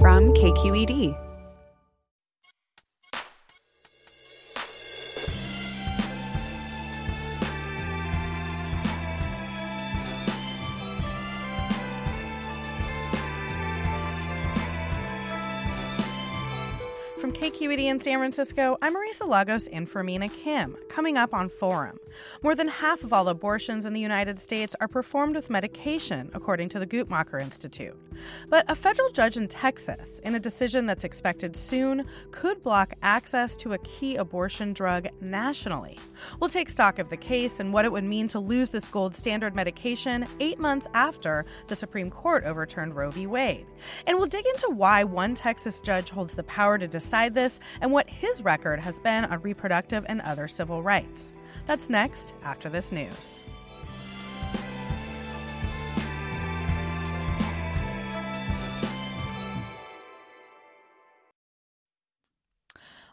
From 0.00 0.32
KQED. 0.32 1.27
KQED 17.38 17.84
in 17.84 18.00
San 18.00 18.18
Francisco, 18.18 18.76
I'm 18.82 18.96
Marisa 18.96 19.24
Lagos 19.24 19.68
and 19.68 19.88
for 19.88 20.02
Mina 20.02 20.28
Kim. 20.28 20.76
Coming 20.88 21.16
up 21.16 21.32
on 21.32 21.48
Forum. 21.48 22.00
More 22.42 22.56
than 22.56 22.66
half 22.66 23.04
of 23.04 23.12
all 23.12 23.28
abortions 23.28 23.86
in 23.86 23.92
the 23.92 24.00
United 24.00 24.40
States 24.40 24.74
are 24.80 24.88
performed 24.88 25.36
with 25.36 25.48
medication, 25.48 26.32
according 26.34 26.68
to 26.70 26.80
the 26.80 26.86
Guttmacher 26.86 27.40
Institute. 27.40 27.96
But 28.50 28.68
a 28.68 28.74
federal 28.74 29.10
judge 29.10 29.36
in 29.36 29.46
Texas, 29.46 30.18
in 30.24 30.34
a 30.34 30.40
decision 30.40 30.84
that's 30.84 31.04
expected 31.04 31.54
soon, 31.54 32.04
could 32.32 32.60
block 32.60 32.94
access 33.02 33.56
to 33.58 33.74
a 33.74 33.78
key 33.78 34.16
abortion 34.16 34.72
drug 34.72 35.06
nationally. 35.20 35.96
We'll 36.40 36.50
take 36.50 36.68
stock 36.68 36.98
of 36.98 37.08
the 37.08 37.16
case 37.16 37.60
and 37.60 37.72
what 37.72 37.84
it 37.84 37.92
would 37.92 38.02
mean 38.02 38.26
to 38.28 38.40
lose 38.40 38.70
this 38.70 38.88
gold 38.88 39.14
standard 39.14 39.54
medication 39.54 40.26
eight 40.40 40.58
months 40.58 40.88
after 40.92 41.46
the 41.68 41.76
Supreme 41.76 42.10
Court 42.10 42.42
overturned 42.42 42.96
Roe 42.96 43.12
v. 43.12 43.28
Wade. 43.28 43.66
And 44.08 44.18
we'll 44.18 44.26
dig 44.26 44.46
into 44.46 44.70
why 44.70 45.04
one 45.04 45.36
Texas 45.36 45.80
judge 45.80 46.10
holds 46.10 46.34
the 46.34 46.42
power 46.42 46.78
to 46.78 46.88
decide 46.88 47.27
this 47.30 47.60
and 47.80 47.92
what 47.92 48.08
his 48.08 48.42
record 48.42 48.80
has 48.80 48.98
been 48.98 49.24
on 49.24 49.40
reproductive 49.42 50.04
and 50.08 50.20
other 50.20 50.48
civil 50.48 50.82
rights. 50.82 51.32
That's 51.66 51.90
next 51.90 52.34
after 52.42 52.68
this 52.68 52.92
news. 52.92 53.42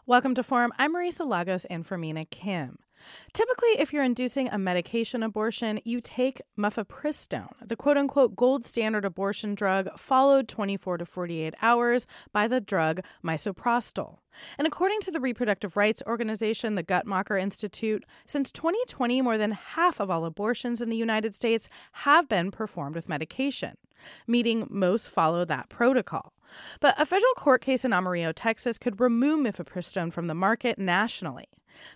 Welcome 0.08 0.36
to 0.36 0.44
Forum. 0.44 0.72
I'm 0.78 0.94
Marisa 0.94 1.26
Lagos 1.26 1.64
and 1.64 1.84
for 1.84 1.98
Mina 1.98 2.24
Kim. 2.24 2.78
Typically, 3.32 3.78
if 3.78 3.92
you're 3.92 4.04
inducing 4.04 4.48
a 4.48 4.58
medication 4.58 5.22
abortion, 5.22 5.80
you 5.84 6.00
take 6.00 6.40
mifepristone, 6.58 7.52
the 7.64 7.76
quote 7.76 7.96
unquote 7.96 8.36
gold 8.36 8.64
standard 8.64 9.04
abortion 9.04 9.54
drug, 9.54 9.88
followed 9.98 10.48
24 10.48 10.98
to 10.98 11.06
48 11.06 11.54
hours 11.62 12.06
by 12.32 12.48
the 12.48 12.60
drug 12.60 13.00
misoprostol. 13.24 14.18
And 14.58 14.66
according 14.66 15.00
to 15.00 15.10
the 15.10 15.20
reproductive 15.20 15.76
rights 15.76 16.02
organization, 16.06 16.74
the 16.74 16.84
Guttmacher 16.84 17.40
Institute, 17.40 18.04
since 18.26 18.52
2020, 18.52 19.22
more 19.22 19.38
than 19.38 19.52
half 19.52 20.00
of 20.00 20.10
all 20.10 20.24
abortions 20.24 20.82
in 20.82 20.88
the 20.88 20.96
United 20.96 21.34
States 21.34 21.68
have 21.92 22.28
been 22.28 22.50
performed 22.50 22.94
with 22.94 23.08
medication 23.08 23.76
meaning 24.26 24.66
most 24.70 25.08
follow 25.08 25.44
that 25.44 25.68
protocol. 25.68 26.32
But 26.80 27.00
a 27.00 27.06
federal 27.06 27.34
court 27.34 27.60
case 27.60 27.84
in 27.84 27.92
Amarillo, 27.92 28.32
Texas 28.32 28.78
could 28.78 29.00
remove 29.00 29.40
mifepristone 29.40 30.12
from 30.12 30.26
the 30.26 30.34
market 30.34 30.78
nationally. 30.78 31.46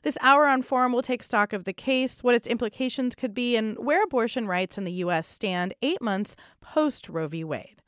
This 0.03 0.19
hour 0.21 0.47
on 0.47 0.63
Forum 0.63 0.93
will 0.93 1.03
take 1.03 1.23
stock 1.23 1.53
of 1.53 1.65
the 1.65 1.73
case, 1.73 2.23
what 2.23 2.35
its 2.35 2.49
implications 2.49 3.15
could 3.15 3.35
be, 3.35 3.57
and 3.57 3.79
where 3.79 4.03
abortion 4.03 4.47
rights 4.47 4.79
in 4.79 4.85
the 4.85 4.93
U.S. 4.93 5.27
stand 5.27 5.75
eight 5.83 6.01
months 6.01 6.37
post 6.61 7.09
Roe 7.09 7.29
v. 7.29 7.45
Wade. 7.45 7.81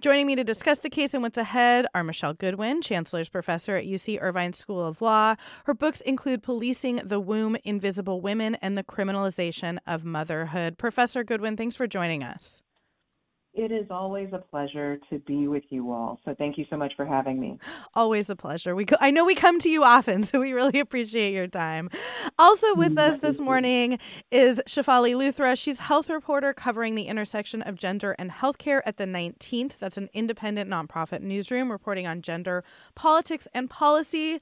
Joining 0.00 0.28
me 0.28 0.36
to 0.36 0.44
discuss 0.44 0.78
the 0.78 0.90
case 0.90 1.12
and 1.12 1.24
what's 1.24 1.38
ahead 1.38 1.84
are 1.92 2.04
Michelle 2.04 2.32
Goodwin, 2.32 2.82
Chancellor's 2.82 3.28
Professor 3.28 3.74
at 3.74 3.84
UC 3.84 4.22
Irvine 4.22 4.52
School 4.52 4.86
of 4.86 5.02
Law. 5.02 5.34
Her 5.64 5.74
books 5.74 6.00
include 6.02 6.40
Policing 6.40 7.00
the 7.04 7.18
Womb, 7.18 7.56
Invisible 7.64 8.20
Women, 8.20 8.54
and 8.56 8.78
the 8.78 8.84
Criminalization 8.84 9.78
of 9.88 10.04
Motherhood. 10.04 10.78
Professor 10.78 11.24
Goodwin, 11.24 11.56
thanks 11.56 11.74
for 11.74 11.88
joining 11.88 12.22
us. 12.22 12.62
It 13.58 13.72
is 13.72 13.86
always 13.90 14.28
a 14.32 14.38
pleasure 14.38 15.00
to 15.10 15.18
be 15.18 15.48
with 15.48 15.64
you 15.70 15.90
all. 15.90 16.20
So 16.24 16.32
thank 16.32 16.58
you 16.58 16.66
so 16.70 16.76
much 16.76 16.92
for 16.94 17.04
having 17.04 17.40
me. 17.40 17.58
Always 17.92 18.30
a 18.30 18.36
pleasure. 18.36 18.76
We 18.76 18.86
I 19.00 19.10
know 19.10 19.24
we 19.24 19.34
come 19.34 19.58
to 19.58 19.68
you 19.68 19.82
often, 19.82 20.22
so 20.28 20.38
we 20.38 20.52
really 20.52 20.78
appreciate 20.78 21.34
your 21.34 21.48
time. 21.48 21.90
Also 22.38 22.76
with 22.76 22.94
mm, 22.94 23.00
us 23.00 23.18
this 23.18 23.40
morning 23.40 23.98
is 24.30 24.62
Shefali 24.68 25.12
Luthra. 25.12 25.60
She's 25.60 25.80
health 25.80 26.08
reporter 26.08 26.52
covering 26.52 26.94
the 26.94 27.08
intersection 27.08 27.62
of 27.62 27.74
gender 27.74 28.14
and 28.16 28.30
healthcare 28.30 28.80
at 28.86 28.96
the 28.96 29.06
19th. 29.06 29.76
That's 29.80 29.96
an 29.96 30.08
independent 30.12 30.70
nonprofit 30.70 31.22
newsroom 31.22 31.72
reporting 31.72 32.06
on 32.06 32.22
gender, 32.22 32.62
politics, 32.94 33.48
and 33.52 33.68
policy. 33.68 34.40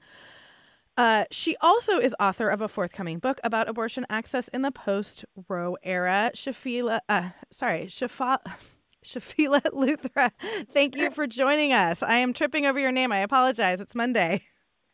Uh, 0.95 1.25
she 1.31 1.55
also 1.59 1.97
is 1.97 2.15
author 2.19 2.49
of 2.49 2.61
a 2.61 2.67
forthcoming 2.67 3.17
book 3.17 3.39
about 3.43 3.67
abortion 3.67 4.05
access 4.11 4.47
in 4.49 4.61
the 4.61 4.71
post 4.71 5.25
Roe 5.49 5.75
era. 5.81 6.29
Shafila, 6.35 6.99
uh, 7.09 7.29
sorry, 7.49 7.85
Shafa. 7.85 8.37
Shafila 9.07 9.61
Luthra, 9.73 10.31
thank 10.71 10.95
you 10.95 11.09
for 11.09 11.27
joining 11.27 11.71
us. 11.71 12.03
I 12.03 12.17
am 12.17 12.33
tripping 12.33 12.65
over 12.65 12.79
your 12.79 12.91
name. 12.91 13.11
I 13.11 13.19
apologize. 13.19 13.79
It's 13.81 13.95
Monday. 13.95 14.43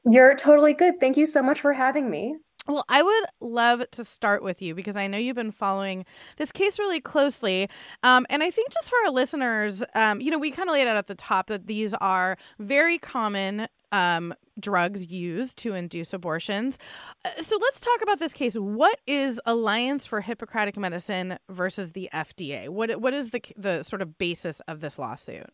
You're 0.06 0.36
totally 0.36 0.74
good. 0.74 1.00
Thank 1.00 1.18
you 1.18 1.26
so 1.26 1.42
much 1.42 1.62
for 1.62 1.74
having 1.74 2.10
me. 2.10 2.36
Well, 2.68 2.86
I 2.88 3.02
would 3.02 3.26
love 3.42 3.84
to 3.92 4.06
start 4.06 4.42
with 4.42 4.62
you 4.62 4.74
because 4.74 4.96
I 4.96 5.08
know 5.08 5.18
you've 5.18 5.36
been 5.36 5.52
following 5.52 6.06
this 6.38 6.52
case 6.52 6.80
really 6.80 7.02
closely. 7.02 7.70
Um, 8.04 8.26
and 8.30 8.42
I 8.42 8.50
think 8.52 8.72
just 8.72 8.90
for 8.90 8.96
our 9.06 9.12
listeners, 9.12 9.84
um, 9.96 10.22
you 10.22 10.32
know, 10.32 10.40
we 10.40 10.50
kind 10.50 10.70
of 10.70 10.74
laid 10.74 10.88
out 10.88 10.96
at 10.96 11.08
the 11.08 11.16
top 11.16 11.48
that 11.48 11.68
these 11.68 11.94
are 11.96 12.38
very 12.60 12.98
common 12.98 13.68
um, 13.92 14.34
drugs 14.58 15.12
used 15.12 15.58
to 15.60 15.74
induce 15.74 16.14
abortions. 16.14 16.80
Uh, 17.26 17.30
so 17.42 17.58
let's 17.62 17.82
talk 17.82 18.02
about 18.02 18.20
this 18.20 18.34
case. 18.34 18.56
What 18.56 18.98
is 19.06 19.42
Alliance 19.46 20.06
for 20.06 20.22
Hippocratic 20.22 20.78
Medicine 20.78 21.38
versus 21.50 21.92
the 21.92 22.10
FDA? 22.14 22.70
What 22.70 23.02
what 23.02 23.14
is 23.14 23.32
the 23.32 23.42
the 23.58 23.84
sort 23.84 24.02
of 24.02 24.18
basis 24.18 24.62
of 24.62 24.80
this 24.80 24.98
lawsuit? 24.98 25.50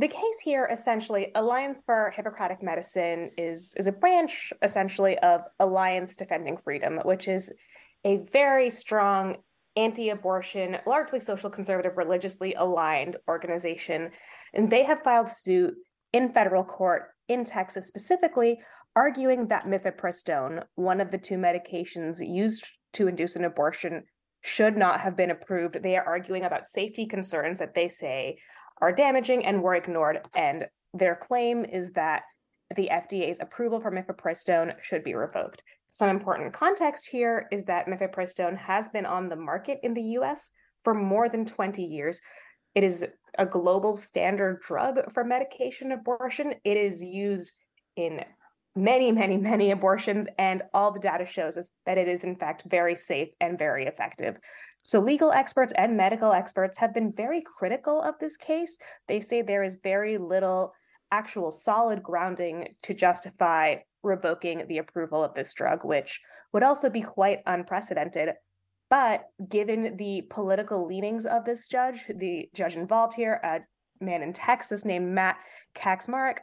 The 0.00 0.08
case 0.08 0.40
here 0.42 0.66
essentially 0.72 1.30
Alliance 1.34 1.82
for 1.84 2.10
Hippocratic 2.16 2.62
Medicine 2.62 3.32
is 3.36 3.74
is 3.76 3.86
a 3.86 3.92
branch 3.92 4.50
essentially 4.62 5.18
of 5.18 5.42
Alliance 5.58 6.16
Defending 6.16 6.56
Freedom, 6.64 7.00
which 7.04 7.28
is 7.28 7.52
a 8.02 8.16
very 8.32 8.70
strong 8.70 9.36
anti-abortion, 9.76 10.78
largely 10.86 11.20
social 11.20 11.50
conservative, 11.50 11.98
religiously 11.98 12.54
aligned 12.54 13.18
organization, 13.28 14.10
and 14.54 14.70
they 14.70 14.84
have 14.84 15.02
filed 15.02 15.28
suit 15.28 15.74
in 16.14 16.32
federal 16.32 16.64
court 16.64 17.10
in 17.28 17.44
Texas 17.44 17.86
specifically, 17.86 18.58
arguing 18.96 19.48
that 19.48 19.66
mifepristone, 19.66 20.64
one 20.76 21.02
of 21.02 21.10
the 21.10 21.18
two 21.18 21.36
medications 21.36 22.26
used 22.26 22.64
to 22.94 23.06
induce 23.06 23.36
an 23.36 23.44
abortion, 23.44 24.04
should 24.40 24.78
not 24.78 25.00
have 25.00 25.14
been 25.14 25.30
approved. 25.30 25.82
They 25.82 25.98
are 25.98 26.06
arguing 26.06 26.44
about 26.44 26.64
safety 26.64 27.04
concerns 27.04 27.58
that 27.58 27.74
they 27.74 27.90
say 27.90 28.38
are 28.80 28.92
damaging 28.92 29.44
and 29.44 29.62
were 29.62 29.74
ignored. 29.74 30.20
And 30.34 30.66
their 30.94 31.16
claim 31.16 31.64
is 31.64 31.92
that 31.92 32.22
the 32.76 32.88
FDA's 32.92 33.40
approval 33.40 33.80
for 33.80 33.90
mifepristone 33.90 34.74
should 34.82 35.04
be 35.04 35.14
revoked. 35.14 35.62
Some 35.90 36.08
important 36.08 36.52
context 36.52 37.08
here 37.10 37.48
is 37.50 37.64
that 37.64 37.86
mifepristone 37.86 38.56
has 38.56 38.88
been 38.88 39.06
on 39.06 39.28
the 39.28 39.36
market 39.36 39.80
in 39.82 39.94
the 39.94 40.02
US 40.18 40.50
for 40.84 40.94
more 40.94 41.28
than 41.28 41.44
20 41.44 41.82
years. 41.82 42.20
It 42.74 42.84
is 42.84 43.04
a 43.38 43.46
global 43.46 43.92
standard 43.92 44.60
drug 44.62 45.12
for 45.12 45.24
medication 45.24 45.92
abortion. 45.92 46.54
It 46.64 46.76
is 46.76 47.02
used 47.02 47.52
in 47.96 48.24
many, 48.76 49.10
many, 49.10 49.36
many 49.36 49.72
abortions, 49.72 50.28
and 50.38 50.62
all 50.72 50.92
the 50.92 51.00
data 51.00 51.26
shows 51.26 51.56
us 51.56 51.70
that 51.86 51.98
it 51.98 52.08
is, 52.08 52.22
in 52.22 52.36
fact, 52.36 52.62
very 52.66 52.94
safe 52.94 53.28
and 53.40 53.58
very 53.58 53.86
effective. 53.86 54.36
So, 54.82 55.00
legal 55.00 55.30
experts 55.32 55.72
and 55.76 55.96
medical 55.96 56.32
experts 56.32 56.78
have 56.78 56.94
been 56.94 57.12
very 57.12 57.42
critical 57.42 58.00
of 58.00 58.18
this 58.18 58.36
case. 58.36 58.78
They 59.08 59.20
say 59.20 59.42
there 59.42 59.62
is 59.62 59.76
very 59.82 60.16
little 60.18 60.72
actual 61.12 61.50
solid 61.50 62.02
grounding 62.02 62.74
to 62.82 62.94
justify 62.94 63.76
revoking 64.02 64.66
the 64.68 64.78
approval 64.78 65.22
of 65.22 65.34
this 65.34 65.52
drug, 65.52 65.84
which 65.84 66.20
would 66.52 66.62
also 66.62 66.88
be 66.88 67.02
quite 67.02 67.40
unprecedented 67.46 68.30
But 68.88 69.26
given 69.48 69.96
the 69.96 70.22
political 70.30 70.86
leanings 70.86 71.24
of 71.24 71.44
this 71.44 71.68
judge, 71.68 72.06
the 72.08 72.48
judge 72.54 72.74
involved 72.74 73.14
here, 73.14 73.40
a 73.44 73.60
man 74.04 74.22
in 74.22 74.32
Texas 74.32 74.84
named 74.84 75.14
Matt 75.14 75.36
Kacsmaryk, 75.76 76.38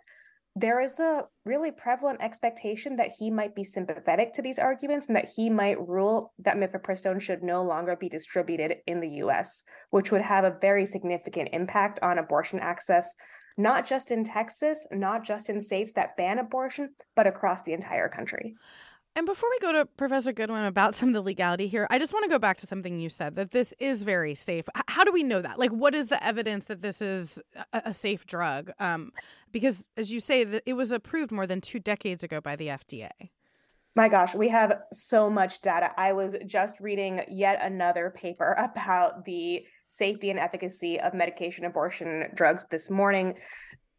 there 0.60 0.82
is 0.82 1.00
a 1.00 1.24
really 1.46 1.70
prevalent 1.70 2.20
expectation 2.20 2.96
that 2.96 3.12
he 3.20 3.30
might 3.30 3.54
be 3.54 3.64
sympathetic 3.64 4.34
to 4.34 4.42
these 4.42 4.58
arguments 4.58 5.06
and 5.06 5.16
that 5.16 5.30
he 5.36 5.52
might 5.52 5.80
rule 5.88 6.34
that 6.40 6.58
mifepristone 6.58 7.22
should 7.22 7.44
no 7.44 7.64
longer 7.64 7.96
be 7.96 8.10
distributed 8.10 8.78
in 8.88 9.00
the 9.00 9.22
US, 9.24 9.64
which 9.92 10.12
would 10.12 10.24
have 10.24 10.46
a 10.46 10.58
very 10.60 10.88
significant 10.88 11.50
impact 11.54 12.00
on 12.02 12.18
abortion 12.18 12.60
access, 12.60 13.14
not 13.56 13.86
just 13.86 14.10
in 14.10 14.24
Texas, 14.24 14.88
not 14.92 15.24
just 15.24 15.52
in 15.52 15.62
states 15.62 15.94
that 15.94 16.18
ban 16.18 16.40
abortion, 16.40 16.90
but 17.16 17.28
across 17.28 17.62
the 17.62 17.74
entire 17.74 18.10
country. 18.10 18.56
And 19.18 19.26
before 19.26 19.50
we 19.50 19.58
go 19.58 19.72
to 19.72 19.88
Professor 19.88 20.32
Goodwin 20.32 20.66
about 20.66 20.94
some 20.94 21.10
of 21.10 21.14
the 21.14 21.22
legality 21.22 21.68
here, 21.68 21.88
I 21.90 21.98
just 21.98 22.14
want 22.14 22.26
to 22.26 22.30
go 22.30 22.38
back 22.38 22.58
to 22.58 22.68
something 22.68 23.00
you 23.00 23.10
said 23.10 23.34
that 23.34 23.50
this 23.50 23.74
is 23.80 24.04
very 24.04 24.36
safe. 24.36 24.66
How 24.88 25.04
do 25.04 25.12
we 25.12 25.24
know 25.24 25.42
that? 25.42 25.58
Like, 25.58 25.72
what 25.72 25.96
is 25.96 26.10
the 26.10 26.24
evidence 26.24 26.66
that 26.66 26.82
this 26.82 27.02
is 27.02 27.42
a, 27.74 27.82
a 27.86 27.94
safe 27.94 28.28
drug? 28.28 28.70
Um, 28.80 29.12
because, 29.52 29.88
as 29.98 30.12
you 30.12 30.20
say, 30.20 30.46
it 30.68 30.74
was 30.74 30.92
approved 30.92 31.32
more 31.32 31.48
than 31.48 31.62
two 31.62 31.80
decades 31.80 32.22
ago 32.22 32.42
by 32.42 32.56
the 32.56 32.68
FDA. 32.68 33.10
My 33.96 34.08
gosh, 34.08 34.36
we 34.36 34.50
have 34.50 34.82
so 34.94 35.32
much 35.32 35.62
data. 35.62 35.90
I 35.98 36.14
was 36.14 36.36
just 36.46 36.80
reading 36.80 37.22
yet 37.28 37.60
another 37.60 38.14
paper 38.16 38.52
about 38.72 39.26
the 39.26 39.64
safety 39.88 40.30
and 40.30 40.38
efficacy 40.38 41.00
of 41.00 41.16
medication 41.16 41.66
abortion 41.66 42.26
drugs 42.36 42.68
this 42.70 42.92
morning 42.92 43.34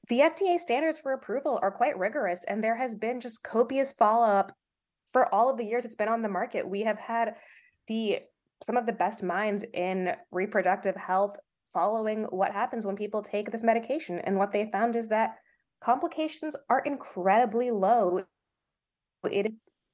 the 0.09 0.21
FDA 0.21 0.59
standards 0.59 0.99
for 0.99 1.12
approval 1.12 1.59
are 1.61 1.71
quite 1.71 1.99
rigorous, 1.99 2.43
and 2.44 2.64
there 2.64 2.76
has 2.76 2.94
been 2.94 3.21
just 3.21 3.43
copious 3.43 3.93
follow 3.93 4.26
up 4.26 4.53
for 5.13 5.33
all 5.35 5.51
of 5.51 5.57
the 5.57 5.65
years 5.65 5.85
it's 5.85 5.95
been 5.95 6.09
on 6.09 6.23
the 6.23 6.29
market, 6.29 6.69
we 6.69 6.83
have 6.83 6.99
had 6.99 7.35
the 7.87 8.21
some 8.63 8.77
of 8.77 8.87
the 8.87 8.93
best 8.93 9.23
minds 9.23 9.65
in 9.73 10.13
reproductive 10.33 10.97
health 10.97 11.37
following 11.73 12.25
what 12.25 12.53
happens 12.53 12.85
when 12.85 12.97
people 12.97 13.23
take 13.23 13.51
this 13.51 13.63
medication. 13.63 14.19
And 14.19 14.37
what 14.37 14.53
they 14.53 14.69
found 14.73 14.97
is 14.97 15.09
that 15.09 15.37
complications 15.81 16.57
are 16.69 16.81
incredibly 16.81 17.71
low. 17.71 18.25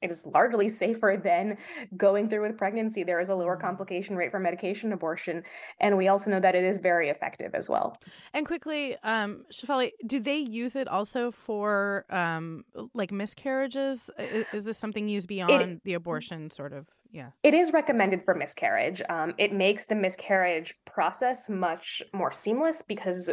It 0.03 0.11
is 0.11 0.27
largely 0.27 0.69
safer 0.69 1.21
than 1.23 1.57
going 1.97 2.29
through 2.29 2.43
with 2.43 2.59
pregnancy. 2.59 3.05
There 3.05 3.21
is 3.21 3.29
a 3.29 3.35
lower 3.35 3.57
mm-hmm. 3.57 3.67
complication 3.67 4.17
rate 4.17 4.31
for 4.31 4.39
medication 4.39 4.93
abortion. 4.93 5.43
And 5.81 5.97
we 5.97 6.09
also 6.09 6.31
know 6.31 6.41
that 6.41 6.55
it 6.55 6.65
is 6.65 6.79
very 6.79 7.09
effective 7.09 7.55
as 7.55 7.69
well. 7.69 7.99
And 8.33 8.47
quickly, 8.47 8.97
um, 9.03 9.45
Shefali, 9.53 9.91
do 10.07 10.21
they 10.21 10.39
use 10.39 10.77
it 10.77 10.89
also 10.89 11.31
for 11.31 12.05
um, 12.11 12.65
like 12.95 13.13
miscarriages? 13.13 14.11
Is, 14.19 14.45
is, 14.53 14.65
this 14.65 14.79
something 14.79 15.09
used 15.09 15.29
beyond 15.29 15.63
it, 15.63 15.85
the 15.85 15.95
abortion 15.95 16.51
sort 16.51 16.73
of? 16.73 16.87
Yeah. 17.11 17.31
It 17.45 17.55
is 17.55 17.73
recommended 17.73 18.25
for 18.25 18.35
miscarriage. 18.35 19.01
Um, 19.09 19.35
it 19.39 19.53
makes 19.53 19.85
the 19.85 19.95
miscarriage 19.95 20.75
process 20.85 21.49
much 21.49 22.03
more 22.13 22.33
seamless 22.33 22.83
because 22.87 23.31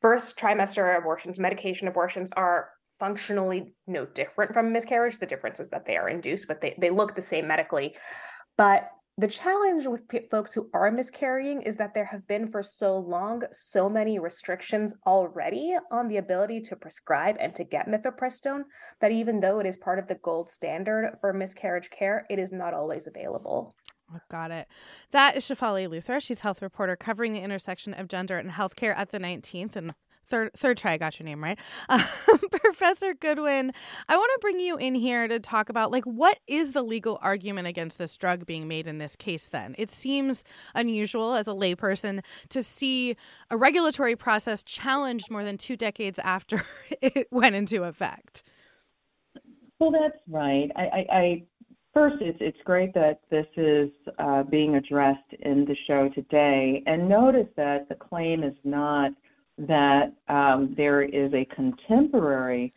first 0.00 0.36
trimester 0.38 0.98
abortions, 0.98 1.38
medication 1.38 1.88
abortions 1.88 2.30
are 2.36 2.70
functionally 2.98 3.74
no 3.86 4.06
different 4.06 4.52
from 4.52 4.72
miscarriage. 4.72 5.18
The 5.18 5.26
difference 5.26 5.60
is 5.60 5.68
that 5.70 5.86
they 5.86 5.96
are 5.96 6.08
induced, 6.08 6.48
but 6.48 6.60
they, 6.60 6.76
they 6.80 6.90
look 6.90 7.14
the 7.14 7.22
same 7.22 7.46
medically. 7.46 7.96
But 8.56 8.90
the 9.18 9.28
challenge 9.28 9.86
with 9.86 10.06
p- 10.08 10.28
folks 10.30 10.52
who 10.52 10.68
are 10.74 10.90
miscarrying 10.90 11.62
is 11.62 11.76
that 11.76 11.94
there 11.94 12.04
have 12.04 12.26
been 12.26 12.50
for 12.50 12.62
so 12.62 12.98
long 12.98 13.42
so 13.50 13.88
many 13.88 14.18
restrictions 14.18 14.94
already 15.06 15.74
on 15.90 16.08
the 16.08 16.18
ability 16.18 16.60
to 16.60 16.76
prescribe 16.76 17.36
and 17.40 17.54
to 17.54 17.64
get 17.64 17.88
mifepristone 17.88 18.64
that 19.00 19.12
even 19.12 19.40
though 19.40 19.58
it 19.58 19.66
is 19.66 19.78
part 19.78 19.98
of 19.98 20.06
the 20.06 20.16
gold 20.16 20.50
standard 20.50 21.16
for 21.22 21.32
miscarriage 21.32 21.88
care, 21.88 22.26
it 22.28 22.38
is 22.38 22.52
not 22.52 22.74
always 22.74 23.06
available. 23.06 23.74
Oh, 24.14 24.20
got 24.30 24.50
it. 24.50 24.68
That 25.10 25.34
is 25.34 25.44
Shefali 25.44 25.88
Luthra. 25.88 26.20
She's 26.20 26.40
health 26.40 26.60
reporter 26.62 26.94
covering 26.94 27.32
the 27.32 27.40
intersection 27.40 27.94
of 27.94 28.08
gender 28.08 28.36
and 28.36 28.50
healthcare 28.50 28.94
at 28.96 29.10
the 29.10 29.18
19th 29.18 29.76
and 29.76 29.94
third 30.26 30.52
third 30.54 30.76
try 30.76 30.92
I 30.92 30.98
got 30.98 31.18
your 31.18 31.24
name 31.24 31.42
right. 31.42 31.58
Um, 31.88 32.00
Professor 32.50 33.14
Goodwin, 33.14 33.72
I 34.08 34.16
want 34.16 34.30
to 34.34 34.38
bring 34.40 34.58
you 34.58 34.76
in 34.76 34.94
here 34.94 35.28
to 35.28 35.38
talk 35.38 35.68
about 35.68 35.90
like 35.90 36.04
what 36.04 36.38
is 36.46 36.72
the 36.72 36.82
legal 36.82 37.18
argument 37.22 37.68
against 37.68 37.98
this 37.98 38.16
drug 38.16 38.44
being 38.44 38.66
made 38.66 38.86
in 38.86 38.98
this 38.98 39.16
case 39.16 39.48
then? 39.48 39.74
It 39.78 39.88
seems 39.88 40.44
unusual 40.74 41.34
as 41.34 41.48
a 41.48 41.52
layperson 41.52 42.22
to 42.48 42.62
see 42.62 43.16
a 43.50 43.56
regulatory 43.56 44.16
process 44.16 44.62
challenged 44.62 45.30
more 45.30 45.44
than 45.44 45.56
2 45.56 45.76
decades 45.76 46.18
after 46.18 46.62
it 47.00 47.28
went 47.30 47.54
into 47.54 47.84
effect. 47.84 48.42
Well, 49.78 49.92
that's 49.92 50.18
right. 50.28 50.70
I, 50.74 50.82
I, 50.82 51.06
I 51.10 51.42
First, 51.96 52.16
it's, 52.20 52.36
it's 52.42 52.58
great 52.66 52.92
that 52.92 53.20
this 53.30 53.46
is 53.56 53.88
uh, 54.18 54.42
being 54.42 54.74
addressed 54.74 55.32
in 55.40 55.64
the 55.64 55.74
show 55.86 56.10
today. 56.10 56.82
And 56.84 57.08
notice 57.08 57.48
that 57.56 57.88
the 57.88 57.94
claim 57.94 58.42
is 58.42 58.52
not 58.64 59.12
that 59.58 60.12
um, 60.28 60.74
there 60.76 61.02
is 61.02 61.32
a 61.32 61.46
contemporary 61.46 62.72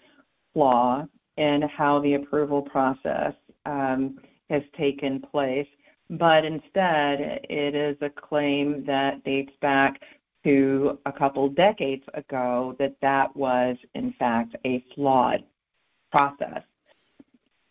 flaw 0.54 1.06
in 1.38 1.62
how 1.62 2.00
the 2.02 2.16
approval 2.16 2.62
process 2.62 3.34
um, 3.66 4.20
has 4.50 4.64
taken 4.78 5.22
place, 5.22 5.68
but 6.10 6.44
instead 6.46 7.42
it 7.50 7.76
is 7.76 7.98
a 8.02 8.10
claim 8.10 8.84
that 8.86 9.24
dates 9.24 9.52
back 9.62 10.02
to 10.44 10.98
a 11.06 11.12
couple 11.12 11.50
decades 11.50 12.04
ago 12.14 12.76
that 12.80 12.96
that 13.02 13.36
was 13.36 13.78
in 13.94 14.14
fact 14.18 14.56
a 14.66 14.84
flawed 14.96 15.44
process. 16.12 16.64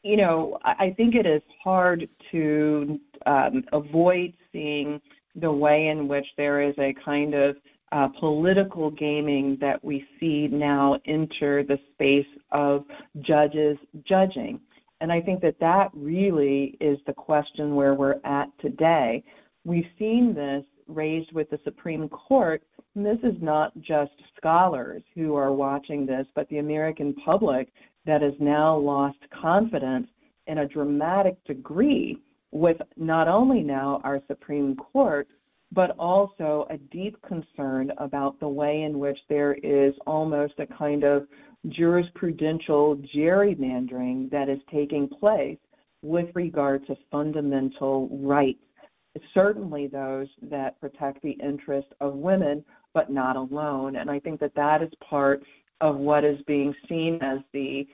You 0.02 0.16
know, 0.16 0.58
I 0.64 0.94
think 0.96 1.14
it 1.14 1.26
is 1.26 1.42
hard 1.62 2.08
to 2.30 3.00
um, 3.26 3.64
avoid 3.72 4.32
seeing 4.52 5.00
the 5.34 5.50
way 5.50 5.88
in 5.88 6.08
which 6.08 6.26
there 6.36 6.62
is 6.62 6.74
a 6.78 6.94
kind 7.04 7.34
of 7.34 7.56
uh, 7.92 8.08
political 8.20 8.90
gaming 8.90 9.56
that 9.60 9.82
we 9.82 10.06
see 10.18 10.48
now 10.48 10.98
enter 11.06 11.62
the 11.62 11.78
space 11.92 12.26
of 12.52 12.84
judges 13.20 13.78
judging. 14.06 14.60
And 15.00 15.12
I 15.12 15.20
think 15.20 15.40
that 15.42 15.60
that 15.60 15.90
really 15.94 16.76
is 16.80 16.98
the 17.06 17.12
question 17.12 17.74
where 17.74 17.94
we're 17.94 18.20
at 18.24 18.48
today. 18.60 19.22
We've 19.64 19.86
seen 19.98 20.34
this 20.34 20.64
raised 20.88 21.32
with 21.32 21.50
the 21.50 21.60
Supreme 21.64 22.08
Court. 22.08 22.62
And 22.94 23.06
this 23.06 23.18
is 23.22 23.36
not 23.40 23.78
just 23.80 24.12
scholars 24.36 25.02
who 25.14 25.36
are 25.36 25.52
watching 25.52 26.04
this, 26.04 26.26
but 26.34 26.48
the 26.48 26.58
American 26.58 27.14
public 27.14 27.68
that 28.06 28.22
has 28.22 28.32
now 28.40 28.76
lost 28.76 29.18
confidence 29.40 30.08
in 30.46 30.58
a 30.58 30.68
dramatic 30.68 31.42
degree 31.44 32.18
with 32.50 32.78
not 32.96 33.28
only 33.28 33.60
now 33.60 34.00
our 34.02 34.20
Supreme 34.26 34.74
Court, 34.74 35.28
but 35.72 35.90
also 35.98 36.66
a 36.70 36.78
deep 36.78 37.16
concern 37.26 37.92
about 37.98 38.38
the 38.40 38.48
way 38.48 38.82
in 38.82 38.98
which 38.98 39.18
there 39.28 39.54
is 39.62 39.94
almost 40.06 40.54
a 40.58 40.66
kind 40.66 41.04
of 41.04 41.26
jurisprudential 41.68 43.04
gerrymandering 43.14 44.30
that 44.30 44.48
is 44.48 44.58
taking 44.72 45.08
place 45.08 45.58
with 46.02 46.28
regard 46.34 46.86
to 46.86 46.96
fundamental 47.10 48.08
rights, 48.22 48.62
certainly 49.34 49.88
those 49.88 50.28
that 50.42 50.80
protect 50.80 51.20
the 51.22 51.36
interest 51.42 51.88
of 52.00 52.14
women, 52.14 52.64
but 52.94 53.10
not 53.10 53.36
alone. 53.36 53.96
And 53.96 54.10
I 54.10 54.20
think 54.20 54.40
that 54.40 54.54
that 54.54 54.82
is 54.82 54.90
part 55.08 55.42
of 55.80 55.96
what 55.96 56.24
is 56.24 56.40
being 56.46 56.74
seen 56.88 57.18
as 57.20 57.38
the 57.52 57.86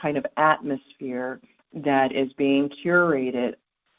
kind 0.00 0.16
of 0.16 0.24
atmosphere 0.36 1.40
that 1.74 2.12
is 2.12 2.32
being 2.34 2.70
curated 2.84 3.54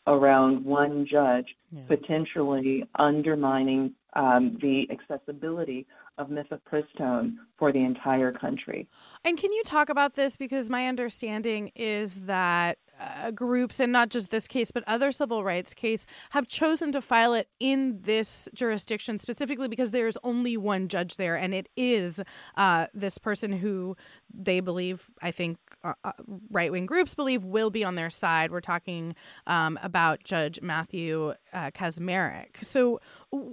around 0.07 0.63
one 0.65 1.05
judge, 1.09 1.55
yeah. 1.71 1.81
potentially 1.87 2.83
undermining 2.95 3.93
um, 4.15 4.57
the 4.61 4.87
accessibility 4.91 5.87
of 6.17 6.27
mifepristone 6.29 7.35
for 7.57 7.71
the 7.71 7.79
entire 7.79 8.31
country. 8.31 8.87
And 9.23 9.37
can 9.37 9.51
you 9.51 9.63
talk 9.63 9.89
about 9.89 10.13
this? 10.13 10.37
Because 10.37 10.69
my 10.69 10.87
understanding 10.87 11.71
is 11.75 12.25
that 12.25 12.77
uh, 13.03 13.31
groups, 13.31 13.79
and 13.79 13.91
not 13.91 14.09
just 14.09 14.29
this 14.29 14.47
case, 14.47 14.71
but 14.71 14.83
other 14.87 15.11
civil 15.11 15.43
rights 15.43 15.73
case, 15.73 16.05
have 16.31 16.47
chosen 16.47 16.91
to 16.91 17.01
file 17.01 17.33
it 17.33 17.49
in 17.59 17.99
this 18.01 18.47
jurisdiction 18.53 19.17
specifically 19.17 19.67
because 19.67 19.91
there's 19.91 20.17
only 20.23 20.57
one 20.57 20.87
judge 20.87 21.17
there, 21.17 21.35
and 21.35 21.53
it 21.53 21.67
is 21.75 22.21
uh, 22.55 22.87
this 22.93 23.17
person 23.17 23.51
who 23.51 23.95
they 24.33 24.59
believe, 24.59 25.11
I 25.21 25.31
think, 25.31 25.57
uh, 25.83 25.93
uh 26.03 26.13
right 26.49 26.71
wing 26.71 26.85
groups 26.85 27.15
believe 27.15 27.43
will 27.43 27.69
be 27.69 27.83
on 27.83 27.95
their 27.95 28.09
side. 28.09 28.51
We're 28.51 28.61
talking 28.61 29.15
um, 29.47 29.77
about 29.83 30.23
Judge 30.23 30.59
Matthew 30.61 31.33
uh, 31.53 31.71
Kacsmaryk. 31.71 32.63
So, 32.63 32.99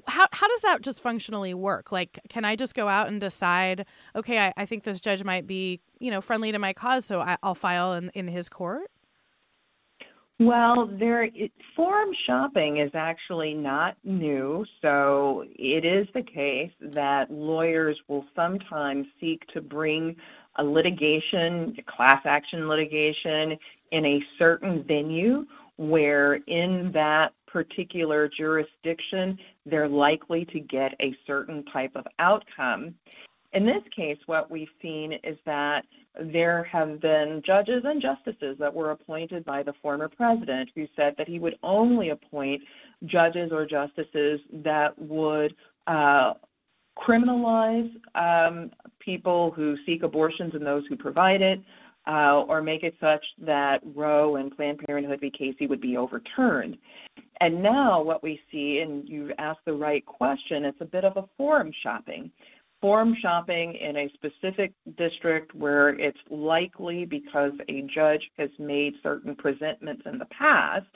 how 0.06 0.28
how 0.32 0.48
does 0.48 0.60
that 0.60 0.82
just 0.82 1.02
functionally 1.02 1.54
work? 1.54 1.90
Like, 1.92 2.20
can 2.28 2.44
I 2.44 2.56
just 2.56 2.74
go 2.74 2.88
out 2.88 3.08
and 3.08 3.20
decide, 3.20 3.86
okay, 4.14 4.38
I, 4.38 4.52
I 4.56 4.66
think 4.66 4.84
this 4.84 5.00
judge 5.00 5.24
might 5.24 5.46
be, 5.46 5.80
you 5.98 6.10
know, 6.10 6.20
friendly 6.20 6.52
to 6.52 6.58
my 6.58 6.72
cause, 6.72 7.04
so 7.04 7.20
I, 7.20 7.36
will 7.42 7.54
file 7.54 7.94
in, 7.94 8.10
in 8.10 8.28
his 8.28 8.48
court? 8.48 8.90
Well, 10.40 10.86
there 10.98 11.24
it, 11.24 11.52
forum 11.76 12.08
shopping 12.26 12.78
is 12.78 12.90
actually 12.94 13.52
not 13.52 13.98
new, 14.04 14.64
so 14.80 15.44
it 15.54 15.84
is 15.84 16.08
the 16.14 16.22
case 16.22 16.72
that 16.80 17.30
lawyers 17.30 17.98
will 18.08 18.24
sometimes 18.34 19.06
seek 19.20 19.46
to 19.48 19.60
bring 19.60 20.16
a 20.56 20.64
litigation, 20.64 21.76
class 21.86 22.22
action 22.24 22.70
litigation, 22.70 23.58
in 23.92 24.06
a 24.06 24.24
certain 24.38 24.82
venue 24.82 25.44
where 25.76 26.36
in 26.46 26.90
that 26.92 27.34
particular 27.46 28.26
jurisdiction, 28.26 29.38
they're 29.66 29.88
likely 29.88 30.46
to 30.46 30.60
get 30.60 30.94
a 31.02 31.14
certain 31.26 31.64
type 31.66 31.92
of 31.94 32.06
outcome. 32.18 32.94
In 33.52 33.66
this 33.66 33.82
case, 33.94 34.18
what 34.26 34.50
we've 34.50 34.68
seen 34.80 35.14
is 35.24 35.36
that 35.44 35.84
there 36.20 36.64
have 36.64 37.00
been 37.00 37.42
judges 37.44 37.82
and 37.84 38.00
justices 38.00 38.56
that 38.58 38.72
were 38.72 38.92
appointed 38.92 39.44
by 39.44 39.62
the 39.62 39.72
former 39.82 40.08
president 40.08 40.70
who 40.74 40.86
said 40.96 41.14
that 41.18 41.28
he 41.28 41.38
would 41.38 41.56
only 41.62 42.10
appoint 42.10 42.62
judges 43.06 43.50
or 43.52 43.66
justices 43.66 44.40
that 44.52 44.96
would 44.98 45.54
uh, 45.86 46.34
criminalize 46.98 47.90
um, 48.14 48.70
people 48.98 49.50
who 49.52 49.76
seek 49.86 50.02
abortions 50.02 50.54
and 50.54 50.64
those 50.64 50.84
who 50.88 50.96
provide 50.96 51.42
it, 51.42 51.60
uh, 52.06 52.42
or 52.42 52.62
make 52.62 52.82
it 52.82 52.94
such 53.00 53.24
that 53.38 53.80
Roe 53.94 54.36
and 54.36 54.54
Planned 54.54 54.78
Parenthood 54.78 55.20
v. 55.20 55.30
Casey 55.30 55.66
would 55.66 55.80
be 55.80 55.96
overturned. 55.96 56.76
And 57.40 57.62
now 57.62 58.02
what 58.02 58.22
we 58.22 58.40
see, 58.50 58.80
and 58.80 59.08
you've 59.08 59.32
asked 59.38 59.60
the 59.64 59.72
right 59.72 60.04
question, 60.04 60.64
it's 60.64 60.80
a 60.80 60.86
bit 60.86 61.04
of 61.04 61.16
a 61.16 61.28
forum 61.36 61.72
shopping. 61.82 62.30
Forum 62.80 63.14
shopping 63.20 63.74
in 63.74 63.96
a 63.96 64.12
specific 64.14 64.72
district 64.96 65.54
where 65.54 65.90
it's 65.90 66.18
likely 66.30 67.04
because 67.04 67.52
a 67.68 67.82
judge 67.82 68.30
has 68.38 68.50
made 68.58 68.94
certain 69.02 69.34
presentments 69.34 70.02
in 70.06 70.18
the 70.18 70.26
past 70.26 70.86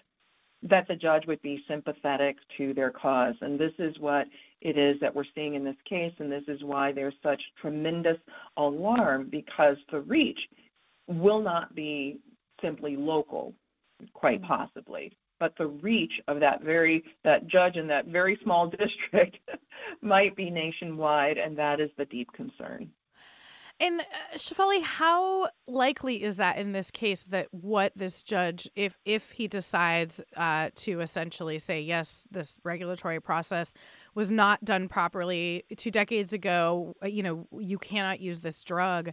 that 0.62 0.88
the 0.88 0.96
judge 0.96 1.26
would 1.26 1.42
be 1.42 1.62
sympathetic 1.68 2.36
to 2.56 2.72
their 2.72 2.90
cause. 2.90 3.34
And 3.42 3.58
this 3.58 3.74
is 3.78 3.98
what 3.98 4.26
it 4.62 4.78
is 4.78 4.98
that 5.00 5.14
we're 5.14 5.24
seeing 5.34 5.54
in 5.54 5.64
this 5.64 5.76
case, 5.86 6.14
and 6.18 6.32
this 6.32 6.44
is 6.48 6.64
why 6.64 6.90
there's 6.90 7.14
such 7.22 7.42
tremendous 7.60 8.16
alarm 8.56 9.28
because 9.30 9.76
the 9.92 10.00
reach 10.00 10.38
will 11.06 11.42
not 11.42 11.74
be 11.74 12.18
simply 12.62 12.96
local, 12.96 13.52
quite 14.14 14.40
mm-hmm. 14.40 14.46
possibly, 14.46 15.12
but 15.44 15.58
the 15.58 15.66
reach 15.66 16.22
of 16.26 16.40
that 16.40 16.62
very 16.62 17.04
that 17.22 17.46
judge 17.46 17.76
in 17.76 17.86
that 17.88 18.06
very 18.06 18.38
small 18.42 18.66
district 18.78 19.36
might 20.00 20.34
be 20.34 20.48
nationwide, 20.48 21.36
and 21.36 21.58
that 21.58 21.80
is 21.80 21.90
the 21.98 22.06
deep 22.06 22.32
concern. 22.32 22.88
And 23.78 24.00
uh, 24.00 24.36
Shefali, 24.36 24.82
how 24.82 25.48
likely 25.66 26.22
is 26.22 26.38
that 26.38 26.56
in 26.56 26.72
this 26.72 26.90
case 26.90 27.24
that 27.24 27.48
what 27.50 27.92
this 27.94 28.22
judge, 28.22 28.70
if 28.74 28.96
if 29.04 29.32
he 29.32 29.46
decides 29.46 30.22
uh, 30.34 30.70
to 30.76 31.02
essentially 31.02 31.58
say 31.58 31.78
yes, 31.78 32.26
this 32.30 32.58
regulatory 32.64 33.20
process 33.20 33.74
was 34.14 34.30
not 34.30 34.64
done 34.64 34.88
properly 34.88 35.64
two 35.76 35.90
decades 35.90 36.32
ago, 36.32 36.94
uh, 37.02 37.06
you 37.06 37.22
know, 37.22 37.46
you 37.52 37.76
cannot 37.76 38.18
use 38.18 38.40
this 38.40 38.64
drug. 38.64 39.10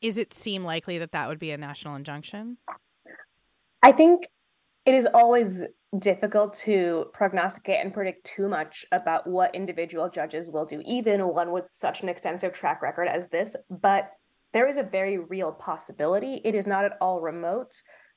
Is 0.00 0.18
it 0.18 0.32
seem 0.32 0.64
likely 0.64 0.98
that 0.98 1.12
that 1.12 1.28
would 1.28 1.38
be 1.38 1.52
a 1.52 1.56
national 1.56 1.94
injunction? 1.94 2.56
I 3.80 3.92
think 3.92 4.26
it 4.88 4.94
is 4.94 5.06
always 5.12 5.64
difficult 5.98 6.54
to 6.54 7.10
prognosticate 7.12 7.84
and 7.84 7.92
predict 7.92 8.24
too 8.24 8.48
much 8.48 8.86
about 8.90 9.26
what 9.26 9.54
individual 9.54 10.08
judges 10.08 10.48
will 10.48 10.64
do, 10.64 10.80
even 10.86 11.20
one 11.28 11.52
with 11.52 11.66
such 11.68 12.00
an 12.00 12.08
extensive 12.08 12.54
track 12.54 12.80
record 12.80 13.06
as 13.06 13.28
this. 13.28 13.54
But 13.68 14.10
there 14.54 14.66
is 14.66 14.78
a 14.78 14.82
very 14.82 15.18
real 15.18 15.52
possibility. 15.52 16.40
It 16.42 16.54
is 16.54 16.66
not 16.66 16.86
at 16.86 16.96
all 17.02 17.20
remote 17.20 17.72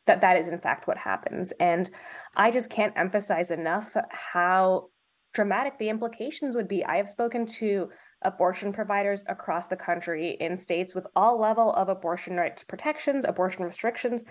that 0.08 0.22
that 0.22 0.38
is 0.38 0.48
in 0.48 0.60
fact 0.60 0.88
what 0.88 0.98
happens. 0.98 1.52
And 1.60 1.90
I 2.38 2.52
just 2.52 2.70
can't 2.70 2.94
emphasize 2.96 3.52
enough 3.52 3.94
how 4.10 4.92
dramatic 5.34 5.78
the 5.78 5.90
implications 5.90 6.56
would 6.56 6.70
be. 6.70 6.86
I 6.86 6.96
have 6.96 7.10
spoken 7.10 7.46
to 7.58 7.90
abortion 8.22 8.72
providers 8.72 9.26
across 9.28 9.68
the 9.68 9.76
country 9.76 10.38
in 10.40 10.58
states 10.58 10.96
with 10.96 11.06
all 11.18 11.38
level 11.38 11.74
of 11.74 11.90
abortion 11.90 12.38
rights 12.38 12.64
protections, 12.64 13.26
abortion 13.26 13.66
restrictions, 13.66 14.24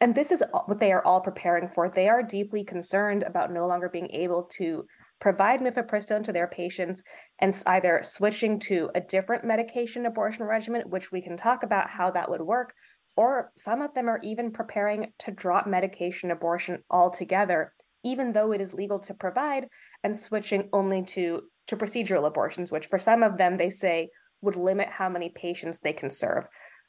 and 0.00 0.14
this 0.14 0.30
is 0.30 0.42
what 0.66 0.78
they 0.78 0.92
are 0.92 1.04
all 1.04 1.20
preparing 1.20 1.68
for. 1.74 1.88
They 1.88 2.08
are 2.08 2.22
deeply 2.22 2.64
concerned 2.64 3.22
about 3.22 3.52
no 3.52 3.66
longer 3.66 3.88
being 3.88 4.10
able 4.10 4.44
to 4.56 4.86
provide 5.20 5.60
mifepristone 5.60 6.24
to 6.24 6.32
their 6.32 6.46
patients 6.46 7.02
and 7.38 7.56
either 7.66 8.00
switching 8.02 8.58
to 8.60 8.90
a 8.94 9.00
different 9.00 9.44
medication 9.44 10.04
abortion 10.06 10.44
regimen, 10.44 10.82
which 10.88 11.10
we 11.10 11.22
can 11.22 11.36
talk 11.36 11.62
about 11.62 11.88
how 11.88 12.10
that 12.10 12.30
would 12.30 12.42
work, 12.42 12.74
or 13.16 13.50
some 13.56 13.80
of 13.80 13.94
them 13.94 14.08
are 14.08 14.20
even 14.22 14.50
preparing 14.50 15.12
to 15.20 15.30
drop 15.30 15.66
medication 15.66 16.30
abortion 16.30 16.82
altogether, 16.90 17.72
even 18.04 18.32
though 18.32 18.52
it 18.52 18.60
is 18.60 18.74
legal 18.74 18.98
to 19.00 19.14
provide, 19.14 19.68
and 20.04 20.16
switching 20.16 20.68
only 20.74 21.02
to, 21.02 21.42
to 21.68 21.76
procedural 21.76 22.26
abortions, 22.26 22.70
which 22.70 22.86
for 22.86 22.98
some 22.98 23.22
of 23.22 23.38
them 23.38 23.56
they 23.56 23.70
say 23.70 24.10
would 24.42 24.56
limit 24.56 24.88
how 24.88 25.08
many 25.08 25.30
patients 25.30 25.80
they 25.80 25.94
can 25.94 26.10
serve. 26.10 26.44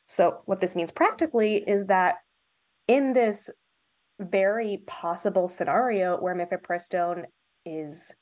So, 0.06 0.42
what 0.46 0.62
this 0.62 0.76
means 0.76 0.92
practically 0.92 1.56
is 1.58 1.86
that 1.86 2.16
in 2.88 3.14
this 3.14 3.50
very 4.20 4.84
possible 4.88 5.48
scenario 5.48 6.18
where 6.18 6.36
mifepristone 6.36 7.26
is 7.66 8.16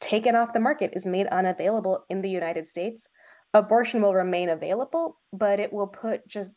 taken 0.00 0.34
off 0.34 0.52
the 0.52 0.60
market, 0.60 0.92
is 0.94 1.06
made 1.06 1.26
unavailable 1.26 2.04
in 2.08 2.22
the 2.22 2.30
United 2.30 2.66
States, 2.66 3.08
abortion 3.52 4.02
will 4.02 4.14
remain 4.14 4.48
available, 4.48 5.18
but 5.32 5.60
it 5.60 5.72
will 5.72 5.86
put 5.86 6.26
just 6.26 6.56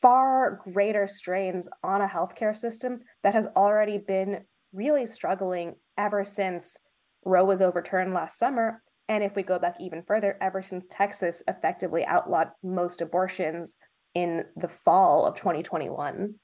far 0.00 0.60
greater 0.72 1.06
strains 1.06 1.68
on 1.82 2.02
a 2.02 2.08
healthcare 2.08 2.54
system 2.54 3.00
that 3.22 3.34
has 3.34 3.46
already 3.56 3.98
been 3.98 4.44
really 4.72 5.06
struggling 5.06 5.74
ever 5.96 6.22
since 6.22 6.76
Roe 7.24 7.44
was 7.44 7.62
overturned 7.62 8.12
last 8.12 8.38
summer. 8.38 8.82
And 9.08 9.24
if 9.24 9.34
we 9.34 9.42
go 9.42 9.58
back 9.58 9.76
even 9.80 10.02
further, 10.06 10.36
ever 10.40 10.62
since 10.62 10.86
Texas 10.90 11.42
effectively 11.48 12.04
outlawed 12.04 12.48
most 12.62 13.00
abortions 13.00 13.74
in 14.14 14.44
the 14.56 14.68
fall 14.68 15.26
of 15.26 15.36
2021. 15.36 16.34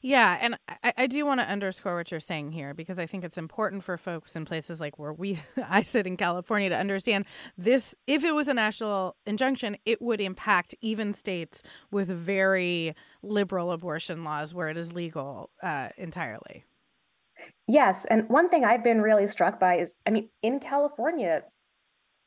Yeah, 0.00 0.38
and 0.40 0.58
I, 0.68 0.92
I 0.98 1.06
do 1.06 1.24
want 1.24 1.40
to 1.40 1.48
underscore 1.48 1.96
what 1.96 2.10
you're 2.10 2.20
saying 2.20 2.52
here 2.52 2.74
because 2.74 2.98
I 2.98 3.06
think 3.06 3.24
it's 3.24 3.38
important 3.38 3.84
for 3.84 3.96
folks 3.96 4.36
in 4.36 4.44
places 4.44 4.78
like 4.78 4.98
where 4.98 5.14
we 5.14 5.38
I 5.68 5.80
sit 5.80 6.06
in 6.06 6.18
California 6.18 6.68
to 6.68 6.76
understand 6.76 7.24
this. 7.56 7.94
If 8.06 8.22
it 8.22 8.34
was 8.34 8.48
a 8.48 8.54
national 8.54 9.16
injunction, 9.24 9.76
it 9.86 10.02
would 10.02 10.20
impact 10.20 10.74
even 10.82 11.14
states 11.14 11.62
with 11.90 12.08
very 12.08 12.94
liberal 13.22 13.72
abortion 13.72 14.24
laws 14.24 14.52
where 14.52 14.68
it 14.68 14.76
is 14.76 14.92
legal 14.92 15.48
uh, 15.62 15.88
entirely. 15.96 16.64
Yes, 17.66 18.04
and 18.04 18.28
one 18.28 18.50
thing 18.50 18.64
I've 18.64 18.84
been 18.84 19.00
really 19.00 19.26
struck 19.26 19.58
by 19.58 19.76
is, 19.76 19.94
I 20.06 20.10
mean, 20.10 20.28
in 20.42 20.60
California, 20.60 21.44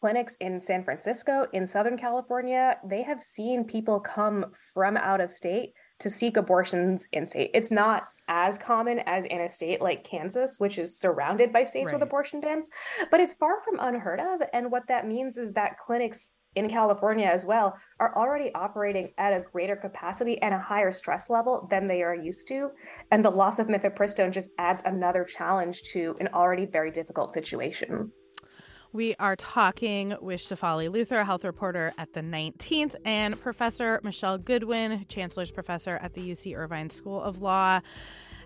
clinics 0.02 0.36
in 0.40 0.60
San 0.60 0.84
Francisco, 0.84 1.46
in 1.54 1.68
Southern 1.68 1.98
California, 1.98 2.78
they 2.84 3.04
have 3.04 3.22
seen 3.22 3.64
people 3.64 4.00
come 4.00 4.48
from 4.74 4.98
out 4.98 5.22
of 5.22 5.32
state 5.32 5.74
to 6.00 6.10
seek 6.10 6.38
abortions 6.38 7.08
in 7.12 7.26
state. 7.26 7.52
It's 7.54 7.72
not 7.72 8.08
as 8.28 8.58
common 8.58 9.00
as 9.06 9.26
in 9.26 9.42
a 9.42 9.50
state 9.50 9.82
like 9.82 10.04
Kansas, 10.04 10.60
which 10.60 10.78
is 10.78 11.00
surrounded 11.00 11.54
by 11.54 11.64
states 11.64 11.88
right. 11.88 11.94
with 11.94 12.04
abortion 12.04 12.42
bans, 12.42 12.70
but 13.10 13.20
it's 13.20 13.34
far 13.34 13.62
from 13.64 13.80
unheard 13.80 14.20
of. 14.20 14.42
And 14.54 14.72
what 14.72 14.88
that 14.88 15.08
means 15.08 15.38
is 15.38 15.54
that 15.54 15.80
clinics 15.80 16.32
in 16.56 16.70
California 16.70 17.26
as 17.26 17.46
well 17.46 17.78
are 18.00 18.16
already 18.18 18.54
operating 18.56 19.14
at 19.18 19.32
a 19.32 19.44
greater 19.52 19.76
capacity 19.76 20.42
and 20.42 20.54
a 20.54 20.60
higher 20.60 20.92
stress 20.92 21.30
level 21.30 21.68
than 21.70 21.88
they 21.88 22.02
are 22.02 22.16
used 22.16 22.48
to. 22.48 22.70
And 23.12 23.24
the 23.24 23.30
loss 23.30 23.60
of 23.60 23.68
mifepristone 23.68 24.32
just 24.32 24.52
adds 24.58 24.82
another 24.84 25.24
challenge 25.24 25.84
to 25.94 26.16
an 26.20 26.30
already 26.34 26.66
very 26.66 26.92
difficult 26.92 27.32
situation. 27.32 28.12
We 28.94 29.16
are 29.16 29.36
talking 29.36 30.16
with 30.22 30.40
Shefali 30.40 30.90
Luthra, 30.90 31.26
health 31.26 31.44
reporter 31.44 31.94
at 31.98 32.14
the 32.14 32.22
19th, 32.22 32.96
and 33.04 33.38
Professor 33.38 34.00
Michelle 34.02 34.38
Goodwin, 34.38 35.06
Chancellor's 35.10 35.52
Professor 35.52 35.98
at 36.02 36.14
the 36.14 36.22
UC 36.32 36.56
Irvine 36.56 36.90
School 36.90 37.22
of 37.22 37.42
Law. 37.42 37.82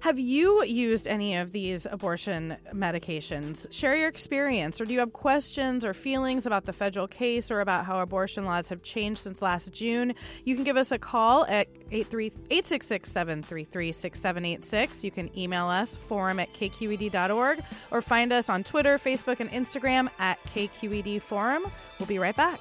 Have 0.01 0.17
you 0.17 0.63
used 0.63 1.08
any 1.08 1.36
of 1.36 1.51
these 1.51 1.86
abortion 1.86 2.58
medications? 2.74 3.72
Share 3.72 3.96
your 3.96 4.08
experience, 4.10 4.81
or 4.81 4.86
do 4.86 4.93
you 4.93 5.00
have 5.00 5.13
questions 5.13 5.86
or 5.86 5.93
feelings 5.93 6.48
about 6.48 6.65
the 6.65 6.74
federal 6.74 7.08
case 7.08 7.51
or 7.51 7.60
about 7.60 7.86
how 7.86 8.00
abortion 8.00 8.46
laws 8.46 8.70
have 8.70 8.81
changed 8.81 9.22
since 9.22 9.43
last 9.43 9.72
June? 9.74 10.15
You 10.43 10.55
can 10.55 10.63
give 10.63 10.75
us 10.75 10.91
a 10.91 10.98
call 10.98 11.46
at 11.46 11.67
866 11.91 13.12
733 13.12 13.91
6786. 13.91 15.03
You 15.03 15.12
can 15.12 15.38
email 15.38 15.67
us, 15.67 15.96
forum 15.96 16.39
at 16.39 16.51
kqed.org, 16.55 17.62
or 17.91 18.01
find 18.01 18.34
us 18.34 18.50
on 18.50 18.63
Twitter, 18.63 18.98
Facebook, 18.98 19.39
and 19.39 19.51
Instagram 19.51 20.10
at 20.17 20.43
KQED 20.46 21.22
Forum. 21.22 21.67
We'll 22.00 22.08
be 22.08 22.17
right 22.17 22.36
back. 22.36 22.60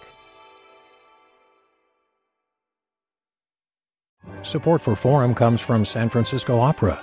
Support 4.42 4.82
for 4.82 4.94
Forum 4.94 5.34
comes 5.34 5.62
from 5.62 5.86
San 5.86 6.10
Francisco 6.10 6.58
Opera. 6.58 7.02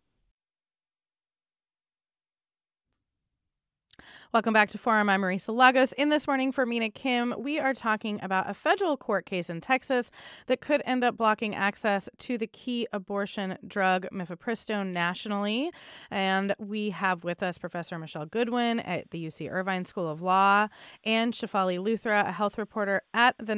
Welcome 4.33 4.53
back 4.53 4.69
to 4.69 4.77
Forum. 4.77 5.09
I'm 5.09 5.23
Marisa 5.23 5.53
Lagos. 5.53 5.91
In 5.91 6.07
this 6.07 6.25
morning 6.25 6.53
for 6.53 6.65
Mina 6.65 6.89
Kim, 6.89 7.35
we 7.37 7.59
are 7.59 7.73
talking 7.73 8.17
about 8.23 8.49
a 8.49 8.53
federal 8.53 8.95
court 8.95 9.25
case 9.25 9.49
in 9.49 9.59
Texas 9.59 10.09
that 10.45 10.61
could 10.61 10.81
end 10.85 11.03
up 11.03 11.17
blocking 11.17 11.53
access 11.53 12.07
to 12.19 12.37
the 12.37 12.47
key 12.47 12.87
abortion 12.93 13.57
drug 13.67 14.07
mifepristone 14.09 14.93
nationally. 14.93 15.69
And 16.09 16.55
we 16.57 16.91
have 16.91 17.25
with 17.25 17.43
us 17.43 17.57
Professor 17.57 17.99
Michelle 17.99 18.25
Goodwin 18.25 18.79
at 18.79 19.11
the 19.11 19.21
UC 19.21 19.51
Irvine 19.51 19.83
School 19.83 20.07
of 20.07 20.21
Law 20.21 20.69
and 21.03 21.33
Shefali 21.33 21.77
Luthra, 21.77 22.25
a 22.25 22.31
health 22.31 22.57
reporter 22.57 23.01
at 23.13 23.35
the 23.37 23.55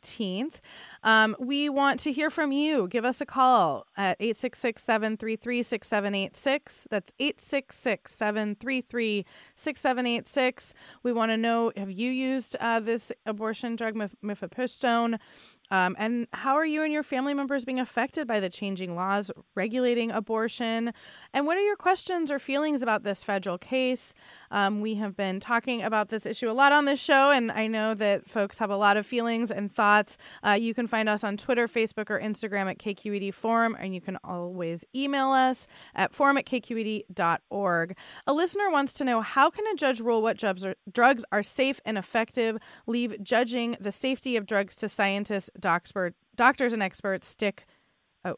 19th. 0.00 0.60
Um, 1.02 1.36
we 1.38 1.68
want 1.68 2.00
to 2.00 2.12
hear 2.12 2.30
from 2.30 2.52
you. 2.52 2.88
Give 2.88 3.04
us 3.04 3.20
a 3.20 3.26
call 3.26 3.86
at 3.96 4.16
866 4.20 4.82
733 4.82 5.62
6786. 5.62 6.86
That's 6.90 7.12
866 7.18 8.12
733 8.12 9.24
6786. 9.54 10.74
We 11.02 11.12
want 11.12 11.32
to 11.32 11.36
know 11.36 11.72
have 11.76 11.90
you 11.90 12.10
used 12.10 12.56
uh, 12.60 12.80
this 12.80 13.12
abortion 13.26 13.76
drug, 13.76 13.94
mif- 13.94 14.14
mifepristone? 14.22 15.18
Um, 15.70 15.96
and 15.98 16.26
how 16.32 16.54
are 16.54 16.64
you 16.64 16.82
and 16.82 16.92
your 16.92 17.02
family 17.02 17.34
members 17.34 17.64
being 17.64 17.80
affected 17.80 18.26
by 18.26 18.40
the 18.40 18.48
changing 18.48 18.94
laws 18.94 19.30
regulating 19.54 20.10
abortion? 20.10 20.92
And 21.32 21.46
what 21.46 21.56
are 21.56 21.62
your 21.62 21.76
questions 21.76 22.30
or 22.30 22.38
feelings 22.38 22.82
about 22.82 23.02
this 23.02 23.22
federal 23.22 23.58
case? 23.58 24.14
Um, 24.50 24.80
we 24.80 24.96
have 24.96 25.16
been 25.16 25.40
talking 25.40 25.82
about 25.82 26.08
this 26.08 26.26
issue 26.26 26.50
a 26.50 26.52
lot 26.52 26.72
on 26.72 26.84
this 26.84 27.00
show, 27.00 27.30
and 27.30 27.52
I 27.52 27.66
know 27.66 27.94
that 27.94 28.28
folks 28.28 28.58
have 28.58 28.70
a 28.70 28.76
lot 28.76 28.96
of 28.96 29.06
feelings 29.06 29.50
and 29.50 29.70
thoughts. 29.70 30.18
Uh, 30.42 30.52
you 30.52 30.74
can 30.74 30.86
find 30.86 31.08
us 31.08 31.22
on 31.22 31.36
Twitter, 31.36 31.68
Facebook, 31.68 32.10
or 32.10 32.20
Instagram 32.20 32.70
at 32.70 32.78
KQED 32.78 33.32
Forum, 33.32 33.76
and 33.78 33.94
you 33.94 34.00
can 34.00 34.18
always 34.24 34.84
email 34.94 35.30
us 35.30 35.66
at 35.94 36.14
forum 36.14 36.36
at 36.36 36.46
kqed.org. 36.46 37.96
A 38.26 38.32
listener 38.32 38.70
wants 38.70 38.94
to 38.94 39.04
know 39.04 39.20
how 39.20 39.50
can 39.50 39.66
a 39.66 39.74
judge 39.76 40.00
rule 40.00 40.22
what 40.22 40.36
drugs 40.36 40.64
are, 40.64 40.74
drugs 40.90 41.24
are 41.32 41.42
safe 41.42 41.80
and 41.84 41.96
effective, 41.96 42.58
leave 42.86 43.22
judging 43.22 43.76
the 43.80 43.92
safety 43.92 44.36
of 44.36 44.46
drugs 44.46 44.76
to 44.76 44.88
scientists, 44.88 45.50
doctors, 45.60 46.14
doctors 46.36 46.72
and 46.72 46.82
experts 46.82 47.26
stick, 47.26 47.66
oh, 48.24 48.36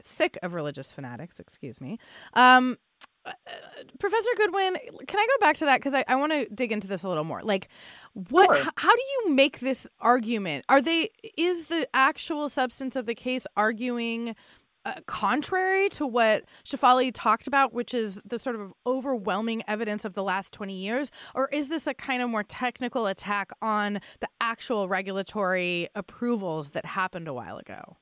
sick 0.00 0.38
of 0.42 0.54
religious 0.54 0.92
fanatics, 0.92 1.38
excuse 1.40 1.80
me. 1.80 1.98
Um, 2.34 2.76
uh, 3.24 3.32
Professor 3.98 4.30
Goodwin, 4.36 4.76
can 5.06 5.18
I 5.18 5.26
go 5.26 5.40
back 5.40 5.56
to 5.56 5.64
that 5.64 5.80
because 5.80 5.94
I, 5.94 6.04
I 6.06 6.14
want 6.14 6.32
to 6.32 6.46
dig 6.54 6.70
into 6.70 6.86
this 6.86 7.02
a 7.02 7.08
little 7.08 7.24
more. 7.24 7.42
Like, 7.42 7.68
what? 8.14 8.56
Sure. 8.56 8.66
H- 8.66 8.72
how 8.76 8.94
do 8.94 9.02
you 9.02 9.34
make 9.34 9.60
this 9.60 9.88
argument? 10.00 10.64
Are 10.68 10.80
they? 10.80 11.10
Is 11.36 11.66
the 11.66 11.88
actual 11.92 12.48
substance 12.48 12.94
of 12.94 13.06
the 13.06 13.14
case 13.14 13.46
arguing 13.56 14.36
uh, 14.86 15.00
contrary 15.06 15.88
to 15.88 16.06
what 16.06 16.44
Shefali 16.64 17.10
talked 17.12 17.48
about, 17.48 17.74
which 17.74 17.92
is 17.92 18.20
the 18.24 18.38
sort 18.38 18.54
of 18.54 18.72
overwhelming 18.86 19.64
evidence 19.66 20.04
of 20.04 20.14
the 20.14 20.22
last 20.22 20.52
20 20.52 20.74
years? 20.74 21.10
Or 21.34 21.48
is 21.52 21.68
this 21.68 21.88
a 21.88 21.94
kind 21.94 22.22
of 22.22 22.30
more 22.30 22.44
technical 22.44 23.08
attack 23.08 23.50
on 23.60 23.94
the 24.20 24.28
actual 24.40 24.86
regulatory 24.86 25.88
approvals 25.96 26.70
that 26.70 26.86
happened 26.86 27.26
a 27.26 27.34
while 27.34 27.58
ago? 27.58 27.96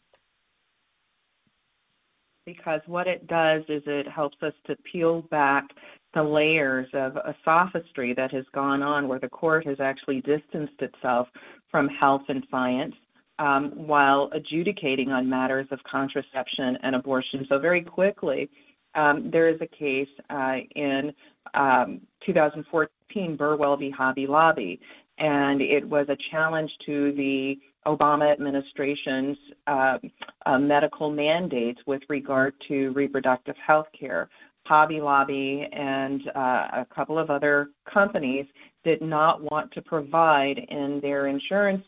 Because 2.44 2.82
what 2.86 3.06
it 3.06 3.26
does 3.26 3.62
is 3.68 3.82
it 3.86 4.06
helps 4.06 4.36
us 4.42 4.52
to 4.66 4.76
peel 4.76 5.23
back 5.23 5.64
the 6.12 6.23
layers 6.23 6.86
of 6.92 7.16
a 7.16 7.34
sophistry 7.47 8.12
that 8.12 8.30
has 8.30 8.44
gone 8.54 8.82
on 8.82 9.08
where 9.08 9.18
the 9.18 9.28
court 9.30 9.66
has 9.66 9.80
actually 9.80 10.20
distanced 10.20 10.80
itself 10.82 11.28
from 11.70 11.88
health 11.88 12.23
and 12.28 12.47
science 12.50 12.94
um, 13.38 13.73
while 13.75 14.30
adjudicating 14.32 15.10
on 15.10 15.28
matters 15.28 15.66
of 15.70 15.82
contraception 15.84 16.78
and 16.82 16.94
abortion. 16.94 17.47
So, 17.49 17.58
very 17.58 17.82
quickly, 17.82 18.49
um, 18.94 19.30
there 19.30 19.49
is 19.49 19.60
a 19.60 19.66
case 19.66 20.08
uh, 20.30 20.58
in 20.76 21.12
um, 21.54 22.00
2014, 22.26 23.36
Burwell 23.36 23.76
v. 23.76 23.90
Hobby 23.90 24.26
Lobby, 24.26 24.80
and 25.18 25.60
it 25.60 25.88
was 25.88 26.06
a 26.08 26.16
challenge 26.30 26.70
to 26.86 27.12
the 27.12 27.58
Obama 27.86 28.32
administration's 28.32 29.36
uh, 29.66 29.99
uh, 30.47 30.58
medical 30.58 31.10
mandates 31.10 31.80
with 31.86 32.02
regard 32.08 32.54
to 32.68 32.90
reproductive 32.90 33.56
health 33.64 33.86
care. 33.99 34.28
Hobby 34.66 35.00
Lobby 35.00 35.68
and 35.73 36.23
uh, 36.34 36.68
a 36.73 36.86
couple 36.94 37.18
of 37.18 37.30
other 37.30 37.68
companies 37.92 38.47
did 38.82 39.02
not 39.02 39.42
want 39.42 39.70
to 39.73 39.82
provide 39.82 40.58
in 40.70 41.00
their 41.00 41.26
insurance 41.26 41.84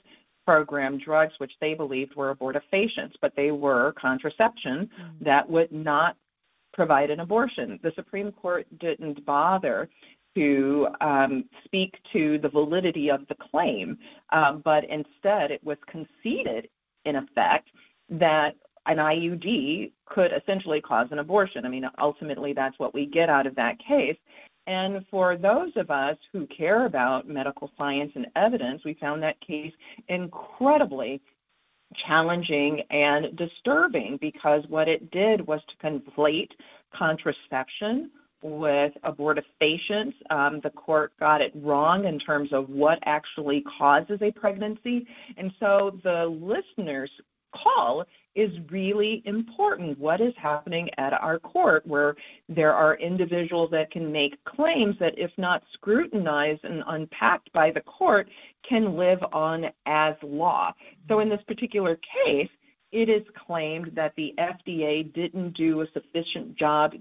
program 0.46 0.98
drugs 0.98 1.34
which 1.38 1.52
they 1.60 1.74
believed 1.74 2.14
were 2.14 2.34
abortifacients, 2.34 3.14
but 3.20 3.32
they 3.36 3.50
were 3.50 3.92
contraception 3.92 4.88
mm-hmm. 5.00 5.24
that 5.24 5.48
would 5.48 5.72
not 5.72 6.16
provide 6.72 7.10
an 7.10 7.20
abortion. 7.20 7.80
The 7.82 7.92
Supreme 7.96 8.30
Court 8.32 8.66
didn't 8.78 9.24
bother 9.26 9.88
to 10.36 10.88
um, 11.00 11.44
speak 11.64 11.94
to 12.12 12.38
the 12.38 12.48
validity 12.48 13.10
of 13.10 13.26
the 13.28 13.36
claim, 13.50 13.98
um, 14.30 14.60
but 14.64 14.84
instead 14.84 15.50
it 15.50 15.64
was 15.64 15.78
conceded, 15.90 16.68
in 17.06 17.16
effect, 17.16 17.68
that 18.10 18.54
an 18.84 18.98
IUD 18.98 19.90
could 20.04 20.32
essentially 20.32 20.80
cause 20.80 21.08
an 21.10 21.18
abortion. 21.18 21.64
I 21.64 21.68
mean, 21.68 21.88
ultimately, 21.98 22.52
that's 22.52 22.78
what 22.78 22.94
we 22.94 23.06
get 23.06 23.28
out 23.28 23.46
of 23.46 23.56
that 23.56 23.78
case. 23.78 24.16
And 24.66 25.04
for 25.10 25.36
those 25.36 25.72
of 25.76 25.90
us 25.90 26.16
who 26.32 26.46
care 26.46 26.86
about 26.86 27.28
medical 27.28 27.70
science 27.78 28.12
and 28.14 28.26
evidence, 28.34 28.82
we 28.84 28.94
found 28.94 29.22
that 29.22 29.40
case 29.40 29.72
incredibly 30.08 31.20
challenging 32.06 32.82
and 32.90 33.36
disturbing 33.36 34.18
because 34.20 34.64
what 34.68 34.88
it 34.88 35.10
did 35.10 35.46
was 35.46 35.60
to 35.68 35.86
conflate 35.86 36.50
contraception 36.92 38.10
with 38.42 38.92
abortifacients. 39.04 40.14
Um, 40.30 40.60
the 40.62 40.70
court 40.70 41.12
got 41.18 41.40
it 41.40 41.52
wrong 41.54 42.04
in 42.04 42.18
terms 42.18 42.52
of 42.52 42.68
what 42.68 42.98
actually 43.04 43.64
causes 43.78 44.18
a 44.20 44.30
pregnancy. 44.32 45.06
And 45.36 45.52
so 45.58 45.98
the 46.02 46.26
listeners 46.26 47.10
call 47.54 48.04
is 48.36 48.50
really 48.70 49.22
important. 49.24 49.98
What 49.98 50.20
is 50.20 50.34
happening 50.36 50.88
at 50.98 51.12
our 51.14 51.38
court, 51.38 51.84
where 51.86 52.14
there 52.48 52.74
are 52.74 52.96
individuals 52.96 53.70
that 53.72 53.90
can 53.90 54.12
make 54.12 54.42
claims 54.44 54.94
that, 55.00 55.18
if 55.18 55.30
not 55.38 55.64
scrutinized 55.72 56.62
and 56.64 56.84
unpacked 56.86 57.52
by 57.52 57.70
the 57.72 57.80
court, 57.80 58.28
can 58.68 58.96
live 58.96 59.18
on 59.32 59.66
as 59.86 60.14
law. 60.22 60.72
So, 61.08 61.20
in 61.20 61.28
this 61.28 61.42
particular 61.48 61.98
case, 62.24 62.50
it 62.92 63.08
is 63.08 63.22
claimed 63.46 63.90
that 63.94 64.12
the 64.16 64.34
FDA 64.38 65.12
didn't 65.12 65.56
do 65.56 65.80
a 65.80 65.86
sufficient 65.92 66.56
job 66.56 66.92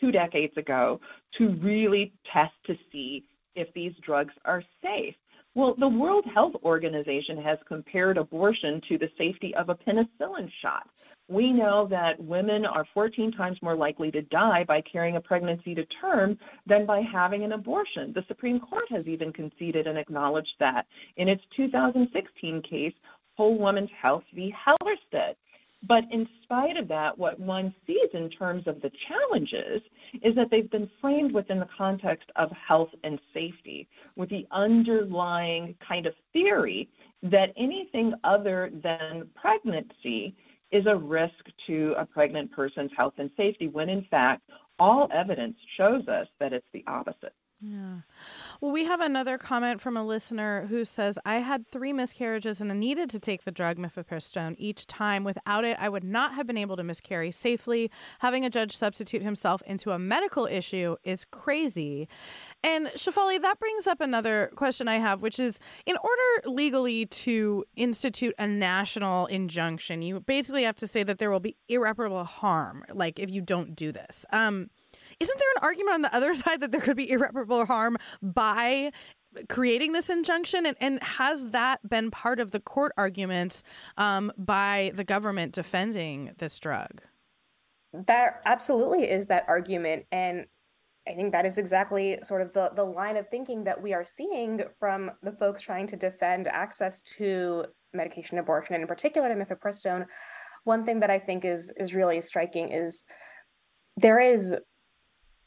two 0.00 0.10
decades 0.10 0.56
ago 0.56 1.00
to 1.38 1.50
really 1.56 2.12
test 2.32 2.54
to 2.66 2.76
see 2.90 3.24
if 3.54 3.72
these 3.74 3.92
drugs 4.02 4.34
are 4.44 4.62
safe. 4.82 5.14
Well, 5.56 5.74
the 5.78 5.88
World 5.88 6.24
Health 6.26 6.54
Organization 6.64 7.40
has 7.40 7.58
compared 7.68 8.18
abortion 8.18 8.80
to 8.88 8.98
the 8.98 9.10
safety 9.16 9.54
of 9.54 9.68
a 9.68 9.74
penicillin 9.76 10.50
shot. 10.60 10.88
We 11.28 11.52
know 11.52 11.86
that 11.86 12.20
women 12.20 12.66
are 12.66 12.86
14 12.92 13.30
times 13.30 13.62
more 13.62 13.76
likely 13.76 14.10
to 14.10 14.20
die 14.20 14.64
by 14.64 14.80
carrying 14.80 15.14
a 15.14 15.20
pregnancy 15.20 15.74
to 15.76 15.84
term 15.86 16.38
than 16.66 16.86
by 16.86 17.00
having 17.00 17.44
an 17.44 17.52
abortion. 17.52 18.12
The 18.12 18.24
Supreme 18.26 18.58
Court 18.58 18.84
has 18.90 19.06
even 19.06 19.32
conceded 19.32 19.86
and 19.86 19.96
acknowledged 19.96 20.54
that 20.58 20.86
in 21.16 21.28
its 21.28 21.44
2016 21.56 22.60
case, 22.62 22.94
Whole 23.36 23.56
Woman's 23.56 23.90
Health 23.90 24.24
v. 24.34 24.52
Hellerstedt. 24.52 25.36
But 25.86 26.04
in 26.10 26.26
spite 26.42 26.76
of 26.76 26.88
that, 26.88 27.16
what 27.18 27.38
one 27.38 27.74
sees 27.86 28.08
in 28.14 28.30
terms 28.30 28.66
of 28.66 28.80
the 28.80 28.90
challenges 29.06 29.82
is 30.22 30.34
that 30.34 30.50
they've 30.50 30.70
been 30.70 30.90
framed 31.00 31.32
within 31.32 31.58
the 31.58 31.68
context 31.76 32.30
of 32.36 32.50
health 32.52 32.90
and 33.02 33.18
safety, 33.34 33.88
with 34.16 34.30
the 34.30 34.46
underlying 34.50 35.74
kind 35.86 36.06
of 36.06 36.14
theory 36.32 36.88
that 37.22 37.52
anything 37.56 38.14
other 38.24 38.70
than 38.82 39.28
pregnancy 39.34 40.34
is 40.70 40.86
a 40.86 40.96
risk 40.96 41.44
to 41.66 41.94
a 41.98 42.06
pregnant 42.06 42.50
person's 42.50 42.90
health 42.96 43.14
and 43.18 43.30
safety, 43.36 43.68
when 43.68 43.88
in 43.88 44.04
fact, 44.10 44.42
all 44.78 45.08
evidence 45.12 45.56
shows 45.76 46.08
us 46.08 46.26
that 46.40 46.52
it's 46.52 46.66
the 46.72 46.84
opposite. 46.86 47.34
Yeah. 47.66 48.00
Well, 48.60 48.72
we 48.72 48.84
have 48.84 49.00
another 49.00 49.38
comment 49.38 49.80
from 49.80 49.96
a 49.96 50.04
listener 50.04 50.66
who 50.66 50.84
says, 50.84 51.18
I 51.24 51.36
had 51.36 51.66
three 51.66 51.94
miscarriages 51.94 52.60
and 52.60 52.70
I 52.70 52.74
needed 52.74 53.08
to 53.10 53.18
take 53.18 53.44
the 53.44 53.50
drug 53.50 53.78
mifepristone 53.78 54.54
each 54.58 54.86
time. 54.86 55.24
Without 55.24 55.64
it, 55.64 55.78
I 55.80 55.88
would 55.88 56.04
not 56.04 56.34
have 56.34 56.46
been 56.46 56.58
able 56.58 56.76
to 56.76 56.82
miscarry 56.82 57.30
safely. 57.30 57.90
Having 58.18 58.44
a 58.44 58.50
judge 58.50 58.76
substitute 58.76 59.22
himself 59.22 59.62
into 59.62 59.92
a 59.92 59.98
medical 59.98 60.44
issue 60.44 60.96
is 61.04 61.24
crazy. 61.24 62.06
And 62.62 62.88
Shefali, 62.88 63.40
that 63.40 63.58
brings 63.58 63.86
up 63.86 64.02
another 64.02 64.50
question 64.56 64.86
I 64.86 64.96
have, 64.96 65.22
which 65.22 65.38
is 65.38 65.58
in 65.86 65.96
order 65.96 66.50
legally 66.50 67.06
to 67.06 67.64
institute 67.76 68.34
a 68.38 68.46
national 68.46 69.24
injunction, 69.26 70.02
you 70.02 70.20
basically 70.20 70.64
have 70.64 70.76
to 70.76 70.86
say 70.86 71.02
that 71.02 71.18
there 71.18 71.30
will 71.30 71.40
be 71.40 71.56
irreparable 71.68 72.24
harm, 72.24 72.84
like 72.92 73.18
if 73.18 73.30
you 73.30 73.40
don't 73.40 73.74
do 73.74 73.90
this. 73.90 74.26
Um, 74.32 74.68
isn't 75.24 75.38
there 75.38 75.48
an 75.56 75.62
argument 75.62 75.94
on 75.94 76.02
the 76.02 76.14
other 76.14 76.34
side 76.42 76.60
that 76.60 76.70
there 76.70 76.80
could 76.80 76.96
be 76.96 77.10
irreparable 77.10 77.64
harm 77.64 77.96
by 78.22 78.92
creating 79.48 79.92
this 79.92 80.10
injunction? 80.10 80.66
And, 80.66 80.76
and 80.80 81.02
has 81.02 81.50
that 81.50 81.88
been 81.88 82.10
part 82.10 82.40
of 82.40 82.50
the 82.50 82.60
court 82.60 82.92
arguments 82.96 83.62
um, 83.96 84.32
by 84.36 84.92
the 84.94 85.04
government 85.04 85.52
defending 85.52 86.32
this 86.38 86.58
drug? 86.58 87.00
That 87.92 88.42
absolutely 88.44 89.10
is 89.10 89.26
that 89.28 89.44
argument. 89.48 90.04
And 90.12 90.46
I 91.08 91.12
think 91.12 91.32
that 91.32 91.46
is 91.46 91.58
exactly 91.58 92.18
sort 92.22 92.42
of 92.42 92.52
the, 92.52 92.70
the 92.74 92.84
line 92.84 93.16
of 93.16 93.28
thinking 93.28 93.64
that 93.64 93.80
we 93.80 93.92
are 93.92 94.04
seeing 94.04 94.62
from 94.78 95.10
the 95.22 95.32
folks 95.32 95.60
trying 95.60 95.86
to 95.88 95.96
defend 95.96 96.48
access 96.48 97.02
to 97.18 97.66
medication 97.92 98.38
abortion, 98.38 98.74
and 98.74 98.82
in 98.82 98.88
particular 98.88 99.28
to 99.28 99.34
mifepristone. 99.34 100.06
One 100.64 100.84
thing 100.84 101.00
that 101.00 101.10
I 101.10 101.18
think 101.18 101.44
is 101.44 101.70
is 101.76 101.94
really 101.94 102.20
striking 102.22 102.72
is 102.72 103.04
there 103.96 104.18
is 104.18 104.56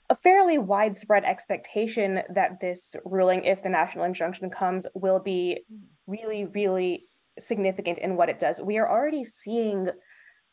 a 0.09 0.15
fairly 0.15 0.57
widespread 0.57 1.23
expectation 1.25 2.21
that 2.33 2.59
this 2.59 2.95
ruling, 3.03 3.43
if 3.43 3.61
the 3.61 3.69
national 3.69 4.05
injunction 4.05 4.49
comes, 4.49 4.87
will 4.93 5.19
be 5.19 5.65
really, 6.05 6.45
really 6.45 7.05
significant 7.39 7.97
in 7.97 8.15
what 8.15 8.29
it 8.29 8.39
does. 8.39 8.61
We 8.61 8.77
are 8.77 8.89
already 8.89 9.23
seeing 9.23 9.89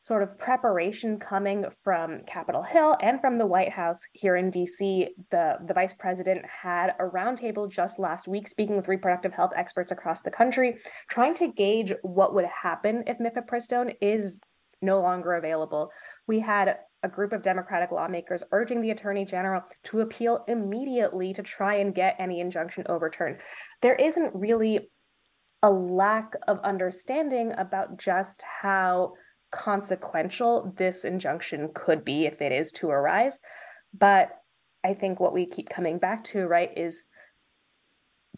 sort 0.02 0.22
of 0.22 0.38
preparation 0.38 1.18
coming 1.18 1.64
from 1.82 2.20
Capitol 2.26 2.62
Hill 2.62 2.96
and 3.00 3.20
from 3.22 3.38
the 3.38 3.46
White 3.46 3.70
House 3.70 4.02
here 4.12 4.36
in 4.36 4.50
DC. 4.50 5.08
The, 5.30 5.56
the 5.66 5.72
vice 5.72 5.94
president 5.94 6.44
had 6.44 6.94
a 6.98 7.04
roundtable 7.04 7.70
just 7.70 7.98
last 7.98 8.28
week 8.28 8.46
speaking 8.46 8.76
with 8.76 8.88
reproductive 8.88 9.32
health 9.32 9.52
experts 9.56 9.92
across 9.92 10.20
the 10.20 10.30
country, 10.30 10.76
trying 11.08 11.34
to 11.36 11.50
gauge 11.50 11.94
what 12.02 12.34
would 12.34 12.44
happen 12.44 13.04
if 13.06 13.18
mifepristone 13.18 13.94
is 14.02 14.40
no 14.82 15.00
longer 15.00 15.32
available. 15.32 15.90
We 16.26 16.40
had 16.40 16.76
a 17.04 17.08
group 17.08 17.32
of 17.32 17.42
Democratic 17.42 17.92
lawmakers 17.92 18.42
urging 18.50 18.80
the 18.80 18.90
Attorney 18.90 19.24
General 19.24 19.62
to 19.84 20.00
appeal 20.00 20.42
immediately 20.48 21.34
to 21.34 21.42
try 21.42 21.74
and 21.74 21.94
get 21.94 22.16
any 22.18 22.40
injunction 22.40 22.84
overturned. 22.88 23.36
There 23.82 23.94
isn't 23.94 24.34
really 24.34 24.90
a 25.62 25.70
lack 25.70 26.34
of 26.48 26.58
understanding 26.60 27.52
about 27.56 27.98
just 27.98 28.42
how 28.42 29.12
consequential 29.52 30.72
this 30.76 31.04
injunction 31.04 31.70
could 31.74 32.04
be 32.04 32.26
if 32.26 32.42
it 32.42 32.52
is 32.52 32.72
to 32.72 32.88
arise. 32.88 33.38
But 33.96 34.30
I 34.82 34.94
think 34.94 35.20
what 35.20 35.32
we 35.32 35.46
keep 35.46 35.68
coming 35.68 35.98
back 35.98 36.24
to, 36.24 36.46
right, 36.46 36.70
is 36.76 37.04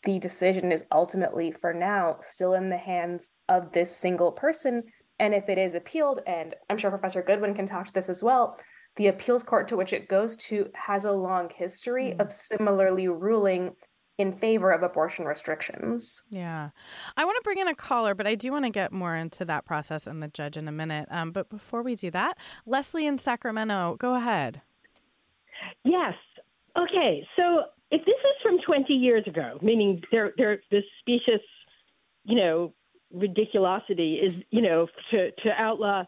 the 0.03 0.19
decision 0.19 0.73
is 0.73 0.85
ultimately, 0.93 1.53
for 1.53 1.73
now, 1.73 2.19
still 2.21 2.55
in 2.55 2.69
the 2.69 2.77
hands 2.77 3.31
of 3.49 3.73
this 3.73 3.97
single 3.97 4.33
person 4.33 4.83
and 5.19 5.35
if 5.35 5.49
it 5.49 5.59
is 5.59 5.75
appealed, 5.75 6.21
and 6.27 6.55
I'm 6.69 6.79
sure 6.79 6.91
Professor 6.91 7.23
Goodwin 7.23 7.55
can 7.55 7.67
talk 7.67 7.87
to 7.87 7.93
this 7.93 8.09
as 8.09 8.23
well, 8.23 8.59
the 8.97 9.09
appeals 9.09 9.43
court 9.43 9.69
to 9.69 9.77
which 9.77 9.93
it 9.93 10.09
goes 10.09 10.37
to 10.37 10.71
has 10.75 11.05
a 11.05 11.13
long 11.13 11.51
history 11.55 12.15
mm. 12.17 12.21
of 12.21 12.33
similarly 12.33 13.09
ruling 13.09 13.73
in 14.19 14.33
favor 14.33 14.71
of 14.71 14.83
abortion 14.83 15.27
restrictions. 15.27 16.23
Yeah. 16.31 16.71
I 17.17 17.25
want 17.25 17.37
to 17.37 17.43
bring 17.43 17.59
in 17.59 17.69
a 17.69 17.75
caller, 17.75 18.15
but 18.15 18.27
I 18.27 18.35
do 18.35 18.51
want 18.51 18.65
to 18.65 18.71
get 18.71 18.91
more 18.91 19.15
into 19.15 19.45
that 19.45 19.67
process 19.67 20.07
and 20.07 20.23
the 20.23 20.29
judge 20.29 20.57
in 20.57 20.69
a 20.69 20.73
minute. 20.73 21.07
Um, 21.11 21.33
but 21.33 21.51
before 21.51 21.83
we 21.83 21.95
do 21.95 22.11
that, 22.13 22.39
Leslie 22.65 23.07
in 23.07 23.19
Sacramento, 23.19 23.97
go 23.99 24.15
ahead. 24.15 24.63
Yes. 25.85 26.15
Okay. 26.79 27.27
So 27.37 27.65
if 27.91 28.05
this 28.07 28.15
is 28.15 28.43
from 28.43 28.59
20 28.65 28.93
years 28.95 29.27
ago, 29.27 29.59
meaning 29.61 30.03
there, 30.11 30.33
there, 30.39 30.61
this 30.71 30.85
specious, 31.01 31.45
you 32.25 32.37
know, 32.37 32.73
ridiculosity 33.15 34.25
is, 34.25 34.35
you 34.51 34.63
know, 34.63 34.89
to, 35.11 35.31
to 35.31 35.51
outlaw 35.57 36.05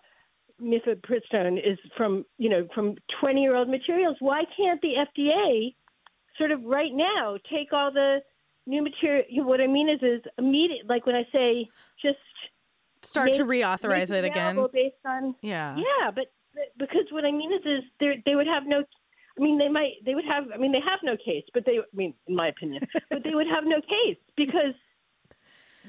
mifepristone 0.61 1.59
is 1.59 1.79
from, 1.97 2.25
you 2.39 2.49
know, 2.49 2.67
from 2.75 2.97
20 3.21 3.41
year 3.41 3.57
old 3.57 3.69
materials. 3.69 4.17
Why 4.21 4.45
can't 4.57 4.81
the 4.81 4.95
FDA 4.95 5.75
sort 6.37 6.51
of 6.51 6.63
right 6.65 6.93
now 6.93 7.37
take 7.51 7.73
all 7.73 7.93
the 7.93 8.19
new 8.67 8.83
material? 8.83 9.25
What 9.45 9.61
I 9.61 9.67
mean 9.67 9.89
is, 9.89 10.03
is 10.03 10.23
immediate, 10.37 10.89
like 10.89 11.07
when 11.07 11.15
I 11.15 11.27
say 11.33 11.69
just 12.03 12.19
start 13.03 13.27
make, 13.27 13.37
to 13.37 13.45
reauthorize 13.45 14.13
it, 14.13 14.25
again 14.25 14.67
based 14.73 14.97
on, 15.07 15.35
yeah, 15.43 15.77
yeah, 15.77 16.11
but 16.13 16.27
because 16.77 17.05
what 17.11 17.25
I 17.25 17.31
mean 17.31 17.53
is, 17.53 17.61
is 17.65 17.85
they 18.01 18.23
they 18.27 18.35
would 18.35 18.49
have 18.49 18.65
no 18.67 18.83
I 19.39 19.41
mean, 19.41 19.59
they 19.59 19.69
might, 19.69 19.93
they 20.05 20.15
would 20.15 20.25
have, 20.25 20.47
I 20.53 20.57
mean, 20.57 20.73
they 20.73 20.81
have 20.81 20.99
no 21.05 21.17
case, 21.17 21.45
but 21.55 21.65
they, 21.65 21.79
I 21.79 21.83
mean, 21.95 22.13
in 22.27 22.35
my 22.35 22.49
opinion, 22.49 22.83
but 23.11 23.23
they 23.23 23.35
would 23.35 23.47
have 23.47 23.65
no 23.65 23.81
case 23.81 24.19
because 24.37 24.75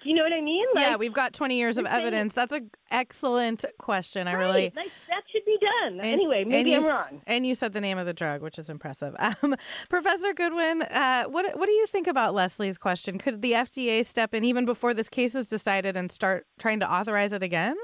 do 0.02 0.10
you 0.10 0.16
know 0.16 0.24
what 0.24 0.34
I 0.34 0.42
mean? 0.42 0.66
Like, 0.74 0.86
yeah, 0.86 0.96
we've 0.96 1.14
got 1.14 1.34
20 1.34 1.58
years 1.58 1.78
of 1.78 1.86
evidence. 1.86 2.34
That's 2.34 2.54
an 2.54 2.72
excellent 2.92 3.66
question. 3.78 4.28
I 4.28 4.34
really 4.34 4.72
like 4.76 4.92
that 5.08 5.24
should 5.32 5.46
be 5.46 5.58
done. 5.60 5.94
And, 5.94 6.02
anyway, 6.02 6.44
maybe 6.46 6.76
I'm 6.76 6.86
wrong. 6.86 7.22
And 7.28 7.46
you 7.46 7.56
said 7.56 7.74
the 7.74 7.82
name 7.82 7.98
of 7.98 8.06
the 8.06 8.14
drug, 8.14 8.42
which 8.42 8.60
is 8.60 8.70
impressive. 8.70 9.16
Um, 9.44 9.56
Professor 9.90 10.34
Goodwin, 10.34 10.82
uh, 10.82 11.26
what 11.26 11.58
what 11.58 11.68
do 11.68 11.72
you 11.72 11.86
think 11.86 12.08
about 12.08 12.34
Leslie's 12.34 12.78
question? 12.80 13.20
Could 13.20 13.42
the 13.42 13.52
FDA 13.52 14.04
step 14.04 14.34
in 14.34 14.44
even 14.44 14.66
before 14.66 14.94
this 14.94 15.08
case 15.08 15.36
is 15.36 15.50
decided 15.50 15.96
and 15.96 16.12
start 16.12 16.48
trying 16.58 16.80
to 16.80 16.92
authorize 16.92 17.32
it 17.32 17.44
again? 17.44 17.76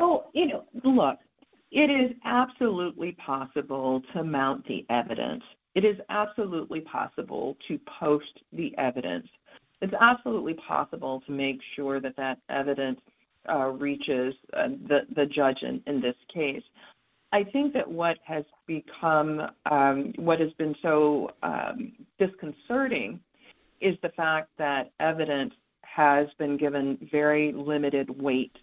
Oh, 0.00 0.24
you 0.32 0.46
know, 0.46 0.64
look, 0.82 1.18
it 1.70 1.90
is 1.90 2.16
absolutely 2.24 3.12
possible 3.12 4.02
to 4.14 4.24
mount 4.24 4.66
the 4.66 4.84
evidence. 4.90 5.42
It 5.74 5.84
is 5.84 5.96
absolutely 6.10 6.80
possible 6.80 7.56
to 7.68 7.78
post 7.98 8.40
the 8.52 8.76
evidence 8.78 9.26
it's 9.82 9.94
absolutely 10.00 10.54
possible 10.54 11.22
to 11.26 11.32
make 11.32 11.60
sure 11.74 12.00
that 12.00 12.16
that 12.16 12.38
evidence 12.48 13.00
uh, 13.50 13.66
reaches 13.66 14.34
uh, 14.54 14.68
the, 14.86 15.00
the 15.16 15.26
judge 15.26 15.62
in, 15.62 15.82
in 15.86 16.00
this 16.00 16.14
case. 16.32 16.62
I 17.32 17.44
think 17.44 17.72
that 17.74 17.90
what 17.90 18.18
has 18.24 18.44
become, 18.66 19.42
um, 19.70 20.12
what 20.16 20.38
has 20.38 20.52
been 20.52 20.76
so 20.82 21.32
um, 21.42 21.92
disconcerting 22.18 23.20
is 23.80 23.96
the 24.02 24.10
fact 24.10 24.50
that 24.58 24.92
evidence 25.00 25.54
has 25.82 26.28
been 26.38 26.56
given 26.56 26.96
very 27.10 27.52
limited 27.52 28.08
weight 28.22 28.56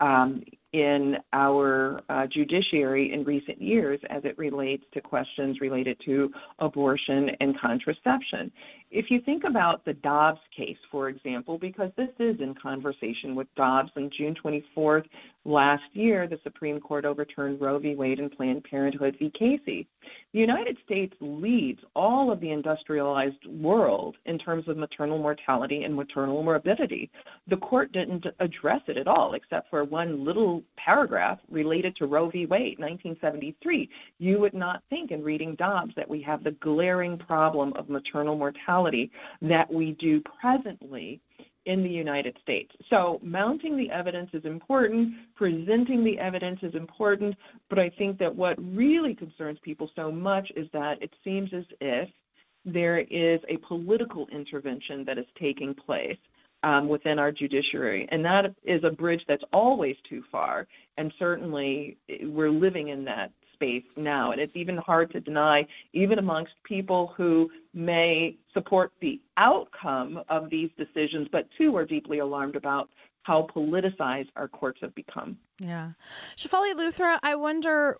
um, 0.00 0.44
in 0.72 1.16
our 1.32 2.02
uh, 2.10 2.26
judiciary 2.26 3.12
in 3.12 3.24
recent 3.24 3.62
years 3.62 3.98
as 4.10 4.24
it 4.24 4.36
relates 4.36 4.84
to 4.92 5.00
questions 5.00 5.60
related 5.60 5.98
to 6.04 6.30
abortion 6.58 7.30
and 7.40 7.58
contraception. 7.58 8.52
If 8.90 9.10
you 9.10 9.20
think 9.20 9.44
about 9.44 9.84
the 9.84 9.94
Dobbs 9.94 10.40
case, 10.56 10.78
for 10.90 11.08
example, 11.08 11.58
because 11.58 11.90
this 11.96 12.10
is 12.18 12.40
in 12.40 12.54
conversation 12.54 13.34
with 13.34 13.48
Dobbs 13.56 13.90
on 13.96 14.10
June 14.16 14.34
24th 14.42 15.04
last 15.46 15.84
year, 15.92 16.26
the 16.26 16.40
Supreme 16.42 16.80
Court 16.80 17.04
overturned 17.04 17.60
Roe 17.60 17.78
v. 17.78 17.94
Wade 17.94 18.18
and 18.18 18.30
Planned 18.30 18.64
Parenthood 18.64 19.16
v. 19.18 19.30
Casey. 19.38 19.86
The 20.32 20.40
United 20.40 20.76
States 20.84 21.14
leads 21.20 21.80
all 21.94 22.30
of 22.30 22.40
the 22.40 22.50
industrialized 22.50 23.46
world 23.46 24.16
in 24.26 24.38
terms 24.38 24.68
of 24.68 24.76
maternal 24.76 25.18
mortality 25.18 25.84
and 25.84 25.94
maternal 25.94 26.42
morbidity. 26.42 27.10
The 27.48 27.56
court 27.56 27.92
didn't 27.92 28.26
address 28.40 28.82
it 28.88 28.96
at 28.96 29.06
all, 29.06 29.34
except 29.34 29.70
for 29.70 29.84
one 29.84 30.24
little 30.24 30.62
paragraph 30.76 31.38
related 31.50 31.96
to 31.96 32.06
Roe 32.06 32.28
v. 32.28 32.46
Wade, 32.46 32.78
1973. 32.78 33.88
You 34.18 34.40
would 34.40 34.54
not 34.54 34.82
think 34.90 35.10
in 35.10 35.22
reading 35.22 35.54
Dobbs 35.54 35.94
that 35.96 36.08
we 36.08 36.20
have 36.22 36.44
the 36.44 36.50
glaring 36.52 37.16
problem 37.16 37.72
of 37.74 37.88
maternal 37.88 38.36
mortality 38.36 39.10
that 39.42 39.72
we 39.72 39.92
do 39.92 40.22
presently 40.40 41.20
in 41.66 41.82
the 41.82 41.90
United 41.90 42.36
States. 42.42 42.72
So, 42.88 43.20
mounting 43.22 43.76
the 43.76 43.90
evidence 43.90 44.30
is 44.32 44.44
important, 44.44 45.14
presenting 45.34 46.04
the 46.04 46.18
evidence 46.18 46.60
is 46.62 46.74
important, 46.74 47.34
but 47.68 47.78
I 47.78 47.90
think 47.90 48.18
that 48.18 48.34
what 48.34 48.56
really 48.58 49.14
concerns 49.14 49.58
people 49.62 49.90
so 49.94 50.10
much 50.10 50.50
is 50.56 50.68
that 50.72 51.02
it 51.02 51.12
seems 51.22 51.52
as 51.52 51.64
if 51.80 52.08
there 52.64 53.00
is 53.00 53.40
a 53.48 53.56
political 53.58 54.26
intervention 54.28 55.04
that 55.04 55.18
is 55.18 55.26
taking 55.38 55.74
place 55.74 56.18
um, 56.62 56.88
within 56.88 57.18
our 57.18 57.30
judiciary. 57.30 58.08
And 58.10 58.24
that 58.24 58.54
is 58.64 58.82
a 58.82 58.90
bridge 58.90 59.22
that's 59.28 59.44
always 59.52 59.96
too 60.08 60.22
far. 60.32 60.66
And 60.98 61.12
certainly 61.18 61.96
we're 62.22 62.50
living 62.50 62.88
in 62.88 63.04
that 63.04 63.30
space 63.56 63.84
now. 63.96 64.30
And 64.32 64.40
it's 64.40 64.54
even 64.54 64.76
hard 64.76 65.10
to 65.12 65.20
deny, 65.20 65.66
even 65.92 66.18
amongst 66.18 66.52
people 66.64 67.12
who 67.16 67.50
may 67.74 68.36
support 68.54 68.92
the 69.00 69.20
outcome 69.36 70.22
of 70.28 70.50
these 70.50 70.70
decisions, 70.76 71.28
but 71.30 71.48
too 71.58 71.74
are 71.76 71.84
deeply 71.84 72.18
alarmed 72.20 72.56
about 72.56 72.88
how 73.22 73.48
politicized 73.54 74.28
our 74.36 74.46
courts 74.46 74.78
have 74.80 74.94
become. 74.94 75.36
Yeah. 75.58 75.92
Shefali 76.36 76.74
Luthra, 76.74 77.18
I 77.24 77.34
wonder 77.34 77.96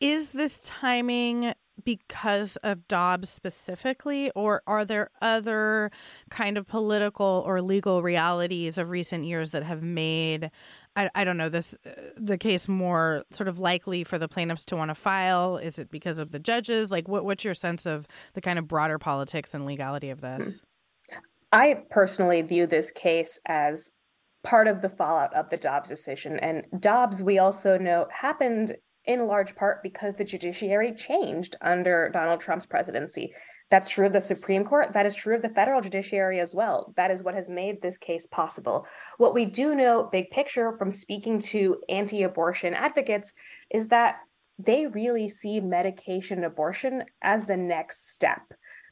is 0.00 0.30
this 0.30 0.64
timing 0.64 1.54
because 1.82 2.56
of 2.56 2.86
Dobbs 2.88 3.28
specifically, 3.28 4.30
or 4.34 4.62
are 4.66 4.84
there 4.84 5.10
other 5.22 5.90
kind 6.30 6.58
of 6.58 6.66
political 6.66 7.42
or 7.46 7.62
legal 7.62 8.02
realities 8.02 8.76
of 8.76 8.90
recent 8.90 9.24
years 9.24 9.50
that 9.52 9.62
have 9.62 9.82
made, 9.82 10.50
I, 10.96 11.10
I 11.14 11.24
don't 11.24 11.36
know, 11.36 11.48
this 11.48 11.74
uh, 11.86 11.90
the 12.16 12.38
case 12.38 12.68
more 12.68 13.24
sort 13.30 13.48
of 13.48 13.58
likely 13.58 14.02
for 14.02 14.18
the 14.18 14.28
plaintiffs 14.28 14.64
to 14.66 14.76
want 14.76 14.90
to 14.90 14.94
file? 14.94 15.58
Is 15.58 15.78
it 15.78 15.90
because 15.90 16.18
of 16.18 16.32
the 16.32 16.38
judges? 16.38 16.90
Like, 16.90 17.06
what, 17.06 17.24
what's 17.24 17.44
your 17.44 17.54
sense 17.54 17.86
of 17.86 18.06
the 18.32 18.40
kind 18.40 18.58
of 18.58 18.66
broader 18.66 18.98
politics 18.98 19.54
and 19.54 19.66
legality 19.66 20.10
of 20.10 20.20
this? 20.20 20.60
Hmm. 21.10 21.18
I 21.52 21.82
personally 21.90 22.42
view 22.42 22.66
this 22.66 22.90
case 22.90 23.38
as 23.46 23.92
part 24.42 24.68
of 24.68 24.82
the 24.82 24.88
fallout 24.88 25.34
of 25.34 25.48
the 25.50 25.56
Dobbs 25.56 25.88
decision. 25.88 26.38
And 26.40 26.64
Dobbs, 26.80 27.22
we 27.22 27.38
also 27.38 27.78
know, 27.78 28.06
happened 28.10 28.76
in 29.04 29.26
large 29.26 29.54
part 29.54 29.82
because 29.82 30.14
the 30.14 30.24
judiciary 30.24 30.92
changed 30.92 31.56
under 31.60 32.10
Donald 32.12 32.40
Trump's 32.40 32.66
presidency. 32.66 33.32
That's 33.70 33.88
true 33.88 34.06
of 34.06 34.12
the 34.12 34.20
Supreme 34.20 34.64
Court. 34.64 34.92
That 34.92 35.06
is 35.06 35.14
true 35.14 35.34
of 35.34 35.42
the 35.42 35.48
federal 35.48 35.80
judiciary 35.80 36.38
as 36.38 36.54
well. 36.54 36.92
That 36.96 37.10
is 37.10 37.22
what 37.22 37.34
has 37.34 37.48
made 37.48 37.82
this 37.82 37.98
case 37.98 38.26
possible. 38.26 38.86
What 39.18 39.34
we 39.34 39.44
do 39.44 39.74
know, 39.74 40.08
big 40.10 40.30
picture, 40.30 40.76
from 40.78 40.92
speaking 40.92 41.40
to 41.40 41.80
anti 41.88 42.22
abortion 42.22 42.74
advocates, 42.74 43.32
is 43.70 43.88
that 43.88 44.18
they 44.58 44.86
really 44.86 45.28
see 45.28 45.60
medication 45.60 46.44
abortion 46.44 47.04
as 47.22 47.44
the 47.44 47.56
next 47.56 48.12
step. 48.12 48.40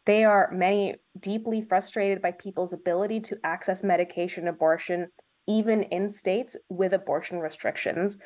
They 0.07 0.25
are 0.25 0.51
many 0.53 0.97
deeply 1.19 1.63
frustrated 1.63 2.21
by 2.21 2.33
people's 2.33 2.73
ability 2.73 3.21
to 3.21 3.39
access 3.45 3.83
medication 3.83 4.49
abortion, 4.49 5.09
even 5.47 5.85
in 5.85 6.11
states 6.11 6.57
with 6.69 6.93
abortion 6.93 7.39
restrictions 7.39 8.19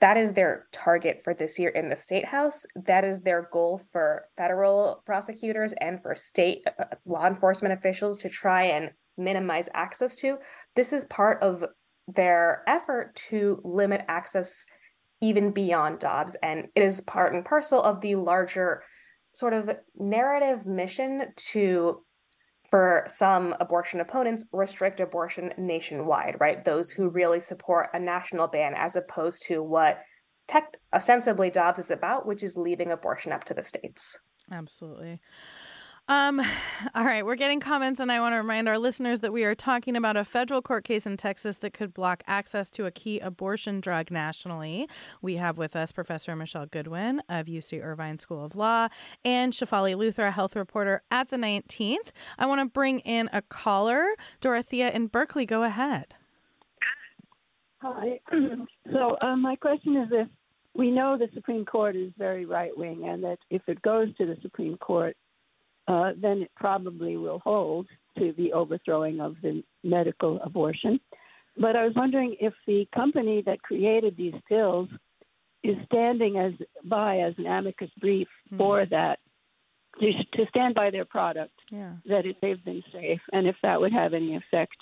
that 0.00 0.16
is 0.16 0.32
their 0.32 0.66
target 0.72 1.20
for 1.24 1.34
this 1.34 1.58
year 1.58 1.70
in 1.70 1.88
the 1.88 1.96
state 1.96 2.24
house. 2.24 2.66
That 2.74 3.04
is 3.04 3.20
their 3.20 3.48
goal 3.52 3.80
for 3.92 4.28
federal 4.36 5.02
prosecutors 5.06 5.72
and 5.80 6.02
for 6.02 6.14
state 6.14 6.62
uh, 6.66 6.82
uh, 6.82 6.94
law 7.06 7.26
enforcement 7.26 7.74
officials 7.74 8.18
to 8.18 8.28
try 8.28 8.64
and 8.64 8.90
minimize 9.16 9.68
access 9.74 10.16
to. 10.16 10.36
This 10.74 10.92
is 10.92 11.04
part 11.06 11.42
of 11.42 11.64
their 12.08 12.62
effort 12.66 13.14
to 13.14 13.60
limit 13.64 14.04
access 14.08 14.66
even 15.20 15.52
beyond 15.52 16.00
Dobbs. 16.00 16.36
And 16.42 16.68
it 16.74 16.82
is 16.82 17.00
part 17.00 17.32
and 17.32 17.44
parcel 17.44 17.82
of 17.82 18.00
the 18.00 18.16
larger 18.16 18.82
sort 19.32 19.52
of 19.52 19.70
narrative 19.96 20.66
mission 20.66 21.28
to 21.36 22.03
for 22.74 23.04
some 23.06 23.54
abortion 23.60 24.00
opponents, 24.00 24.46
restrict 24.50 24.98
abortion 24.98 25.54
nationwide, 25.56 26.34
right? 26.40 26.64
Those 26.64 26.90
who 26.90 27.08
really 27.08 27.38
support 27.38 27.90
a 27.94 28.00
national 28.00 28.48
ban 28.48 28.74
as 28.76 28.96
opposed 28.96 29.44
to 29.46 29.62
what 29.62 30.00
tech 30.48 30.74
ostensibly 30.92 31.50
Dobbs 31.50 31.78
is 31.78 31.92
about, 31.92 32.26
which 32.26 32.42
is 32.42 32.56
leaving 32.56 32.90
abortion 32.90 33.30
up 33.30 33.44
to 33.44 33.54
the 33.54 33.62
states. 33.62 34.18
Absolutely. 34.50 35.20
Um, 36.06 36.40
all 36.94 37.04
right, 37.04 37.24
we're 37.24 37.34
getting 37.34 37.60
comments, 37.60 38.00
and 38.00 38.12
I 38.12 38.20
want 38.20 38.34
to 38.34 38.36
remind 38.36 38.68
our 38.68 38.78
listeners 38.78 39.20
that 39.20 39.32
we 39.32 39.44
are 39.44 39.54
talking 39.54 39.96
about 39.96 40.16
a 40.16 40.24
federal 40.24 40.60
court 40.60 40.84
case 40.84 41.06
in 41.06 41.16
Texas 41.16 41.58
that 41.58 41.72
could 41.72 41.94
block 41.94 42.22
access 42.26 42.70
to 42.72 42.86
a 42.86 42.90
key 42.90 43.20
abortion 43.20 43.80
drug 43.80 44.10
nationally. 44.10 44.88
We 45.22 45.36
have 45.36 45.56
with 45.56 45.74
us 45.74 45.92
Professor 45.92 46.36
Michelle 46.36 46.66
Goodwin 46.66 47.22
of 47.28 47.46
UC 47.46 47.82
Irvine 47.82 48.18
School 48.18 48.44
of 48.44 48.54
Law 48.54 48.88
and 49.24 49.52
Shefali 49.52 49.94
Luthra, 49.94 50.28
a 50.28 50.30
health 50.30 50.54
reporter 50.56 51.02
at 51.10 51.30
the 51.30 51.36
19th. 51.36 52.12
I 52.38 52.46
want 52.46 52.60
to 52.60 52.66
bring 52.66 53.00
in 53.00 53.30
a 53.32 53.40
caller, 53.40 54.04
Dorothea 54.40 54.90
in 54.90 55.06
Berkeley. 55.06 55.46
Go 55.46 55.62
ahead. 55.62 56.14
Hi. 57.78 58.20
So, 58.92 59.16
um, 59.22 59.40
my 59.40 59.56
question 59.56 59.96
is 59.96 60.08
if 60.12 60.28
we 60.74 60.90
know 60.90 61.16
the 61.16 61.28
Supreme 61.32 61.64
Court 61.64 61.96
is 61.96 62.12
very 62.18 62.44
right 62.44 62.76
wing, 62.76 63.08
and 63.08 63.24
that 63.24 63.38
if 63.48 63.62
it 63.66 63.80
goes 63.80 64.14
to 64.18 64.26
the 64.26 64.36
Supreme 64.42 64.76
Court, 64.76 65.16
uh, 65.88 66.12
then 66.20 66.42
it 66.42 66.50
probably 66.56 67.16
will 67.16 67.40
hold 67.40 67.86
to 68.18 68.32
the 68.36 68.52
overthrowing 68.52 69.20
of 69.20 69.36
the 69.42 69.62
medical 69.82 70.40
abortion. 70.42 71.00
But 71.56 71.76
I 71.76 71.84
was 71.84 71.94
wondering 71.94 72.36
if 72.40 72.52
the 72.66 72.88
company 72.94 73.42
that 73.46 73.62
created 73.62 74.16
these 74.16 74.34
pills 74.48 74.88
is 75.62 75.76
standing 75.86 76.38
as 76.38 76.52
by 76.84 77.18
as 77.18 77.34
an 77.38 77.46
amicus 77.46 77.90
brief 77.98 78.28
mm-hmm. 78.46 78.58
for 78.58 78.86
that 78.86 79.18
to, 80.00 80.12
to 80.34 80.46
stand 80.48 80.74
by 80.74 80.90
their 80.90 81.04
product 81.04 81.54
yeah. 81.70 81.92
that 82.06 82.26
it, 82.26 82.36
they've 82.42 82.64
been 82.64 82.82
safe, 82.92 83.20
and 83.32 83.46
if 83.46 83.56
that 83.62 83.80
would 83.80 83.92
have 83.92 84.12
any 84.12 84.36
effect 84.36 84.76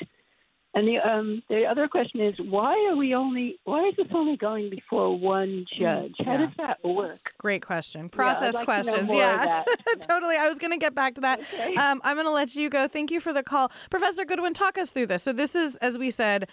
and 0.74 0.88
the 0.88 0.98
um, 0.98 1.42
the 1.48 1.66
other 1.66 1.86
question 1.86 2.20
is 2.20 2.34
why 2.38 2.72
are 2.90 2.96
we 2.96 3.14
only 3.14 3.58
why 3.64 3.88
is 3.88 3.94
this 3.96 4.06
only 4.14 4.36
going 4.36 4.70
before 4.70 5.18
one 5.18 5.66
hmm, 5.72 5.82
judge? 5.82 6.14
How 6.24 6.38
does 6.38 6.50
that 6.56 6.82
work? 6.84 7.34
Great 7.38 7.64
question. 7.64 8.08
Process 8.08 8.54
yeah, 8.54 8.58
like 8.58 8.64
questions. 8.64 9.10
yeah. 9.10 9.64
yeah. 9.66 9.94
totally. 10.00 10.36
I 10.36 10.48
was 10.48 10.58
going 10.58 10.72
to 10.72 10.78
get 10.78 10.94
back 10.94 11.14
to 11.16 11.20
that. 11.22 11.40
Okay. 11.40 11.74
Um, 11.74 12.00
I'm 12.04 12.16
going 12.16 12.26
to 12.26 12.32
let 12.32 12.54
you 12.54 12.70
go. 12.70 12.88
Thank 12.88 13.10
you 13.10 13.20
for 13.20 13.32
the 13.32 13.42
call, 13.42 13.70
Professor 13.90 14.24
Goodwin. 14.24 14.54
Talk 14.54 14.78
us 14.78 14.92
through 14.92 15.06
this. 15.06 15.22
So 15.22 15.32
this 15.32 15.54
is, 15.54 15.76
as 15.76 15.98
we 15.98 16.10
said, 16.10 16.48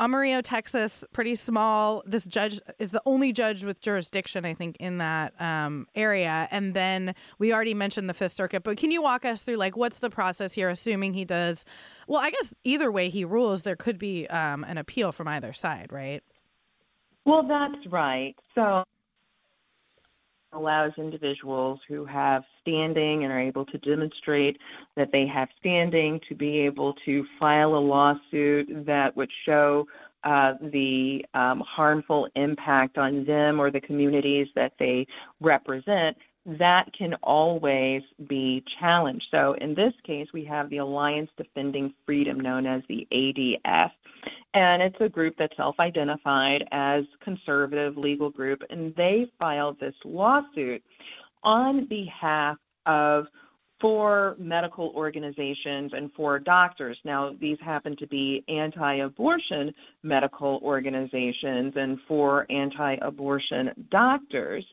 Amarillo, 0.00 0.40
Texas, 0.40 1.04
pretty 1.12 1.34
small. 1.34 2.02
This 2.06 2.26
judge 2.26 2.60
is 2.78 2.92
the 2.92 3.02
only 3.04 3.32
judge 3.32 3.64
with 3.64 3.80
jurisdiction, 3.80 4.44
I 4.44 4.54
think, 4.54 4.76
in 4.78 4.98
that 4.98 5.40
um, 5.40 5.86
area. 5.94 6.48
And 6.50 6.74
then 6.74 7.14
we 7.38 7.52
already 7.52 7.74
mentioned 7.74 8.08
the 8.08 8.14
Fifth 8.14 8.32
Circuit, 8.32 8.62
but 8.62 8.76
can 8.76 8.90
you 8.90 9.02
walk 9.02 9.24
us 9.24 9.42
through 9.42 9.56
like 9.56 9.76
what's 9.76 9.98
the 9.98 10.10
process 10.10 10.54
here? 10.54 10.68
Assuming 10.68 11.14
he 11.14 11.24
does, 11.24 11.64
well, 12.06 12.20
I 12.20 12.30
guess 12.30 12.54
either 12.64 12.90
way 12.90 13.08
he 13.08 13.24
rules, 13.24 13.62
there 13.62 13.76
could 13.76 13.98
be 13.98 14.26
um, 14.28 14.64
an 14.64 14.78
appeal 14.78 15.12
from 15.12 15.28
either 15.28 15.52
side, 15.52 15.92
right? 15.92 16.22
Well, 17.24 17.42
that's 17.42 17.86
right. 17.90 18.36
So 18.54 18.84
allows 20.56 20.92
individuals 20.98 21.78
who 21.88 22.04
have 22.04 22.44
standing 22.62 23.24
and 23.24 23.32
are 23.32 23.40
able 23.40 23.64
to 23.66 23.78
demonstrate 23.78 24.58
that 24.96 25.12
they 25.12 25.26
have 25.26 25.48
standing 25.58 26.20
to 26.28 26.34
be 26.34 26.58
able 26.60 26.94
to 27.04 27.24
file 27.38 27.76
a 27.76 27.78
lawsuit 27.78 28.66
that 28.86 29.16
would 29.16 29.30
show 29.44 29.86
uh, 30.24 30.54
the 30.72 31.24
um, 31.34 31.60
harmful 31.60 32.28
impact 32.34 32.98
on 32.98 33.24
them 33.24 33.60
or 33.60 33.70
the 33.70 33.80
communities 33.80 34.48
that 34.56 34.72
they 34.78 35.06
represent, 35.40 36.16
that 36.44 36.92
can 36.92 37.14
always 37.22 38.02
be 38.28 38.64
challenged. 38.80 39.26
So 39.30 39.54
in 39.54 39.74
this 39.74 39.92
case, 40.04 40.28
we 40.32 40.44
have 40.44 40.70
the 40.70 40.78
Alliance 40.78 41.30
Defending 41.36 41.92
Freedom, 42.04 42.40
known 42.40 42.66
as 42.66 42.82
the 42.88 43.06
ADF. 43.12 43.90
And 44.56 44.80
it's 44.80 44.96
a 45.00 45.08
group 45.10 45.36
that 45.36 45.52
self 45.54 45.78
identified 45.78 46.66
as 46.72 47.04
conservative 47.22 47.98
legal 47.98 48.30
group, 48.30 48.62
and 48.70 48.94
they 48.96 49.30
filed 49.38 49.78
this 49.78 49.94
lawsuit 50.02 50.82
on 51.42 51.84
behalf 51.84 52.56
of 52.86 53.26
four 53.82 54.34
medical 54.38 54.94
organizations 54.96 55.92
and 55.94 56.10
four 56.14 56.38
doctors. 56.38 56.96
Now, 57.04 57.34
these 57.38 57.58
happen 57.60 57.96
to 57.98 58.06
be 58.06 58.44
anti 58.48 58.94
abortion 58.94 59.74
medical 60.02 60.58
organizations 60.62 61.74
and 61.76 61.98
four 62.08 62.46
anti 62.48 62.94
abortion 63.02 63.86
doctors. 63.90 64.64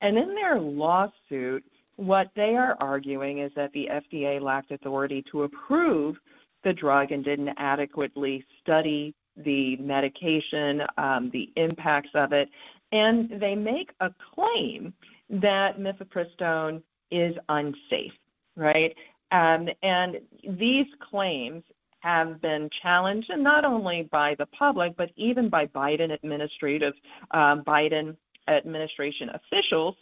And 0.00 0.16
in 0.16 0.36
their 0.36 0.60
lawsuit, 0.60 1.64
what 1.96 2.30
they 2.36 2.54
are 2.54 2.76
arguing 2.80 3.40
is 3.40 3.50
that 3.56 3.72
the 3.72 3.88
FDA 3.90 4.40
lacked 4.40 4.70
authority 4.70 5.24
to 5.32 5.42
approve 5.42 6.14
the 6.62 6.72
drug 6.72 7.10
and 7.10 7.24
didn't 7.24 7.50
adequately 7.58 8.44
study 8.62 9.12
the 9.36 9.76
medication, 9.76 10.82
um, 10.96 11.30
the 11.32 11.50
impacts 11.56 12.10
of 12.14 12.32
it, 12.32 12.48
and 12.92 13.30
they 13.40 13.54
make 13.54 13.90
a 14.00 14.10
claim 14.34 14.92
that 15.28 15.78
mifepristone 15.78 16.82
is 17.10 17.34
unsafe, 17.48 18.12
right? 18.56 18.94
Um, 19.32 19.68
and 19.82 20.20
these 20.48 20.86
claims 21.00 21.64
have 22.00 22.40
been 22.40 22.68
challenged, 22.82 23.30
and 23.30 23.42
not 23.42 23.64
only 23.64 24.08
by 24.12 24.34
the 24.36 24.46
public, 24.46 24.94
but 24.96 25.10
even 25.16 25.48
by 25.48 25.66
Biden 25.66 26.12
administrative, 26.12 26.92
um, 27.30 27.64
Biden 27.64 28.16
administration 28.46 29.30
officials, 29.30 29.96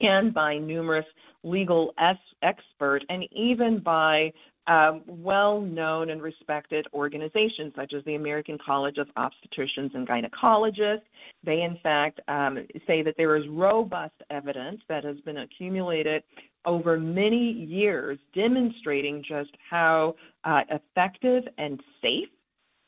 and 0.00 0.34
by 0.34 0.58
numerous 0.58 1.06
legal 1.42 1.94
experts, 2.42 3.04
and 3.08 3.24
even 3.32 3.78
by 3.78 4.32
um, 4.66 5.02
well 5.06 5.60
known 5.60 6.10
and 6.10 6.20
respected 6.22 6.86
organizations 6.92 7.72
such 7.76 7.92
as 7.92 8.04
the 8.04 8.16
American 8.16 8.58
College 8.58 8.98
of 8.98 9.08
Obstetricians 9.16 9.94
and 9.94 10.06
Gynecologists. 10.06 11.02
They, 11.44 11.62
in 11.62 11.78
fact, 11.82 12.20
um, 12.28 12.66
say 12.86 13.02
that 13.02 13.16
there 13.16 13.36
is 13.36 13.46
robust 13.48 14.14
evidence 14.30 14.80
that 14.88 15.04
has 15.04 15.18
been 15.20 15.38
accumulated 15.38 16.22
over 16.64 16.98
many 16.98 17.52
years 17.52 18.18
demonstrating 18.34 19.22
just 19.22 19.50
how 19.70 20.16
uh, 20.44 20.62
effective 20.70 21.44
and 21.58 21.80
safe 22.02 22.28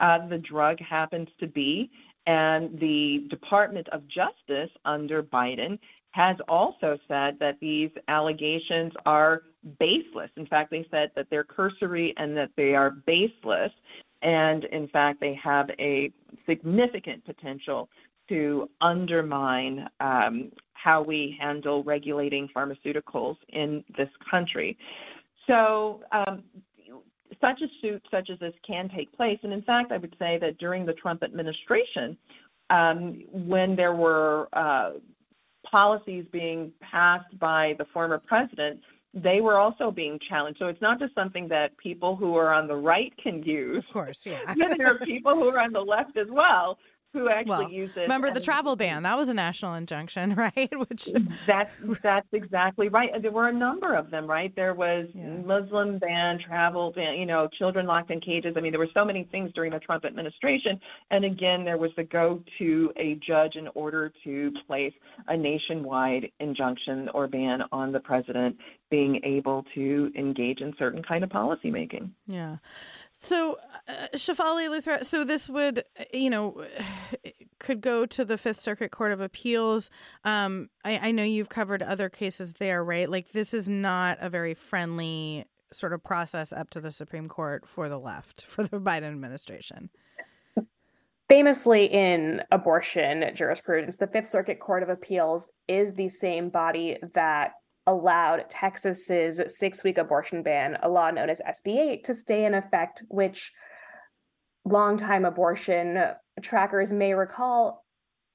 uh, 0.00 0.26
the 0.26 0.38
drug 0.38 0.80
happens 0.80 1.28
to 1.38 1.46
be. 1.46 1.90
And 2.26 2.78
the 2.78 3.26
Department 3.30 3.88
of 3.88 4.06
Justice 4.06 4.70
under 4.84 5.22
Biden 5.22 5.78
has 6.12 6.36
also 6.48 6.98
said 7.06 7.36
that 7.38 7.58
these 7.60 7.90
allegations 8.08 8.92
are 9.06 9.42
baseless. 9.78 10.30
In 10.36 10.46
fact, 10.46 10.70
they 10.70 10.86
said 10.90 11.10
that 11.16 11.26
they're 11.30 11.44
cursory 11.44 12.14
and 12.16 12.36
that 12.36 12.50
they 12.56 12.74
are 12.74 12.90
baseless. 12.90 13.72
And 14.22 14.64
in 14.64 14.88
fact, 14.88 15.20
they 15.20 15.34
have 15.34 15.70
a 15.78 16.10
significant 16.46 17.24
potential 17.24 17.88
to 18.28 18.68
undermine 18.80 19.88
um, 20.00 20.50
how 20.72 21.02
we 21.02 21.36
handle 21.40 21.82
regulating 21.84 22.48
pharmaceuticals 22.48 23.36
in 23.50 23.84
this 23.96 24.10
country. 24.30 24.76
So, 25.46 26.02
um, 26.12 26.42
such 27.40 27.60
a 27.60 27.68
suit 27.80 28.02
such 28.10 28.30
as 28.30 28.38
this 28.38 28.54
can 28.66 28.88
take 28.88 29.14
place. 29.16 29.38
And 29.42 29.52
in 29.52 29.62
fact, 29.62 29.92
I 29.92 29.98
would 29.98 30.16
say 30.18 30.38
that 30.38 30.58
during 30.58 30.84
the 30.84 30.94
Trump 30.94 31.22
administration, 31.22 32.16
um, 32.70 33.22
when 33.32 33.76
there 33.76 33.94
were 33.94 34.48
uh, 34.52 34.92
policies 35.64 36.24
being 36.30 36.72
passed 36.80 37.38
by 37.38 37.74
the 37.78 37.84
former 37.86 38.18
president, 38.18 38.80
they 39.14 39.40
were 39.40 39.58
also 39.58 39.90
being 39.90 40.18
challenged. 40.28 40.58
So 40.58 40.66
it's 40.66 40.82
not 40.82 40.98
just 40.98 41.14
something 41.14 41.48
that 41.48 41.76
people 41.78 42.14
who 42.16 42.36
are 42.36 42.52
on 42.52 42.66
the 42.66 42.76
right 42.76 43.12
can 43.16 43.42
use. 43.42 43.84
Of 43.84 43.92
course, 43.92 44.26
yeah. 44.26 44.54
there 44.76 44.88
are 44.88 44.98
people 44.98 45.34
who 45.34 45.48
are 45.48 45.60
on 45.60 45.72
the 45.72 45.80
left 45.80 46.16
as 46.16 46.28
well 46.30 46.78
who 47.12 47.28
actually 47.28 47.48
well, 47.48 47.70
use 47.70 47.96
it. 47.96 48.02
Remember 48.02 48.30
the 48.30 48.40
travel 48.40 48.76
ban? 48.76 49.02
That 49.02 49.16
was 49.16 49.28
a 49.28 49.34
national 49.34 49.74
injunction, 49.74 50.34
right? 50.34 50.70
Which 50.88 51.08
that's 51.46 51.72
that's 52.02 52.28
exactly 52.32 52.88
right. 52.88 53.10
There 53.20 53.30
were 53.30 53.48
a 53.48 53.52
number 53.52 53.94
of 53.94 54.10
them, 54.10 54.26
right? 54.26 54.54
There 54.54 54.74
was 54.74 55.08
yeah. 55.14 55.36
Muslim 55.44 55.98
ban, 55.98 56.38
travel 56.38 56.92
ban, 56.92 57.18
you 57.18 57.26
know, 57.26 57.48
children 57.58 57.86
locked 57.86 58.10
in 58.10 58.20
cages. 58.20 58.54
I 58.56 58.60
mean, 58.60 58.72
there 58.72 58.78
were 58.78 58.88
so 58.94 59.04
many 59.04 59.24
things 59.24 59.52
during 59.54 59.72
the 59.72 59.78
Trump 59.78 60.04
administration. 60.04 60.80
And 61.10 61.24
again, 61.24 61.64
there 61.64 61.78
was 61.78 61.90
the 61.96 62.04
go 62.04 62.42
to 62.58 62.92
a 62.96 63.14
judge 63.26 63.56
in 63.56 63.68
order 63.74 64.12
to 64.24 64.52
place 64.66 64.92
a 65.28 65.36
nationwide 65.36 66.30
injunction 66.40 67.08
or 67.14 67.26
ban 67.26 67.62
on 67.72 67.92
the 67.92 68.00
president 68.00 68.56
being 68.90 69.20
able 69.24 69.64
to 69.74 70.10
engage 70.16 70.60
in 70.60 70.74
certain 70.78 71.02
kind 71.02 71.22
of 71.22 71.30
policymaking. 71.30 72.10
Yeah. 72.26 72.56
So, 73.12 73.58
uh, 73.86 74.06
Shefali 74.14 74.68
Luthra, 74.68 75.04
so 75.04 75.24
this 75.24 75.48
would, 75.48 75.84
you 76.12 76.30
know, 76.30 76.64
could 77.58 77.80
go 77.80 78.06
to 78.06 78.24
the 78.24 78.38
Fifth 78.38 78.60
Circuit 78.60 78.90
Court 78.90 79.12
of 79.12 79.20
Appeals. 79.20 79.90
Um, 80.24 80.70
I, 80.84 81.08
I 81.08 81.10
know 81.10 81.24
you've 81.24 81.48
covered 81.48 81.82
other 81.82 82.08
cases 82.08 82.54
there, 82.54 82.82
right? 82.82 83.10
Like, 83.10 83.32
this 83.32 83.52
is 83.52 83.68
not 83.68 84.18
a 84.20 84.30
very 84.30 84.54
friendly 84.54 85.46
sort 85.72 85.92
of 85.92 86.02
process 86.02 86.52
up 86.52 86.70
to 86.70 86.80
the 86.80 86.92
Supreme 86.92 87.28
Court 87.28 87.66
for 87.66 87.88
the 87.88 87.98
left, 87.98 88.42
for 88.42 88.62
the 88.62 88.80
Biden 88.80 89.04
administration. 89.04 89.90
Famously, 91.28 91.84
in 91.86 92.42
abortion 92.50 93.32
jurisprudence, 93.34 93.96
the 93.96 94.06
Fifth 94.06 94.30
Circuit 94.30 94.60
Court 94.60 94.82
of 94.82 94.88
Appeals 94.88 95.50
is 95.68 95.92
the 95.92 96.08
same 96.08 96.48
body 96.48 96.96
that 97.12 97.52
allowed 97.88 98.48
Texas's 98.50 99.40
six 99.48 99.82
week 99.82 99.98
abortion 99.98 100.42
ban, 100.42 100.76
a 100.82 100.88
law 100.88 101.10
known 101.10 101.30
as 101.30 101.40
SB 101.40 101.78
8, 101.78 102.04
to 102.04 102.14
stay 102.14 102.44
in 102.44 102.54
effect, 102.54 103.02
which 103.08 103.50
longtime 104.64 105.24
abortion 105.24 105.98
trackers 106.42 106.92
may 106.92 107.14
recall 107.14 107.84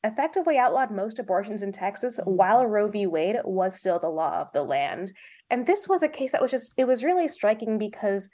effectively 0.04 0.58
outlawed 0.58 0.92
most 0.92 1.20
abortions 1.20 1.62
in 1.62 1.72
Texas 1.72 2.20
mm-hmm. 2.20 2.32
while 2.32 2.66
Roe 2.66 2.90
v. 2.90 3.06
Wade 3.06 3.38
was 3.46 3.78
still 3.78 4.00
the 4.00 4.10
law 4.10 4.42
of 4.42 4.52
the 4.54 4.64
land. 4.64 5.14
And 5.52 5.66
this 5.66 5.88
was 5.88 6.02
a 6.02 6.10
case 6.10 6.32
that 6.32 6.42
was 6.42 6.52
just, 6.52 6.74
it 6.76 6.86
was 6.86 7.04
really 7.04 7.28
striking 7.28 7.78
because 7.78 8.30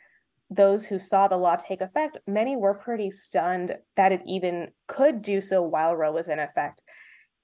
those 0.50 0.86
who 0.86 0.98
saw 0.98 1.28
the 1.28 1.38
law 1.38 1.58
take 1.58 1.82
effect, 1.82 2.18
many 2.26 2.56
were 2.56 2.74
pretty 2.74 3.12
stunned 3.12 3.76
that 3.98 4.14
it 4.14 4.22
even 4.26 4.70
could 4.88 5.22
do 5.22 5.42
so 5.42 5.62
while 5.62 5.96
Roe 5.96 6.14
was 6.14 6.30
in 6.30 6.40
effect. 6.40 6.82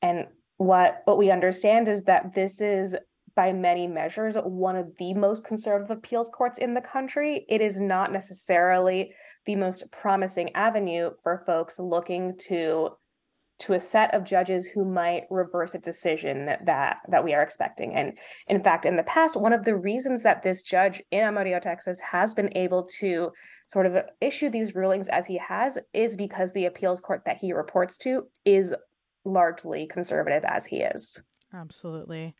And 0.01 0.25
what 0.57 1.01
what 1.05 1.17
we 1.17 1.31
understand 1.31 1.87
is 1.87 2.03
that 2.03 2.33
this 2.33 2.61
is 2.61 2.95
by 3.35 3.51
many 3.51 3.85
measures, 3.87 4.35
one 4.35 4.75
of 4.75 4.95
the 4.97 5.13
most 5.13 5.43
conservative 5.43 5.95
appeals 5.97 6.29
courts 6.29 6.57
in 6.57 6.73
the 6.73 6.81
country. 6.81 7.45
It 7.49 7.61
is 7.61 7.79
not 7.79 8.11
necessarily 8.11 9.13
the 9.45 9.55
most 9.55 9.91
promising 9.91 10.55
avenue 10.55 11.11
for 11.21 11.43
folks 11.45 11.79
looking 11.79 12.37
to 12.47 12.91
to 13.57 13.73
a 13.73 13.79
set 13.79 14.13
of 14.13 14.25
judges 14.25 14.67
who 14.67 14.83
might 14.83 15.23
reverse 15.29 15.75
a 15.75 15.79
decision 15.79 16.45
that 16.65 16.97
that 17.07 17.23
we 17.23 17.33
are 17.33 17.41
expecting. 17.41 17.95
And 17.95 18.17
in 18.47 18.61
fact, 18.61 18.85
in 18.85 18.97
the 18.97 19.03
past, 19.03 19.37
one 19.37 19.53
of 19.53 19.63
the 19.63 19.75
reasons 19.75 20.23
that 20.23 20.43
this 20.43 20.61
judge 20.61 21.01
in 21.11 21.21
Amarillo, 21.21 21.59
Texas, 21.59 21.99
has 21.99 22.33
been 22.33 22.55
able 22.57 22.83
to 22.99 23.31
sort 23.67 23.85
of 23.85 23.97
issue 24.19 24.49
these 24.49 24.75
rulings 24.75 25.07
as 25.07 25.25
he 25.25 25.37
has 25.37 25.79
is 25.93 26.17
because 26.17 26.51
the 26.51 26.65
appeals 26.65 26.99
court 26.99 27.23
that 27.25 27.37
he 27.37 27.53
reports 27.53 27.97
to 27.99 28.23
is 28.43 28.73
largely 29.23 29.87
conservative 29.87 30.43
as 30.45 30.65
he 30.65 30.77
is. 30.77 31.21
Absolutely. 31.53 32.35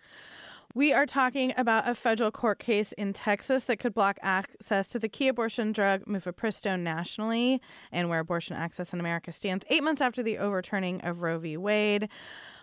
We 0.76 0.92
are 0.92 1.06
talking 1.06 1.54
about 1.56 1.88
a 1.88 1.96
federal 1.96 2.32
court 2.32 2.60
case 2.60 2.92
in 2.92 3.14
Texas 3.14 3.64
that 3.64 3.80
could 3.80 3.94
block 3.94 4.18
access 4.22 4.90
to 4.90 5.00
the 5.00 5.08
key 5.08 5.30
abortion 5.30 5.72
drug 5.72 6.04
mifepristone 6.04 6.82
nationally 6.82 7.62
and 7.94 8.10
where 8.10 8.20
abortion 8.20 8.58
access 8.58 8.92
in 8.92 9.00
America 9.00 9.32
stands 9.32 9.64
eight 9.70 9.86
months 9.86 10.02
after 10.02 10.22
the 10.22 10.38
overturning 10.38 11.00
of 11.00 11.22
Roe 11.22 11.40
v. 11.40 11.56
Wade. 11.56 12.10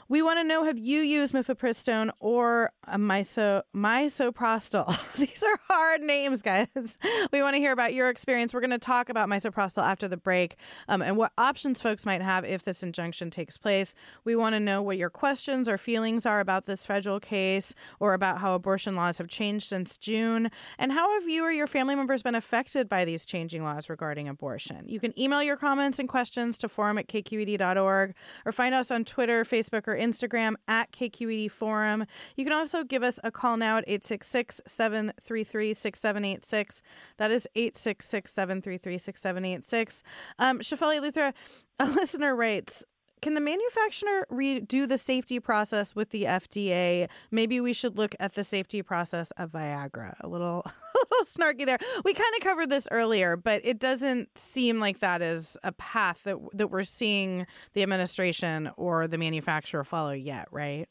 We 0.08 0.22
want 0.22 0.38
to 0.38 0.44
know 0.44 0.64
have 0.64 0.78
you 0.78 1.00
used 1.00 1.34
mifepristone 1.34 2.10
or 2.20 2.72
a 2.84 2.98
miso, 2.98 3.62
misoprostol? 3.74 5.16
These 5.16 5.42
are 5.42 5.58
hard 5.68 6.02
names, 6.02 6.42
guys. 6.42 6.98
We 7.32 7.42
want 7.42 7.54
to 7.54 7.58
hear 7.58 7.72
about 7.72 7.94
your 7.94 8.08
experience. 8.08 8.52
We're 8.52 8.60
going 8.60 8.70
to 8.70 8.78
talk 8.78 9.08
about 9.08 9.28
misoprostol 9.28 9.82
after 9.82 10.08
the 10.08 10.16
break 10.16 10.56
um, 10.88 11.02
and 11.02 11.16
what 11.16 11.32
options 11.38 11.80
folks 11.80 12.04
might 12.04 12.22
have 12.22 12.44
if 12.44 12.62
this 12.62 12.82
injunction 12.82 13.30
takes 13.30 13.56
place. 13.56 13.94
We 14.24 14.36
want 14.36 14.54
to 14.54 14.60
know 14.60 14.82
what 14.82 14.96
your 14.96 15.10
questions 15.10 15.68
or 15.68 15.78
feelings 15.78 16.26
are 16.26 16.40
about 16.40 16.64
this 16.64 16.84
federal 16.84 17.20
case 17.20 17.74
or 18.00 18.14
about 18.14 18.38
how 18.38 18.54
abortion 18.54 18.96
laws 18.96 19.18
have 19.18 19.28
changed 19.28 19.66
since 19.66 19.98
June 19.98 20.50
and 20.78 20.92
how 20.92 21.12
have 21.14 21.28
you 21.28 21.44
or 21.44 21.52
your 21.52 21.66
family 21.66 21.94
members 21.94 22.22
been 22.22 22.34
affected 22.34 22.88
by 22.88 23.04
these 23.04 23.24
changing 23.24 23.62
laws 23.62 23.88
regarding 23.88 24.28
abortion. 24.28 24.88
You 24.88 25.00
can 25.00 25.18
email 25.18 25.42
your 25.42 25.56
comments 25.56 25.98
and 25.98 26.08
questions 26.08 26.58
to 26.58 26.68
forum 26.68 26.98
at 26.98 27.08
kqed.org 27.08 28.14
or 28.44 28.52
find 28.52 28.74
us 28.74 28.90
on 28.90 29.04
Twitter, 29.04 29.44
Facebook, 29.44 29.86
or 29.86 29.91
Instagram 29.96 30.54
at 30.68 30.92
KQED 30.92 31.50
Forum. 31.50 32.04
You 32.36 32.44
can 32.44 32.52
also 32.52 32.84
give 32.84 33.02
us 33.02 33.18
a 33.24 33.30
call 33.30 33.56
now 33.56 33.78
at 33.78 33.84
866 33.86 34.60
733 34.66 35.74
6786. 35.74 36.82
That 37.18 37.30
is 37.30 37.48
866 37.54 38.32
733 38.32 38.98
6786. 38.98 40.02
Um, 40.38 40.58
Shefali 40.60 41.00
Luthra, 41.00 41.32
a 41.78 41.86
listener 41.86 42.34
writes, 42.34 42.84
can 43.22 43.34
the 43.34 43.40
manufacturer 43.40 44.26
redo 44.30 44.86
the 44.86 44.98
safety 44.98 45.38
process 45.38 45.94
with 45.94 46.10
the 46.10 46.24
FDA? 46.24 47.08
Maybe 47.30 47.60
we 47.60 47.72
should 47.72 47.96
look 47.96 48.14
at 48.18 48.34
the 48.34 48.42
safety 48.42 48.82
process 48.82 49.30
of 49.38 49.52
Viagra. 49.52 50.16
A 50.20 50.28
little, 50.28 50.62
a 50.66 50.98
little 51.10 51.26
snarky 51.26 51.64
there. 51.64 51.78
We 52.04 52.12
kind 52.12 52.34
of 52.36 52.42
covered 52.42 52.68
this 52.68 52.88
earlier, 52.90 53.36
but 53.36 53.60
it 53.64 53.78
doesn't 53.78 54.36
seem 54.36 54.80
like 54.80 54.98
that 54.98 55.22
is 55.22 55.56
a 55.62 55.72
path 55.72 56.24
that 56.24 56.36
that 56.54 56.68
we're 56.68 56.84
seeing 56.84 57.46
the 57.74 57.82
administration 57.82 58.70
or 58.76 59.06
the 59.06 59.18
manufacturer 59.18 59.84
follow 59.84 60.12
yet, 60.12 60.48
right? 60.50 60.88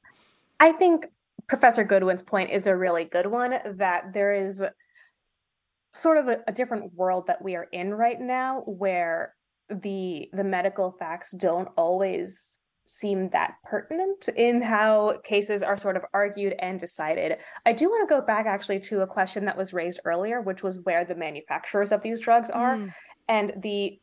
I 0.59 0.71
think 0.71 1.07
Professor 1.47 1.83
Goodwin's 1.83 2.23
point 2.23 2.51
is 2.51 2.65
a 2.65 2.75
really 2.75 3.03
good 3.03 3.27
one. 3.27 3.55
That 3.65 4.13
there 4.13 4.33
is 4.33 4.63
sort 5.93 6.17
of 6.17 6.29
a, 6.29 6.39
a 6.47 6.53
different 6.53 6.93
world 6.93 7.27
that 7.27 7.43
we 7.43 7.55
are 7.55 7.67
in 7.73 7.93
right 7.93 8.19
now, 8.19 8.61
where 8.61 9.33
the 9.81 10.29
the 10.33 10.43
medical 10.43 10.91
facts 10.91 11.31
don't 11.31 11.69
always 11.77 12.59
seem 12.85 13.29
that 13.29 13.55
pertinent 13.63 14.27
in 14.35 14.61
how 14.61 15.17
cases 15.23 15.63
are 15.63 15.77
sort 15.77 15.95
of 15.95 16.03
argued 16.13 16.53
and 16.59 16.79
decided. 16.79 17.37
I 17.65 17.73
do 17.73 17.89
want 17.89 18.07
to 18.07 18.13
go 18.13 18.21
back 18.21 18.45
actually 18.45 18.79
to 18.81 19.01
a 19.01 19.07
question 19.07 19.45
that 19.45 19.57
was 19.57 19.73
raised 19.73 20.01
earlier, 20.03 20.41
which 20.41 20.61
was 20.61 20.79
where 20.81 21.05
the 21.05 21.15
manufacturers 21.15 21.91
of 21.91 22.01
these 22.01 22.19
drugs 22.19 22.49
are. 22.49 22.77
Mm. 22.77 22.93
And 23.29 23.53
the 23.61 23.99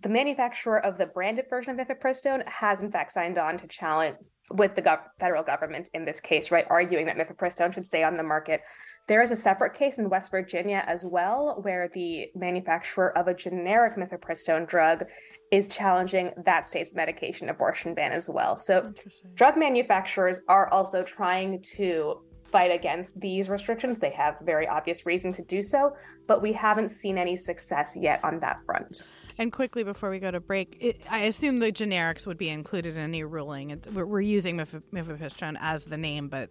the 0.00 0.08
manufacturer 0.08 0.84
of 0.84 0.96
the 0.98 1.06
branded 1.06 1.46
version 1.50 1.78
of 1.78 1.86
mifepristone 1.86 2.46
has 2.46 2.82
in 2.82 2.92
fact 2.92 3.12
signed 3.12 3.38
on 3.38 3.56
to 3.58 3.66
challenge 3.66 4.16
with 4.50 4.74
the 4.74 4.82
gov- 4.82 5.00
federal 5.18 5.42
government 5.42 5.90
in 5.92 6.04
this 6.04 6.20
case, 6.20 6.50
right, 6.50 6.66
arguing 6.70 7.06
that 7.06 7.16
mifepristone 7.16 7.72
should 7.72 7.86
stay 7.86 8.02
on 8.02 8.16
the 8.16 8.22
market 8.22 8.62
there 9.08 9.22
is 9.22 9.30
a 9.30 9.36
separate 9.36 9.74
case 9.74 9.98
in 9.98 10.08
West 10.10 10.30
Virginia 10.30 10.84
as 10.86 11.04
well, 11.04 11.58
where 11.62 11.88
the 11.94 12.30
manufacturer 12.34 13.16
of 13.16 13.26
a 13.26 13.34
generic 13.34 13.96
mifepristone 13.96 14.68
drug 14.68 15.04
is 15.50 15.68
challenging 15.68 16.30
that 16.44 16.66
state's 16.66 16.94
medication 16.94 17.48
abortion 17.48 17.94
ban 17.94 18.12
as 18.12 18.28
well. 18.28 18.58
So, 18.58 18.92
drug 19.34 19.56
manufacturers 19.56 20.40
are 20.46 20.68
also 20.68 21.02
trying 21.02 21.62
to 21.76 22.20
fight 22.52 22.70
against 22.70 23.18
these 23.18 23.48
restrictions. 23.48 23.98
They 23.98 24.10
have 24.10 24.36
very 24.42 24.68
obvious 24.68 25.06
reason 25.06 25.32
to 25.34 25.42
do 25.42 25.62
so, 25.62 25.96
but 26.26 26.42
we 26.42 26.52
haven't 26.52 26.90
seen 26.90 27.16
any 27.16 27.34
success 27.34 27.96
yet 27.98 28.22
on 28.22 28.40
that 28.40 28.60
front. 28.66 29.06
And 29.38 29.52
quickly 29.52 29.84
before 29.84 30.10
we 30.10 30.18
go 30.18 30.30
to 30.30 30.40
break, 30.40 30.76
it, 30.80 31.00
I 31.10 31.20
assume 31.20 31.60
the 31.60 31.72
generics 31.72 32.26
would 32.26 32.38
be 32.38 32.50
included 32.50 32.96
in 32.96 33.02
any 33.02 33.24
ruling. 33.24 33.70
It, 33.70 33.86
we're, 33.92 34.20
using 34.20 34.58
mif- 34.58 34.82
mifepristone 34.92 35.56
as 35.60 35.86
the 35.86 35.98
name, 35.98 36.28
but 36.28 36.50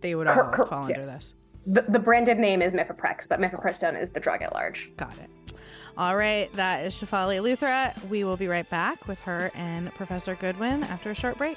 they 0.00 0.14
would 0.14 0.28
all 0.28 0.52
fall 0.66 0.88
yes. 0.88 0.98
under 0.98 1.06
this 1.06 1.34
the, 1.66 1.82
the 1.82 1.98
branded 1.98 2.38
name 2.38 2.62
is 2.62 2.74
Mifeprex, 2.74 3.28
but 3.28 3.40
mifepristone 3.40 4.00
is 4.00 4.10
the 4.10 4.20
drug 4.20 4.42
at 4.42 4.52
large. 4.52 4.90
Got 4.96 5.16
it. 5.18 5.30
All 5.96 6.16
right, 6.16 6.52
that 6.54 6.84
is 6.84 6.94
Shefali 6.94 7.40
Luthra. 7.40 7.94
We 8.08 8.24
will 8.24 8.36
be 8.36 8.48
right 8.48 8.68
back 8.68 9.06
with 9.06 9.20
her 9.20 9.50
and 9.54 9.94
Professor 9.94 10.34
Goodwin 10.34 10.82
after 10.84 11.10
a 11.10 11.14
short 11.14 11.38
break. 11.38 11.56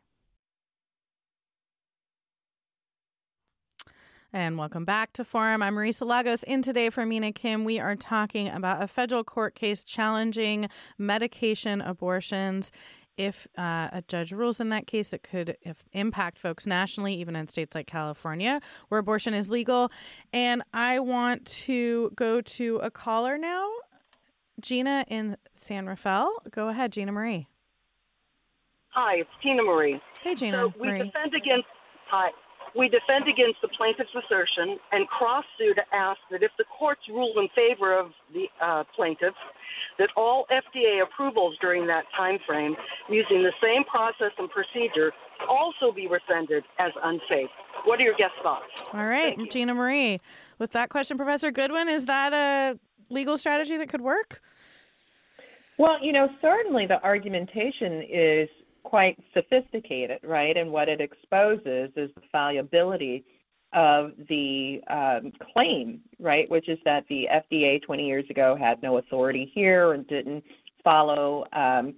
And 4.33 4.57
welcome 4.57 4.85
back 4.85 5.11
to 5.13 5.25
Forum. 5.25 5.61
I'm 5.61 5.75
Marisa 5.75 6.07
Lagos. 6.07 6.43
In 6.43 6.61
today 6.61 6.89
for 6.89 7.05
Mina 7.05 7.33
Kim, 7.33 7.65
we 7.65 7.81
are 7.81 7.97
talking 7.97 8.47
about 8.47 8.81
a 8.81 8.87
federal 8.87 9.25
court 9.25 9.55
case 9.55 9.83
challenging 9.83 10.69
medication 10.97 11.81
abortions. 11.81 12.71
If 13.17 13.45
uh, 13.57 13.89
a 13.91 14.01
judge 14.07 14.31
rules 14.31 14.61
in 14.61 14.69
that 14.69 14.87
case, 14.87 15.11
it 15.11 15.21
could 15.21 15.57
impact 15.91 16.39
folks 16.39 16.65
nationally, 16.65 17.13
even 17.15 17.35
in 17.35 17.45
states 17.47 17.75
like 17.75 17.87
California, 17.87 18.61
where 18.87 18.99
abortion 18.99 19.33
is 19.33 19.49
legal. 19.49 19.91
And 20.31 20.63
I 20.73 20.99
want 20.99 21.45
to 21.65 22.11
go 22.15 22.39
to 22.39 22.77
a 22.77 22.89
caller 22.89 23.37
now. 23.37 23.69
Gina 24.61 25.03
in 25.09 25.35
San 25.51 25.87
Rafael. 25.87 26.31
Go 26.49 26.69
ahead, 26.69 26.93
Gina 26.93 27.11
Marie. 27.11 27.49
Hi, 28.91 29.15
it's 29.15 29.29
Tina 29.43 29.61
Marie. 29.61 29.99
Hey, 30.21 30.35
Gina. 30.35 30.57
So 30.57 30.73
we 30.79 30.87
Marie. 30.87 30.97
defend 30.99 31.33
against. 31.35 31.67
Hi. 32.09 32.29
We 32.75 32.87
defend 32.87 33.27
against 33.27 33.61
the 33.61 33.67
plaintiff's 33.67 34.15
assertion 34.15 34.79
and 34.91 35.07
cross 35.07 35.43
sue 35.57 35.73
to 35.73 35.81
ask 35.93 36.19
that 36.31 36.41
if 36.41 36.51
the 36.57 36.63
courts 36.63 37.01
rule 37.09 37.33
in 37.37 37.49
favor 37.53 37.97
of 37.97 38.11
the 38.33 38.45
uh, 38.63 38.83
plaintiffs, 38.95 39.35
that 39.99 40.09
all 40.15 40.45
FDA 40.51 41.03
approvals 41.03 41.55
during 41.59 41.85
that 41.87 42.05
time 42.15 42.39
frame 42.47 42.75
using 43.09 43.43
the 43.43 43.51
same 43.61 43.83
process 43.83 44.31
and 44.37 44.49
procedure 44.49 45.11
also 45.49 45.91
be 45.93 46.07
rescinded 46.07 46.63
as 46.79 46.91
unsafe. 47.03 47.49
What 47.83 47.99
are 47.99 48.03
your 48.03 48.15
guest 48.15 48.33
thoughts? 48.41 48.83
All 48.93 49.05
right, 49.05 49.37
Gina 49.49 49.73
Marie. 49.73 50.21
With 50.59 50.71
that 50.71 50.89
question, 50.89 51.17
Professor 51.17 51.51
Goodwin, 51.51 51.89
is 51.89 52.05
that 52.05 52.31
a 52.31 52.79
legal 53.09 53.37
strategy 53.37 53.75
that 53.77 53.89
could 53.89 54.01
work? 54.01 54.41
Well, 55.77 55.97
you 56.01 56.13
know, 56.13 56.29
certainly 56.41 56.85
the 56.85 57.03
argumentation 57.03 58.03
is 58.09 58.47
quite 58.83 59.17
sophisticated, 59.33 60.19
right? 60.23 60.55
And 60.57 60.71
what 60.71 60.89
it 60.89 61.01
exposes 61.01 61.91
is 61.95 62.09
the 62.15 62.21
fallibility 62.31 63.23
of 63.73 64.11
the 64.27 64.81
um, 64.89 65.31
claim, 65.53 66.01
right? 66.19 66.49
Which 66.49 66.67
is 66.67 66.79
that 66.85 67.05
the 67.09 67.27
FDA 67.31 67.81
20 67.81 68.05
years 68.05 68.25
ago 68.29 68.55
had 68.55 68.81
no 68.83 68.97
authority 68.97 69.49
here 69.53 69.93
and 69.93 70.05
didn't 70.07 70.43
follow 70.83 71.45
um, 71.53 71.93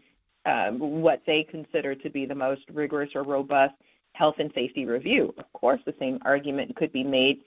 um, 0.45 0.79
what 0.79 1.21
they 1.25 1.43
consider 1.43 1.95
to 1.95 2.09
be 2.09 2.25
the 2.25 2.35
most 2.35 2.61
rigorous 2.71 3.09
or 3.15 3.23
robust 3.23 3.73
health 4.13 4.35
and 4.37 4.51
safety 4.53 4.85
review. 4.85 5.33
Of 5.37 5.51
course, 5.53 5.81
the 5.85 5.95
same 5.99 6.19
argument 6.23 6.75
could 6.75 6.91
be 6.91 7.03
made 7.03 7.39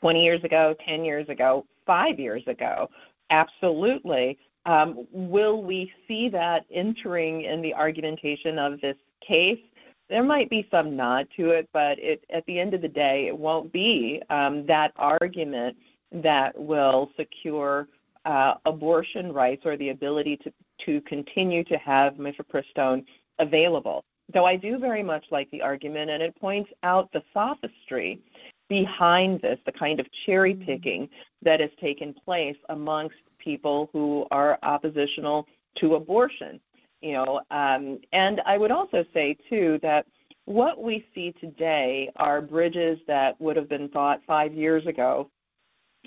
20 0.00 0.22
years 0.22 0.44
ago, 0.44 0.74
10 0.86 1.04
years 1.04 1.28
ago, 1.28 1.66
five 1.86 2.20
years 2.20 2.42
ago. 2.46 2.88
Absolutely. 3.30 4.38
Um, 4.66 5.06
will 5.12 5.62
we 5.62 5.92
see 6.06 6.28
that 6.30 6.66
entering 6.70 7.42
in 7.42 7.62
the 7.62 7.74
argumentation 7.74 8.58
of 8.58 8.80
this 8.80 8.96
case? 9.26 9.60
There 10.08 10.22
might 10.24 10.50
be 10.50 10.66
some 10.70 10.96
nod 10.96 11.28
to 11.36 11.50
it, 11.50 11.68
but 11.72 11.98
it, 11.98 12.24
at 12.30 12.44
the 12.46 12.58
end 12.58 12.74
of 12.74 12.82
the 12.82 12.88
day, 12.88 13.28
it 13.28 13.38
won't 13.38 13.72
be 13.72 14.20
um, 14.28 14.66
that 14.66 14.92
argument 14.96 15.76
that 16.12 16.58
will 16.58 17.10
secure 17.16 17.88
uh, 18.24 18.54
abortion 18.66 19.32
rights 19.32 19.62
or 19.64 19.76
the 19.76 19.90
ability 19.90 20.36
to, 20.38 20.52
to 20.84 21.00
continue 21.02 21.64
to 21.64 21.76
have 21.78 22.14
mifepristone 22.14 23.04
available. 23.38 24.04
Though 24.32 24.44
I 24.44 24.56
do 24.56 24.78
very 24.78 25.02
much 25.02 25.24
like 25.30 25.50
the 25.50 25.62
argument, 25.62 26.10
and 26.10 26.22
it 26.22 26.38
points 26.38 26.70
out 26.82 27.10
the 27.12 27.22
sophistry 27.32 28.20
behind 28.68 29.40
this, 29.40 29.58
the 29.64 29.72
kind 29.72 29.98
of 29.98 30.06
cherry 30.26 30.54
picking 30.54 31.08
that 31.42 31.60
has 31.60 31.70
taken 31.80 32.14
place 32.24 32.56
amongst 32.68 33.16
people 33.42 33.90
who 33.92 34.26
are 34.30 34.58
oppositional 34.62 35.46
to 35.80 35.94
abortion. 35.94 36.60
You 37.00 37.12
know, 37.12 37.40
um, 37.50 37.98
and 38.12 38.40
I 38.44 38.58
would 38.58 38.70
also 38.70 39.04
say 39.14 39.36
too 39.48 39.78
that 39.82 40.06
what 40.44 40.82
we 40.82 41.06
see 41.14 41.32
today 41.40 42.10
are 42.16 42.40
bridges 42.40 42.98
that 43.06 43.40
would 43.40 43.56
have 43.56 43.68
been 43.68 43.88
thought 43.88 44.20
five 44.26 44.52
years 44.52 44.86
ago 44.86 45.30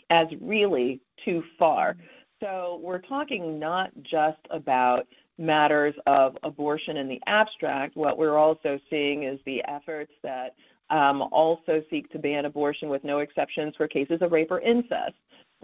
as 0.10 0.28
really 0.42 1.02
too 1.24 1.44
far. 1.58 1.96
So 2.42 2.80
we're 2.84 3.00
talking 3.00 3.58
not 3.58 3.92
just 4.04 4.40
about 4.50 5.08
matters 5.38 5.96
of 6.06 6.38
abortion 6.44 6.98
in 6.98 7.08
the 7.08 7.22
abstract. 7.26 7.96
What 7.96 8.18
we're 8.18 8.38
also 8.38 8.80
seeing 8.90 9.24
is 9.24 9.40
the 9.46 9.64
efforts 9.68 10.12
that 10.24 10.56
um, 10.90 11.22
also 11.32 11.82
seek 11.90 12.12
to 12.12 12.20
ban 12.20 12.46
abortion 12.46 12.90
with 12.90 13.04
no 13.04 13.20
exceptions 13.20 13.76
for 13.76 13.88
cases 13.88 14.22
of 14.22 14.32
rape 14.32 14.52
or 14.52 14.60
incest 14.60 15.16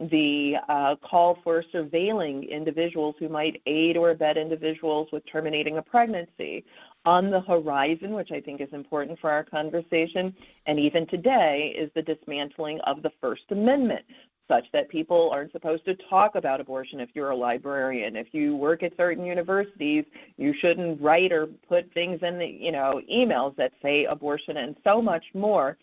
the 0.10 0.56
uh, 0.70 0.95
call 0.97 1.39
for 1.43 1.64
surveilling 1.74 2.50
individuals 2.50 3.16
who 3.20 3.28
might 3.28 3.62
aid 3.66 3.97
or 3.97 4.12
abet 4.12 4.38
individuals 4.38 5.10
with 5.12 5.24
terminating 5.32 5.78
a 5.78 5.82
pregnancy 5.82 6.64
on 7.06 7.30
the 7.30 7.41
horizon, 7.41 8.14
which 8.14 8.32
I 8.32 8.39
think 8.39 8.62
is 8.62 8.70
important 8.72 9.20
for 9.20 9.30
our 9.30 9.43
conversation, 9.43 10.34
and 10.66 10.80
even 10.80 11.08
today, 11.08 11.76
is 11.78 11.89
the 11.95 12.02
dismantling 12.02 12.80
of 12.82 13.02
the 13.02 13.12
First 13.22 13.43
Amendment, 13.52 14.06
such 14.47 14.66
that 14.74 14.89
people 14.89 15.30
aren't 15.32 15.52
supposed 15.52 15.86
to 15.86 15.95
talk 16.10 16.36
about 16.36 16.60
abortion 16.60 17.00
if 17.00 17.10
you're 17.14 17.30
a 17.30 17.36
librarian. 17.36 18.16
If 18.16 18.28
you 18.32 18.56
work 18.56 18.84
at 18.84 18.97
certain 18.97 19.26
universities, 19.26 20.06
you 20.38 20.54
shouldn't 20.60 21.00
write 21.02 21.32
or 21.32 21.47
put 21.68 21.93
things 21.93 22.20
in 22.24 22.39
the, 22.39 22.47
you 22.47 22.72
know, 22.72 23.02
emails 23.12 23.56
that 23.58 23.74
say 23.82 24.06
abortion 24.06 24.58
and 24.58 24.76
so 24.84 25.02
much 25.02 25.24
more. 25.34 25.78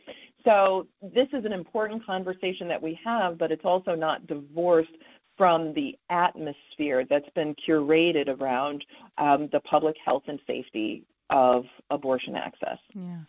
So 0.47 0.87
this 1.03 1.27
is 1.33 1.45
an 1.45 1.53
important 1.53 2.07
conversation 2.07 2.69
that 2.69 2.81
we 2.81 2.99
have, 3.05 3.37
but 3.37 3.51
it's 3.51 3.65
also 3.65 3.97
not 3.97 4.27
divorced 4.29 4.93
from 5.37 5.75
the 5.75 5.99
atmosphere 6.09 7.05
that's 7.11 7.29
been 7.35 7.55
curated 7.69 8.29
around 8.29 8.85
um, 9.19 9.49
the 9.53 9.61
public 9.61 9.97
health 10.03 10.23
and 10.29 10.39
safety 10.47 11.05
of 11.31 11.65
abortion 11.91 12.37
access. 12.37 12.79
Yeah. 12.95 13.23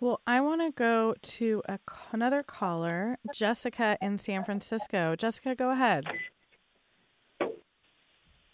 Well, 0.00 0.20
I 0.26 0.40
want 0.40 0.60
to 0.60 0.72
go 0.72 1.14
to 1.20 1.62
a, 1.68 1.78
another 2.12 2.42
caller, 2.42 3.18
Jessica 3.32 3.96
in 4.02 4.18
San 4.18 4.44
Francisco. 4.44 5.14
Jessica, 5.16 5.54
go 5.54 5.70
ahead. 5.70 6.04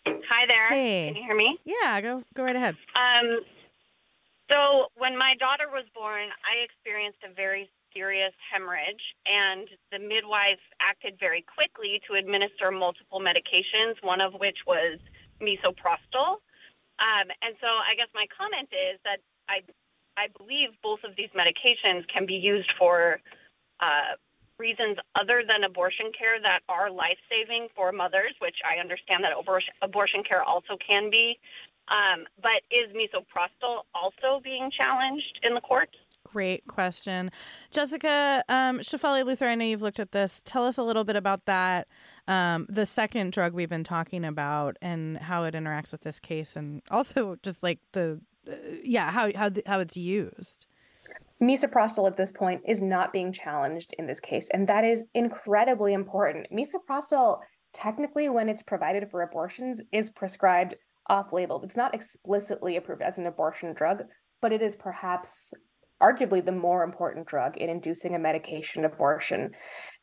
Hi 0.07 0.47
there. 0.49 0.69
Hey. 0.69 1.07
Can 1.09 1.17
you 1.17 1.23
hear 1.27 1.37
me? 1.37 1.59
Yeah, 1.65 2.01
go 2.03 2.23
go 2.35 2.45
right 2.45 2.57
ahead. 2.57 2.77
Um, 2.95 3.41
so 4.53 4.87
when 4.97 5.17
my 5.17 5.35
daughter 5.39 5.71
was 5.73 5.85
born, 5.95 6.29
I 6.45 6.65
experienced 6.65 7.19
a 7.29 7.33
very 7.33 7.71
serious 7.95 8.35
hemorrhage, 8.53 9.03
and 9.25 9.69
the 9.91 9.99
midwife 9.99 10.61
acted 10.83 11.17
very 11.19 11.47
quickly 11.47 12.03
to 12.11 12.19
administer 12.19 12.71
multiple 12.71 13.21
medications, 13.23 13.95
one 14.03 14.21
of 14.21 14.35
which 14.35 14.59
was 14.67 14.99
misoprostol. 15.41 16.43
Um, 16.99 17.27
and 17.43 17.55
so 17.63 17.67
I 17.67 17.95
guess 17.97 18.11
my 18.15 18.27
comment 18.31 18.69
is 18.71 18.99
that 19.03 19.19
I, 19.49 19.63
I 20.19 20.29
believe 20.37 20.75
both 20.83 21.03
of 21.03 21.17
these 21.17 21.31
medications 21.35 22.07
can 22.11 22.27
be 22.27 22.35
used 22.39 22.71
for 22.79 23.19
uh, 23.81 24.15
reasons 24.59 24.99
other 25.19 25.43
than 25.43 25.65
abortion 25.65 26.13
care 26.17 26.39
that 26.41 26.63
are 26.69 26.91
life 26.91 27.19
saving 27.27 27.69
for 27.75 27.91
mothers, 27.91 28.35
which 28.39 28.57
I 28.63 28.79
understand 28.79 29.25
that 29.25 29.35
abortion, 29.35 30.23
care 30.23 30.43
also 30.43 30.79
can 30.79 31.11
be. 31.11 31.39
Um, 31.91 32.25
but 32.41 32.65
is 32.73 32.95
misoprostol 32.97 33.85
also 33.93 34.41
being 34.43 34.71
challenged 34.71 35.41
in 35.43 35.55
the 35.55 35.61
courts? 35.61 35.93
Great 36.35 36.67
question. 36.67 37.31
Jessica 37.71 38.43
um, 38.49 38.81
Shefali 38.81 39.23
Luthra, 39.23 39.51
I 39.51 39.55
know 39.55 39.65
you've 39.65 39.83
looked 39.83 40.01
at 40.01 40.11
this. 40.11 40.43
Tell 40.45 40.65
us 40.67 40.79
a 40.79 40.83
little 40.83 41.05
bit 41.05 41.15
about 41.15 41.45
that, 41.45 41.87
um, 42.27 42.67
the 42.69 42.87
second 42.87 43.31
drug 43.31 43.53
we've 43.53 43.69
been 43.69 43.85
talking 43.85 44.25
about, 44.25 44.77
and 44.83 45.17
how 45.19 45.45
it 45.45 45.55
interacts 45.55 45.93
with 45.93 46.01
this 46.01 46.19
case, 46.19 46.57
and 46.57 46.83
also 46.91 47.37
just 47.45 47.63
like 47.63 47.79
the, 47.93 48.21
uh, 48.51 48.55
yeah, 48.83 49.13
how, 49.13 49.31
how, 49.37 49.49
how 49.65 49.79
it's 49.79 49.97
used. 49.97 50.67
Misoprostol 51.41 52.09
at 52.09 52.17
this 52.17 52.33
point 52.33 52.63
is 52.67 52.83
not 52.83 53.13
being 53.13 53.33
challenged 53.33 53.95
in 53.97 54.09
this 54.09 54.19
case, 54.19 54.49
and 54.53 54.69
that 54.69 54.83
is 54.83 55.05
incredibly 55.15 55.93
important. 55.93 56.49
Misoprostol, 56.51 57.39
technically, 57.73 58.29
when 58.29 58.49
it's 58.49 58.61
provided 58.61 59.09
for 59.09 59.23
abortions, 59.23 59.81
is 59.93 60.11
prescribed 60.11 60.75
off 61.09 61.33
label. 61.33 61.63
It's 61.63 61.77
not 61.77 61.95
explicitly 61.95 62.77
approved 62.77 63.03
as 63.03 63.19
an 63.19 63.27
abortion 63.29 63.73
drug, 63.73 64.03
but 64.43 64.51
it 64.51 64.63
is 64.63 64.75
perhaps 64.75 65.55
arguably 66.05 66.45
the 66.45 66.53
more 66.53 66.83
important 66.83 67.27
drug 67.27 67.57
in 67.57 67.71
inducing 67.71 68.15
a 68.15 68.19
medication 68.19 68.85
abortion. 68.85 69.53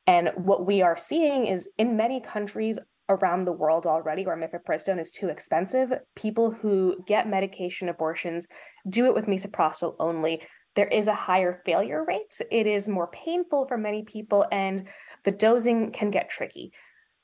And 0.08 0.30
what 0.36 0.66
we 0.66 0.82
are 0.82 0.98
seeing 0.98 1.46
is 1.46 1.70
in 1.78 1.96
many 1.96 2.22
countries 2.22 2.80
around 3.08 3.46
the 3.46 3.52
world 3.52 3.86
already 3.86 4.26
where 4.26 4.38
mifepristone 4.38 5.02
is 5.02 5.12
too 5.12 5.30
expensive, 5.30 5.92
people 6.16 6.50
who 6.50 6.96
get 7.06 7.30
medication 7.30 7.90
abortions 7.90 8.48
do 8.88 9.06
it 9.06 9.14
with 9.14 9.26
misoprostol 9.26 9.96
only. 10.00 10.42
There 10.76 10.88
is 10.88 11.08
a 11.08 11.14
higher 11.14 11.62
failure 11.66 12.04
rate. 12.08 12.40
It 12.50 12.66
is 12.66 12.88
more 12.88 13.08
painful 13.08 13.68
for 13.68 13.78
many 13.78 14.04
people, 14.04 14.46
and 14.52 14.88
the 15.26 15.32
dosing 15.32 15.92
can 15.92 16.10
get 16.10 16.30
tricky 16.30 16.72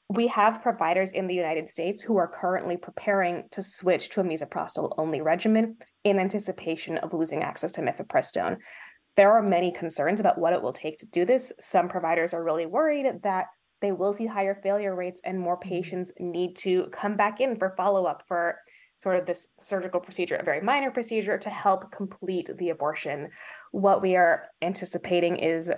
we 0.09 0.27
have 0.27 0.61
providers 0.61 1.11
in 1.11 1.27
the 1.27 1.35
United 1.35 1.67
States 1.67 2.01
who 2.01 2.17
are 2.17 2.27
currently 2.27 2.77
preparing 2.77 3.43
to 3.51 3.61
switch 3.61 4.09
to 4.09 4.21
a 4.21 4.23
misoprostol 4.23 4.93
only 4.97 5.21
regimen 5.21 5.77
in 6.03 6.17
anticipation 6.19 6.97
of 6.99 7.13
losing 7.13 7.43
access 7.43 7.73
to 7.73 7.81
mifepristone. 7.81 8.57
There 9.17 9.33
are 9.33 9.41
many 9.41 9.71
concerns 9.71 10.19
about 10.19 10.37
what 10.37 10.53
it 10.53 10.61
will 10.61 10.73
take 10.73 10.99
to 10.99 11.05
do 11.07 11.25
this. 11.25 11.51
Some 11.59 11.89
providers 11.89 12.33
are 12.33 12.43
really 12.43 12.65
worried 12.65 13.21
that 13.23 13.47
they 13.81 13.91
will 13.91 14.13
see 14.13 14.25
higher 14.25 14.55
failure 14.55 14.95
rates 14.95 15.21
and 15.25 15.39
more 15.39 15.57
mm-hmm. 15.57 15.69
patients 15.69 16.11
need 16.19 16.55
to 16.57 16.87
come 16.91 17.17
back 17.17 17.41
in 17.41 17.57
for 17.57 17.73
follow 17.75 18.05
up 18.05 18.23
for 18.27 18.57
sort 18.99 19.19
of 19.19 19.25
this 19.25 19.49
surgical 19.61 19.99
procedure, 19.99 20.35
a 20.35 20.43
very 20.43 20.61
minor 20.61 20.89
procedure 20.89 21.37
to 21.37 21.49
help 21.49 21.91
complete 21.91 22.49
the 22.57 22.69
abortion. 22.69 23.29
What 23.71 24.01
we 24.01 24.15
are 24.15 24.45
anticipating 24.61 25.37
is 25.37 25.69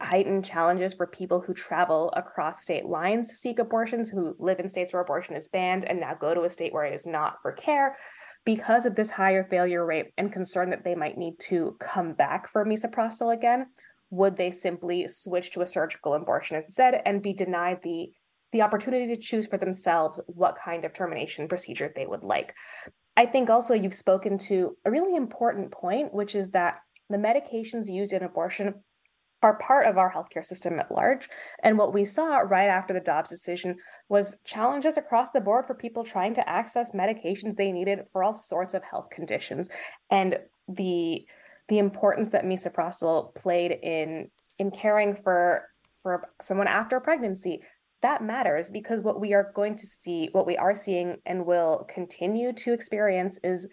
heightened 0.00 0.44
challenges 0.44 0.94
for 0.94 1.06
people 1.06 1.40
who 1.40 1.52
travel 1.52 2.12
across 2.16 2.62
state 2.62 2.86
lines 2.86 3.28
to 3.28 3.34
seek 3.34 3.58
abortions, 3.58 4.08
who 4.08 4.36
live 4.38 4.60
in 4.60 4.68
states 4.68 4.92
where 4.92 5.02
abortion 5.02 5.34
is 5.34 5.48
banned 5.48 5.84
and 5.84 6.00
now 6.00 6.14
go 6.14 6.34
to 6.34 6.42
a 6.42 6.50
state 6.50 6.72
where 6.72 6.84
it 6.84 6.94
is 6.94 7.06
not 7.06 7.36
for 7.42 7.52
care 7.52 7.96
because 8.44 8.86
of 8.86 8.94
this 8.94 9.10
higher 9.10 9.44
failure 9.44 9.84
rate 9.84 10.06
and 10.16 10.32
concern 10.32 10.70
that 10.70 10.84
they 10.84 10.94
might 10.94 11.18
need 11.18 11.38
to 11.38 11.76
come 11.80 12.12
back 12.12 12.48
for 12.48 12.64
misoprostol 12.64 13.34
again. 13.34 13.66
Would 14.10 14.36
they 14.36 14.50
simply 14.50 15.08
switch 15.08 15.50
to 15.52 15.62
a 15.62 15.66
surgical 15.66 16.14
abortion 16.14 16.56
instead 16.56 17.02
and 17.04 17.22
be 17.22 17.32
denied 17.32 17.82
the 17.82 18.10
the 18.52 18.62
opportunity 18.62 19.14
to 19.14 19.20
choose 19.20 19.46
for 19.46 19.58
themselves 19.58 20.18
what 20.26 20.56
kind 20.56 20.86
of 20.86 20.94
termination 20.94 21.48
procedure 21.48 21.92
they 21.94 22.06
would 22.06 22.22
like? 22.22 22.54
I 23.14 23.26
think 23.26 23.50
also 23.50 23.74
you've 23.74 23.92
spoken 23.92 24.38
to 24.38 24.74
a 24.86 24.90
really 24.90 25.14
important 25.16 25.70
point, 25.70 26.14
which 26.14 26.34
is 26.34 26.52
that 26.52 26.78
the 27.10 27.18
medications 27.18 27.92
used 27.92 28.14
in 28.14 28.22
abortion 28.22 28.74
are 29.42 29.58
part 29.58 29.86
of 29.86 29.98
our 29.98 30.12
healthcare 30.12 30.44
system 30.44 30.80
at 30.80 30.90
large. 30.90 31.28
And 31.62 31.78
what 31.78 31.94
we 31.94 32.04
saw 32.04 32.38
right 32.38 32.68
after 32.68 32.92
the 32.92 33.00
Dobbs 33.00 33.30
decision 33.30 33.76
was 34.08 34.38
challenges 34.44 34.96
across 34.96 35.30
the 35.30 35.40
board 35.40 35.66
for 35.66 35.74
people 35.74 36.02
trying 36.02 36.34
to 36.34 36.48
access 36.48 36.92
medications 36.92 37.54
they 37.54 37.70
needed 37.70 38.00
for 38.12 38.24
all 38.24 38.34
sorts 38.34 38.74
of 38.74 38.82
health 38.82 39.10
conditions. 39.10 39.68
And 40.10 40.38
the 40.68 41.26
the 41.68 41.78
importance 41.78 42.30
that 42.30 42.44
misoprostol 42.44 43.34
played 43.34 43.72
in 43.82 44.30
in 44.58 44.70
caring 44.70 45.14
for 45.14 45.68
for 46.02 46.28
someone 46.40 46.66
after 46.66 46.98
pregnancy 47.00 47.62
that 48.00 48.22
matters 48.22 48.70
because 48.70 49.00
what 49.02 49.20
we 49.20 49.34
are 49.34 49.52
going 49.54 49.76
to 49.76 49.86
see 49.86 50.28
what 50.32 50.46
we 50.46 50.56
are 50.56 50.74
seeing 50.74 51.16
and 51.26 51.44
will 51.44 51.86
continue 51.88 52.52
to 52.52 52.72
experience 52.72 53.38
is 53.42 53.66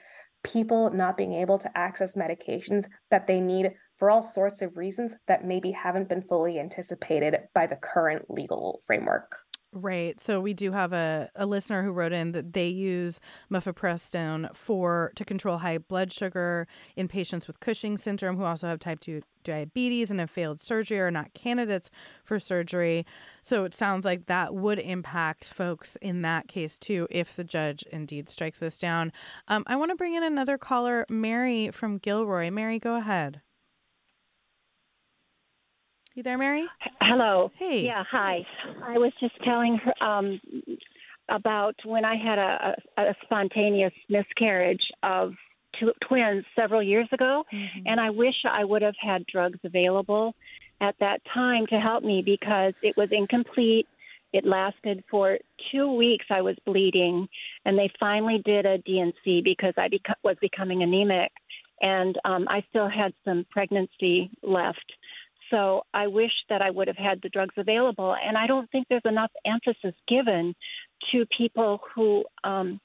people 0.44 0.92
not 0.92 1.18
being 1.18 1.34
able 1.34 1.58
to 1.58 1.78
access 1.78 2.16
medications 2.16 2.86
that 3.10 3.28
they 3.28 3.40
need 3.40 3.72
for 3.98 4.10
all 4.10 4.22
sorts 4.22 4.62
of 4.62 4.78
reasons 4.78 5.14
that 5.28 5.46
maybe 5.46 5.72
haven't 5.72 6.10
been 6.10 6.22
fully 6.22 6.60
anticipated 6.60 7.38
by 7.54 7.66
the 7.66 7.78
current 7.78 8.30
legal 8.30 8.82
framework. 8.86 9.38
Right. 9.78 10.18
So 10.22 10.40
we 10.40 10.54
do 10.54 10.72
have 10.72 10.94
a, 10.94 11.30
a 11.36 11.46
listener 11.46 11.84
who 11.84 11.92
wrote 11.92 12.14
in 12.14 12.32
that 12.32 12.54
they 12.54 12.70
use 12.70 13.20
mifepristone 13.52 14.56
for 14.56 15.12
to 15.18 15.26
control 15.26 15.58
high 15.58 15.80
blood 15.80 16.14
sugar 16.14 16.66
in 16.96 17.10
patients 17.10 17.46
with 17.46 17.60
Cushing 17.60 17.98
syndrome 17.98 18.38
who 18.38 18.46
also 18.46 18.68
have 18.68 18.80
type 18.80 19.02
2 19.02 19.22
diabetes 19.44 20.12
and 20.12 20.22
have 20.22 20.32
failed 20.32 20.62
surgery 20.62 20.98
or 20.98 21.08
are 21.08 21.12
not 21.12 21.34
candidates 21.34 21.92
for 22.24 22.40
surgery. 22.40 23.06
So 23.42 23.66
it 23.66 23.74
sounds 23.74 24.06
like 24.06 24.28
that 24.28 24.56
would 24.56 24.80
impact 24.80 25.44
folks 25.44 25.98
in 25.98 26.22
that 26.22 26.48
case 26.48 26.78
too 26.78 27.06
if 27.12 27.36
the 27.36 27.44
judge 27.44 27.84
indeed 27.92 28.30
strikes 28.30 28.60
this 28.60 28.78
down. 28.78 29.12
Um, 29.50 29.66
I 29.68 29.76
want 29.76 29.92
to 29.92 29.98
bring 29.98 30.16
in 30.16 30.24
another 30.24 30.58
caller, 30.58 31.06
Mary 31.10 31.70
from 31.72 31.98
Gilroy. 31.98 32.50
Mary, 32.50 32.80
go 32.80 32.96
ahead. 32.96 33.42
You 36.16 36.24
there, 36.24 36.38
Mary? 36.38 36.66
Hello. 37.02 37.52
Hey. 37.60 37.84
Yeah, 37.84 38.06
hi. 38.10 38.46
I 38.82 38.98
was 38.98 39.12
just 39.20 39.36
telling 39.44 39.78
her 39.80 40.02
um, 40.02 40.40
about 41.28 41.76
when 41.84 42.06
I 42.06 42.16
had 42.16 42.40
a, 42.40 42.76
a, 42.98 43.02
a 43.10 43.16
spontaneous 43.26 43.92
miscarriage 44.08 44.80
of 45.04 45.34
two 45.78 45.92
twins 46.08 46.46
several 46.58 46.82
years 46.82 47.10
ago, 47.12 47.44
mm-hmm. 47.54 47.80
and 47.86 48.00
I 48.00 48.12
wish 48.12 48.36
I 48.50 48.64
would 48.64 48.82
have 48.82 48.96
had 48.98 49.26
drugs 49.26 49.60
available 49.66 50.36
at 50.80 50.96
that 51.02 51.20
time 51.34 51.66
to 51.66 51.80
help 51.80 52.02
me 52.02 52.22
because 52.26 52.72
it 52.82 52.96
was 52.96 53.10
incomplete. 53.12 53.86
It 54.32 54.46
lasted 54.46 55.04
for 55.12 55.38
two 55.70 55.92
weeks. 55.92 56.28
I 56.30 56.44
was 56.44 56.56
bleeding, 56.66 57.28
and 57.66 57.78
they 57.78 57.92
finally 58.00 58.42
did 58.46 58.66
a 58.66 58.78
D&C 58.78 59.42
because 59.44 59.74
I 59.76 59.90
beca- 59.90 60.16
was 60.24 60.38
becoming 60.40 60.82
anemic, 60.82 61.34
and 61.82 62.18
um, 62.24 62.46
I 62.48 62.64
still 62.70 62.88
had 62.88 63.14
some 63.26 63.46
pregnancy 63.52 64.32
left. 64.42 64.94
So 65.52 65.84
I 65.94 66.08
wish 66.08 66.32
that 66.50 66.62
I 66.62 66.70
would 66.70 66.88
have 66.88 66.98
had 66.98 67.22
the 67.22 67.30
drugs 67.30 67.56
available. 67.58 68.16
And 68.16 68.38
I 68.38 68.48
don't 68.48 68.70
think 68.72 68.88
there's 68.90 69.02
enough 69.06 69.32
emphasis 69.46 69.96
given 70.08 70.56
to 71.12 71.26
people 71.38 71.82
who, 71.94 72.26
um, 72.44 72.80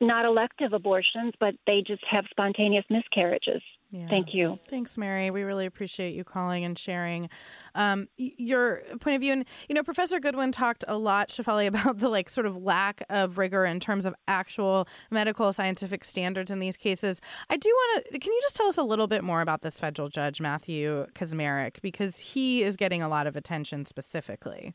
not 0.00 0.24
elective 0.24 0.72
abortions, 0.72 1.34
but 1.40 1.54
they 1.66 1.82
just 1.86 2.02
have 2.10 2.24
spontaneous 2.30 2.84
miscarriages. 2.88 3.62
Yeah. 3.90 4.08
Thank 4.08 4.34
you. 4.34 4.58
Thanks, 4.68 4.98
Mary. 4.98 5.30
We 5.30 5.42
really 5.42 5.64
appreciate 5.64 6.14
you 6.14 6.22
calling 6.22 6.62
and 6.62 6.78
sharing 6.78 7.30
um, 7.74 8.08
your 8.16 8.82
point 9.00 9.14
of 9.14 9.20
view. 9.22 9.32
And 9.32 9.44
you 9.68 9.74
know, 9.74 9.82
Professor 9.82 10.20
Goodwin 10.20 10.52
talked 10.52 10.84
a 10.86 10.98
lot, 10.98 11.30
Shefali, 11.30 11.66
about 11.68 11.98
the 11.98 12.08
like 12.08 12.28
sort 12.28 12.46
of 12.46 12.56
lack 12.56 13.02
of 13.08 13.38
rigor 13.38 13.64
in 13.64 13.80
terms 13.80 14.04
of 14.04 14.14
actual 14.26 14.86
medical 15.10 15.52
scientific 15.52 16.04
standards 16.04 16.50
in 16.50 16.58
these 16.58 16.76
cases. 16.76 17.20
I 17.48 17.56
do 17.56 17.68
want 17.70 18.06
to. 18.12 18.18
Can 18.18 18.32
you 18.32 18.40
just 18.42 18.56
tell 18.56 18.66
us 18.66 18.76
a 18.76 18.82
little 18.82 19.06
bit 19.06 19.24
more 19.24 19.40
about 19.40 19.62
this 19.62 19.80
federal 19.80 20.08
judge, 20.08 20.40
Matthew 20.40 21.06
Kacsmaryk, 21.14 21.80
because 21.80 22.18
he 22.18 22.62
is 22.62 22.76
getting 22.76 23.00
a 23.00 23.08
lot 23.08 23.26
of 23.26 23.36
attention 23.36 23.86
specifically. 23.86 24.74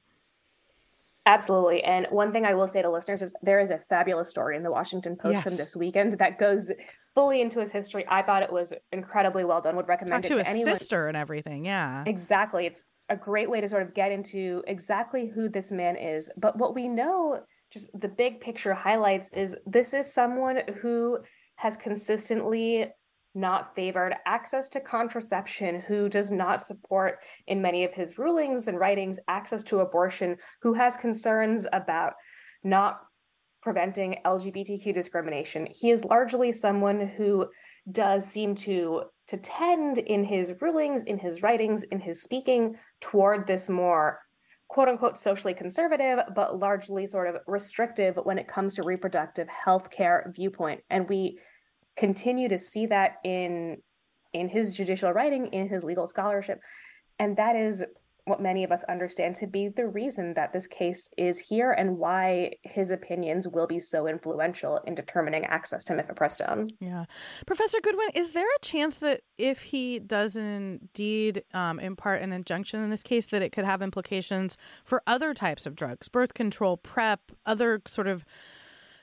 Absolutely. 1.25 1.83
And 1.83 2.07
one 2.09 2.31
thing 2.31 2.45
I 2.45 2.53
will 2.53 2.67
say 2.67 2.81
to 2.81 2.91
listeners 2.91 3.21
is 3.21 3.33
there 3.41 3.59
is 3.59 3.69
a 3.69 3.77
fabulous 3.77 4.29
story 4.29 4.57
in 4.57 4.63
the 4.63 4.71
Washington 4.71 5.15
Post 5.15 5.33
yes. 5.33 5.43
from 5.43 5.55
this 5.55 5.75
weekend 5.75 6.13
that 6.19 6.37
goes 6.37 6.69
fully 7.15 7.39
into 7.39 7.59
his 7.59 7.71
history. 7.71 8.05
I 8.09 8.21
thought 8.23 8.43
it 8.43 8.51
was 8.51 8.73
incredibly 8.91 9.45
well 9.45 9.61
done. 9.61 9.75
Would 9.77 9.87
recommend 9.87 10.23
Talk 10.23 10.25
it 10.25 10.27
to, 10.29 10.33
to 10.35 10.39
his 10.39 10.47
anyone. 10.47 10.75
sister 10.75 11.07
and 11.07 11.15
everything. 11.15 11.65
Yeah, 11.65 12.03
exactly. 12.05 12.65
It's 12.65 12.85
a 13.09 13.15
great 13.15 13.49
way 13.49 13.61
to 13.61 13.67
sort 13.67 13.83
of 13.83 13.93
get 13.93 14.11
into 14.11 14.63
exactly 14.67 15.31
who 15.33 15.47
this 15.47 15.71
man 15.71 15.95
is. 15.95 16.29
But 16.35 16.57
what 16.57 16.75
we 16.75 16.89
know, 16.89 17.41
just 17.71 17.89
the 17.99 18.09
big 18.09 18.41
picture 18.41 18.73
highlights, 18.73 19.29
is 19.31 19.55
this 19.65 19.93
is 19.93 20.13
someone 20.13 20.59
who 20.81 21.19
has 21.55 21.77
consistently 21.77 22.87
not 23.35 23.75
favored 23.75 24.15
access 24.25 24.69
to 24.69 24.79
contraception, 24.79 25.81
who 25.81 26.07
does 26.09 26.31
not 26.31 26.61
support, 26.61 27.19
in 27.47 27.61
many 27.61 27.83
of 27.83 27.93
his 27.93 28.17
rulings 28.17 28.67
and 28.67 28.79
writings, 28.79 29.17
access 29.27 29.63
to 29.63 29.79
abortion, 29.79 30.37
who 30.61 30.73
has 30.73 30.97
concerns 30.97 31.65
about 31.73 32.13
not 32.63 33.01
preventing 33.61 34.17
LGBTQ 34.25 34.93
discrimination. 34.93 35.67
He 35.71 35.89
is 35.89 36.05
largely 36.05 36.51
someone 36.51 37.07
who 37.07 37.47
does 37.91 38.25
seem 38.25 38.55
to 38.55 39.03
to 39.25 39.37
tend 39.37 39.99
in 39.99 40.23
his 40.23 40.53
rulings, 40.61 41.03
in 41.03 41.17
his 41.17 41.41
writings, 41.41 41.83
in 41.83 41.99
his 41.99 42.21
speaking 42.21 42.75
toward 42.99 43.47
this 43.47 43.69
more 43.69 44.19
quote 44.67 44.89
unquote 44.89 45.17
socially 45.17 45.53
conservative, 45.53 46.19
but 46.35 46.59
largely 46.59 47.05
sort 47.07 47.27
of 47.27 47.41
restrictive 47.47 48.17
when 48.23 48.37
it 48.37 48.47
comes 48.47 48.73
to 48.73 48.83
reproductive 48.83 49.47
health 49.47 49.89
care 49.89 50.31
viewpoint. 50.35 50.81
And 50.89 51.07
we 51.07 51.39
continue 51.95 52.49
to 52.49 52.57
see 52.57 52.85
that 52.87 53.17
in 53.23 53.77
in 54.33 54.49
his 54.49 54.73
judicial 54.73 55.11
writing, 55.11 55.47
in 55.47 55.69
his 55.69 55.83
legal 55.83 56.07
scholarship. 56.07 56.59
And 57.19 57.37
that 57.37 57.55
is 57.55 57.83
what 58.25 58.41
many 58.41 58.63
of 58.63 58.71
us 58.71 58.83
understand 58.85 59.35
to 59.35 59.47
be 59.47 59.67
the 59.67 59.85
reason 59.85 60.33
that 60.33 60.53
this 60.53 60.65
case 60.65 61.09
is 61.17 61.37
here 61.37 61.71
and 61.71 61.97
why 61.97 62.51
his 62.63 62.89
opinions 62.89 63.47
will 63.49 63.67
be 63.67 63.79
so 63.81 64.07
influential 64.07 64.79
in 64.87 64.95
determining 64.95 65.43
access 65.45 65.83
to 65.83 65.93
mifepristone. 65.93 66.69
Yeah. 66.79 67.05
Professor 67.45 67.79
Goodwin, 67.83 68.09
is 68.15 68.31
there 68.31 68.47
a 68.47 68.59
chance 68.61 68.99
that 68.99 69.21
if 69.37 69.63
he 69.63 69.99
does 69.99 70.37
indeed 70.37 71.43
um, 71.53 71.79
impart 71.79 72.21
an 72.21 72.31
injunction 72.31 72.81
in 72.81 72.89
this 72.89 73.03
case, 73.03 73.25
that 73.27 73.41
it 73.41 73.51
could 73.51 73.65
have 73.65 73.81
implications 73.81 74.57
for 74.85 75.03
other 75.05 75.33
types 75.33 75.65
of 75.65 75.75
drugs, 75.75 76.07
birth 76.07 76.33
control, 76.33 76.77
PrEP, 76.77 77.33
other 77.45 77.81
sort 77.87 78.07
of 78.07 78.23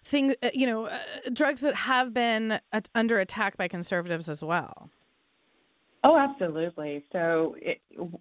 things, 0.02 0.34
uh, 0.42 0.50
you 0.52 0.66
know, 0.66 0.86
uh, 0.86 0.98
drugs 1.32 1.60
that 1.60 1.74
have 1.74 2.12
been 2.12 2.60
under 2.94 3.18
attack 3.18 3.56
by 3.56 3.68
conservatives 3.68 4.28
as 4.28 4.42
well? 4.42 4.90
Oh, 6.02 6.16
absolutely. 6.16 7.04
So, 7.12 7.56
it, 7.60 7.80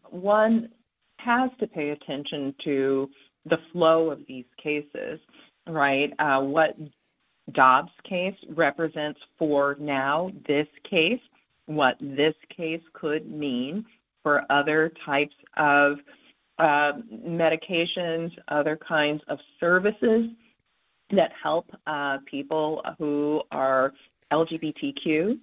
one 0.09 0.69
has 1.17 1.49
to 1.59 1.67
pay 1.67 1.89
attention 1.89 2.53
to 2.63 3.09
the 3.45 3.57
flow 3.71 4.09
of 4.09 4.19
these 4.27 4.45
cases, 4.61 5.19
right? 5.67 6.13
Uh, 6.19 6.41
what 6.41 6.75
Dobbs 7.53 7.91
case 8.03 8.35
represents 8.49 9.19
for 9.37 9.75
now 9.79 10.31
this 10.47 10.67
case, 10.89 11.21
what 11.65 11.97
this 11.99 12.35
case 12.55 12.81
could 12.93 13.29
mean 13.29 13.85
for 14.23 14.45
other 14.49 14.91
types 15.05 15.35
of 15.57 15.99
uh, 16.57 16.93
medications, 17.25 18.31
other 18.49 18.75
kinds 18.75 19.21
of 19.27 19.39
services 19.59 20.29
that 21.11 21.31
help 21.41 21.71
uh, 21.87 22.19
people 22.25 22.83
who 22.97 23.41
are 23.51 23.93
LGBTQ, 24.31 25.39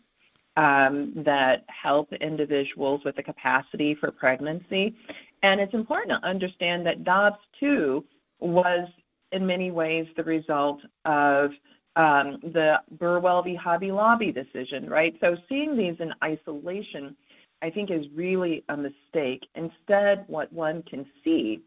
um, 0.56 1.12
that 1.16 1.64
help 1.68 2.12
individuals 2.14 3.02
with 3.04 3.16
the 3.16 3.22
capacity 3.22 3.94
for 3.94 4.10
pregnancy. 4.10 4.94
And 5.42 5.60
it's 5.60 5.74
important 5.74 6.20
to 6.20 6.28
understand 6.28 6.86
that 6.86 7.04
Dobbs, 7.04 7.38
too, 7.60 8.04
was 8.40 8.88
in 9.32 9.46
many 9.46 9.70
ways 9.70 10.06
the 10.16 10.24
result 10.24 10.80
of 11.04 11.50
um, 11.96 12.38
the 12.42 12.80
Burwell 12.92 13.42
v. 13.42 13.54
Hobby 13.54 13.90
Lobby 13.90 14.32
decision, 14.32 14.88
right? 14.88 15.14
So 15.20 15.36
seeing 15.48 15.76
these 15.76 15.96
in 15.98 16.12
isolation, 16.22 17.16
I 17.62 17.70
think, 17.70 17.90
is 17.90 18.06
really 18.14 18.64
a 18.68 18.76
mistake. 18.76 19.46
Instead, 19.54 20.24
what 20.26 20.52
one 20.52 20.82
can 20.82 21.06
see 21.24 21.62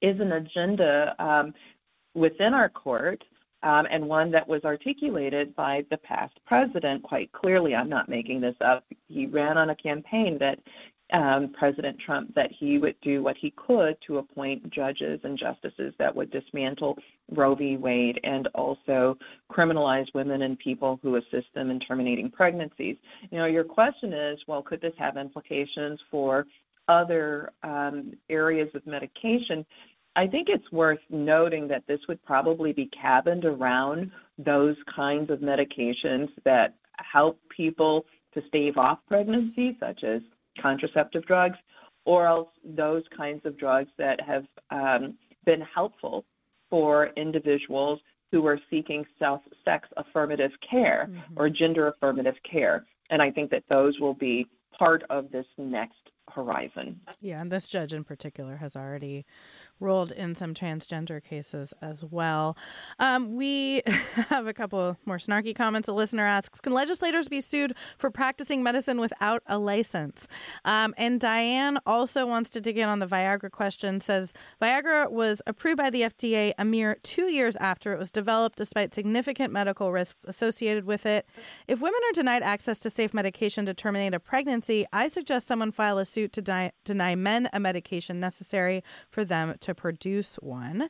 is 0.00 0.18
an 0.20 0.32
agenda 0.32 1.14
um, 1.18 1.54
within 2.14 2.54
our 2.54 2.68
court 2.68 3.22
um, 3.62 3.86
and 3.90 4.06
one 4.06 4.30
that 4.32 4.46
was 4.48 4.64
articulated 4.64 5.54
by 5.54 5.84
the 5.90 5.96
past 5.98 6.34
president 6.46 7.02
quite 7.02 7.30
clearly. 7.32 7.74
I'm 7.74 7.88
not 7.88 8.08
making 8.08 8.40
this 8.40 8.56
up. 8.60 8.84
He 9.08 9.26
ran 9.26 9.56
on 9.56 9.70
a 9.70 9.76
campaign 9.76 10.38
that 10.38 10.58
um, 11.12 11.52
President 11.52 11.98
Trump 11.98 12.34
that 12.34 12.50
he 12.50 12.78
would 12.78 12.96
do 13.02 13.22
what 13.22 13.36
he 13.36 13.50
could 13.50 13.96
to 14.06 14.18
appoint 14.18 14.70
judges 14.70 15.20
and 15.24 15.38
justices 15.38 15.92
that 15.98 16.14
would 16.14 16.30
dismantle 16.30 16.98
Roe 17.30 17.54
v. 17.54 17.76
Wade 17.76 18.18
and 18.24 18.48
also 18.54 19.18
criminalize 19.50 20.06
women 20.14 20.42
and 20.42 20.58
people 20.58 20.98
who 21.02 21.16
assist 21.16 21.52
them 21.54 21.70
in 21.70 21.80
terminating 21.80 22.30
pregnancies. 22.30 22.96
You 23.30 23.38
know, 23.38 23.46
your 23.46 23.64
question 23.64 24.12
is, 24.12 24.38
well, 24.46 24.62
could 24.62 24.80
this 24.80 24.94
have 24.98 25.16
implications 25.16 26.00
for 26.10 26.46
other 26.88 27.52
um, 27.62 28.14
areas 28.28 28.70
of 28.74 28.86
medication? 28.86 29.64
I 30.14 30.26
think 30.26 30.48
it's 30.48 30.70
worth 30.72 31.00
noting 31.10 31.68
that 31.68 31.84
this 31.86 32.00
would 32.08 32.22
probably 32.24 32.72
be 32.72 32.90
cabined 33.00 33.44
around 33.44 34.10
those 34.38 34.76
kinds 34.94 35.30
of 35.30 35.40
medications 35.40 36.28
that 36.44 36.74
help 36.98 37.38
people 37.54 38.04
to 38.34 38.42
stave 38.48 38.76
off 38.76 38.98
pregnancy, 39.08 39.76
such 39.80 40.04
as 40.04 40.20
contraceptive 40.60 41.24
drugs, 41.26 41.56
or 42.04 42.26
else 42.26 42.48
those 42.64 43.04
kinds 43.16 43.44
of 43.46 43.58
drugs 43.58 43.90
that 43.98 44.20
have 44.20 44.44
um, 44.70 45.14
been 45.44 45.60
helpful 45.60 46.24
for 46.68 47.10
individuals 47.16 48.00
who 48.30 48.46
are 48.46 48.58
seeking 48.70 49.04
self 49.18 49.42
sex 49.64 49.88
affirmative 49.96 50.52
care 50.68 51.08
mm-hmm. 51.10 51.34
or 51.36 51.48
gender 51.48 51.88
affirmative 51.88 52.36
care. 52.50 52.84
And 53.10 53.20
I 53.20 53.30
think 53.30 53.50
that 53.50 53.64
those 53.68 53.98
will 54.00 54.14
be 54.14 54.46
part 54.78 55.04
of 55.10 55.30
this 55.30 55.46
next 55.58 55.98
horizon. 56.30 57.00
Yeah, 57.20 57.40
and 57.40 57.52
this 57.52 57.68
judge 57.68 57.92
in 57.92 58.04
particular 58.04 58.56
has 58.56 58.74
already 58.74 59.26
ruled 59.82 60.12
in 60.12 60.34
some 60.34 60.54
transgender 60.54 61.22
cases 61.22 61.74
as 61.82 62.04
well. 62.04 62.56
Um, 62.98 63.34
we 63.34 63.82
have 64.28 64.46
a 64.46 64.54
couple 64.54 64.96
more 65.04 65.18
snarky 65.18 65.54
comments. 65.54 65.88
A 65.88 65.92
listener 65.92 66.24
asks 66.24 66.60
Can 66.60 66.72
legislators 66.72 67.28
be 67.28 67.40
sued 67.40 67.74
for 67.98 68.10
practicing 68.10 68.62
medicine 68.62 69.00
without 69.00 69.42
a 69.46 69.58
license? 69.58 70.28
Um, 70.64 70.94
and 70.96 71.20
Diane 71.20 71.78
also 71.84 72.26
wants 72.26 72.50
to 72.50 72.60
dig 72.60 72.78
in 72.78 72.88
on 72.88 73.00
the 73.00 73.06
Viagra 73.06 73.50
question, 73.50 74.00
says 74.00 74.32
Viagra 74.60 75.10
was 75.10 75.42
approved 75.46 75.78
by 75.78 75.90
the 75.90 76.02
FDA 76.02 76.52
a 76.56 76.64
mere 76.64 76.96
two 77.02 77.30
years 77.30 77.56
after 77.56 77.92
it 77.92 77.98
was 77.98 78.10
developed, 78.10 78.56
despite 78.56 78.94
significant 78.94 79.52
medical 79.52 79.92
risks 79.92 80.24
associated 80.26 80.84
with 80.84 81.04
it. 81.06 81.26
If 81.66 81.80
women 81.80 82.00
are 82.08 82.14
denied 82.14 82.42
access 82.42 82.80
to 82.80 82.90
safe 82.90 83.12
medication 83.12 83.66
to 83.66 83.74
terminate 83.74 84.14
a 84.14 84.20
pregnancy, 84.20 84.86
I 84.92 85.08
suggest 85.08 85.46
someone 85.46 85.72
file 85.72 85.98
a 85.98 86.04
suit 86.04 86.32
to 86.34 86.42
di- 86.42 86.72
deny 86.84 87.14
men 87.14 87.48
a 87.52 87.60
medication 87.60 88.20
necessary 88.20 88.84
for 89.10 89.24
them 89.24 89.54
to 89.60 89.71
produce 89.74 90.36
one. 90.36 90.88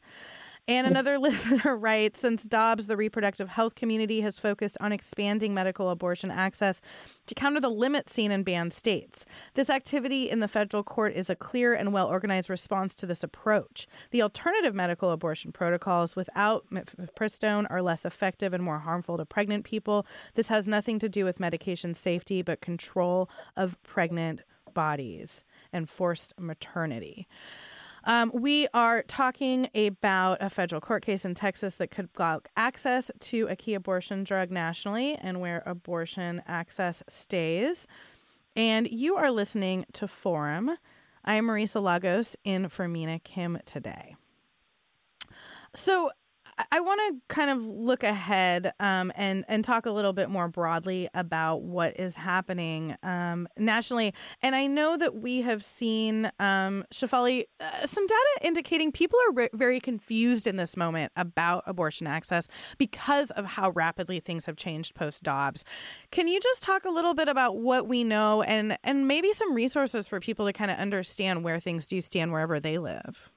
And 0.68 0.87
another 0.87 1.18
listener 1.20 1.76
writes 1.76 2.20
Since 2.20 2.45
Dobbs, 2.45 2.87
the 2.87 2.97
reproductive 2.97 3.49
health 3.49 3.74
community 3.74 4.20
has 4.20 4.39
focused 4.39 4.76
on 4.80 4.93
expanding 4.93 5.55
medical 5.55 5.91
abortion 5.91 6.30
access 6.30 6.80
to 7.26 7.35
counter 7.35 7.61
the 7.61 7.68
limits 7.68 8.12
seen 8.12 8.30
in 8.30 8.45
banned 8.45 8.72
states. 8.72 9.24
This 9.55 9.70
activity 9.70 10.30
in 10.30 10.41
the 10.41 10.49
federal 10.49 10.85
court 10.85 11.14
is 11.14 11.28
a 11.28 11.37
clear 11.37 11.74
and 11.74 11.93
well 11.93 12.07
organized 12.07 12.49
response 12.49 12.95
to 12.97 13.07
this 13.07 13.24
approach. 13.24 13.89
The 14.12 14.22
alternative 14.22 14.74
medical 14.74 15.11
abortion 15.11 15.53
protocols 15.53 16.14
without 16.14 16.66
mifepristone 16.70 17.66
are 17.68 17.83
less 17.83 18.05
effective 18.05 18.53
and 18.53 18.62
more 18.62 18.80
harmful 18.80 19.16
to 19.16 19.26
pregnant 19.26 19.64
people. 19.64 20.07
This 20.35 20.49
has 20.49 20.68
nothing 20.68 20.99
to 21.01 21.09
do 21.09 21.24
with 21.24 21.41
medication 21.41 21.95
safety, 21.95 22.43
but 22.43 22.61
control 22.61 23.28
of 23.57 23.83
pregnant 23.83 24.43
bodies 24.74 25.45
and 25.72 25.89
forced 25.91 26.33
maternity. 26.39 27.26
Um, 28.05 28.32
we 28.34 28.66
are 28.74 29.03
talking 29.03 29.68
about 29.74 30.38
a 30.40 30.50
federal 30.50 30.80
court 30.80 31.05
case 31.05 31.24
in 31.24 31.34
Texas 31.34 31.76
that 31.76 31.90
could 31.90 32.12
block 32.12 32.48
access 32.57 33.11
to 33.20 33.46
a 33.48 33.55
key 33.55 33.74
abortion 33.74 34.24
drug 34.24 34.50
nationally 34.50 35.14
and 35.14 35.40
where 35.40 35.62
abortion 35.66 36.42
access 36.46 37.03
stays. 37.09 37.86
And 38.57 38.90
you 38.90 39.16
are 39.16 39.30
listening 39.30 39.86
to 39.92 40.09
Forum. 40.09 40.72
I 41.24 41.36
am 41.36 41.46
Marisa 41.46 41.80
Lagos 41.80 42.36
in 42.44 42.68
for 42.68 42.88
Mina 42.88 43.20
Kim 43.20 43.59
today. 43.64 44.16
So, 45.74 46.11
I 46.70 46.80
want 46.80 47.00
to 47.09 47.34
kind 47.34 47.50
of 47.50 47.66
look 47.66 48.03
ahead 48.03 48.72
um, 48.78 49.11
and 49.14 49.44
and 49.48 49.64
talk 49.64 49.86
a 49.86 49.90
little 49.90 50.12
bit 50.12 50.28
more 50.28 50.48
broadly 50.48 51.09
about 51.14 51.62
what 51.62 51.98
is 51.98 52.16
happening 52.16 52.96
um, 53.03 53.48
nationally. 53.57 54.12
And 54.42 54.55
I 54.55 54.66
know 54.66 54.96
that 54.98 55.14
we 55.16 55.40
have 55.42 55.64
seen 55.64 56.30
um, 56.38 56.84
Shefali 56.92 57.44
uh, 57.59 57.86
some 57.86 58.07
data 58.07 58.28
indicating 58.42 58.92
people 58.92 59.18
are 59.28 59.32
re- 59.32 59.48
very 59.55 59.80
confused 59.80 60.46
in 60.46 60.57
this 60.57 60.76
moment 60.76 61.11
about 61.16 61.62
abortion 61.66 62.07
access 62.07 62.48
because 62.76 63.30
of 63.30 63.46
how 63.46 63.70
rapidly 63.70 64.20
things 64.20 64.44
have 64.46 64.57
changed 64.57 64.94
post 64.94 65.22
Dobbs. 65.22 65.64
Can 66.11 66.28
you 66.28 66.38
just 66.38 66.62
talk 66.62 66.84
a 66.84 66.90
little 66.90 67.14
bit 67.14 67.28
about 67.28 67.57
what 67.57 67.88
we 67.88 68.05
know 68.05 68.42
and 68.42 68.76
and 68.84 69.09
maybe 69.09 69.32
some 69.32 69.55
resources 69.55 70.07
for 70.07 70.20
people 70.20 70.44
to 70.46 70.53
kind 70.53 70.70
of 70.70 70.76
understand 70.76 71.44
where 71.44 71.59
things 71.59 71.88
do 71.88 72.00
stand 72.03 72.30
wherever 72.30 72.61
they 72.61 72.76
live? 72.76 73.32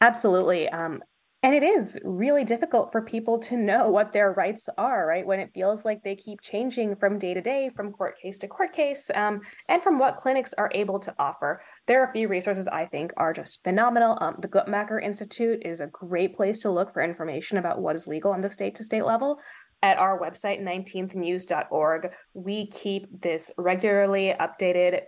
Absolutely. 0.00 0.68
Um, 0.68 1.02
and 1.46 1.54
it 1.54 1.62
is 1.62 1.96
really 2.02 2.42
difficult 2.42 2.90
for 2.90 3.00
people 3.00 3.38
to 3.38 3.56
know 3.56 3.88
what 3.88 4.10
their 4.10 4.32
rights 4.32 4.68
are, 4.76 5.06
right? 5.06 5.24
When 5.24 5.38
it 5.38 5.52
feels 5.54 5.84
like 5.84 6.02
they 6.02 6.16
keep 6.16 6.40
changing 6.40 6.96
from 6.96 7.20
day 7.20 7.34
to 7.34 7.40
day, 7.40 7.70
from 7.76 7.92
court 7.92 8.16
case 8.20 8.38
to 8.38 8.48
court 8.48 8.72
case, 8.72 9.08
um, 9.14 9.42
and 9.68 9.80
from 9.80 10.00
what 10.00 10.16
clinics 10.16 10.54
are 10.54 10.72
able 10.74 10.98
to 10.98 11.14
offer. 11.20 11.62
There 11.86 12.02
are 12.02 12.10
a 12.10 12.12
few 12.12 12.26
resources 12.26 12.66
I 12.66 12.86
think 12.86 13.12
are 13.16 13.32
just 13.32 13.62
phenomenal. 13.62 14.18
Um, 14.20 14.34
the 14.40 14.48
Guttmacher 14.48 15.00
Institute 15.00 15.62
is 15.64 15.80
a 15.80 15.86
great 15.86 16.34
place 16.34 16.58
to 16.62 16.70
look 16.72 16.92
for 16.92 17.00
information 17.00 17.58
about 17.58 17.80
what 17.80 17.94
is 17.94 18.08
legal 18.08 18.32
on 18.32 18.40
the 18.40 18.48
state 18.48 18.74
to 18.74 18.84
state 18.84 19.04
level 19.04 19.38
at 19.82 19.98
our 19.98 20.18
website 20.18 20.62
19thnews.org 20.62 22.10
we 22.34 22.66
keep 22.68 23.06
this 23.20 23.50
regularly 23.58 24.34
updated 24.40 25.02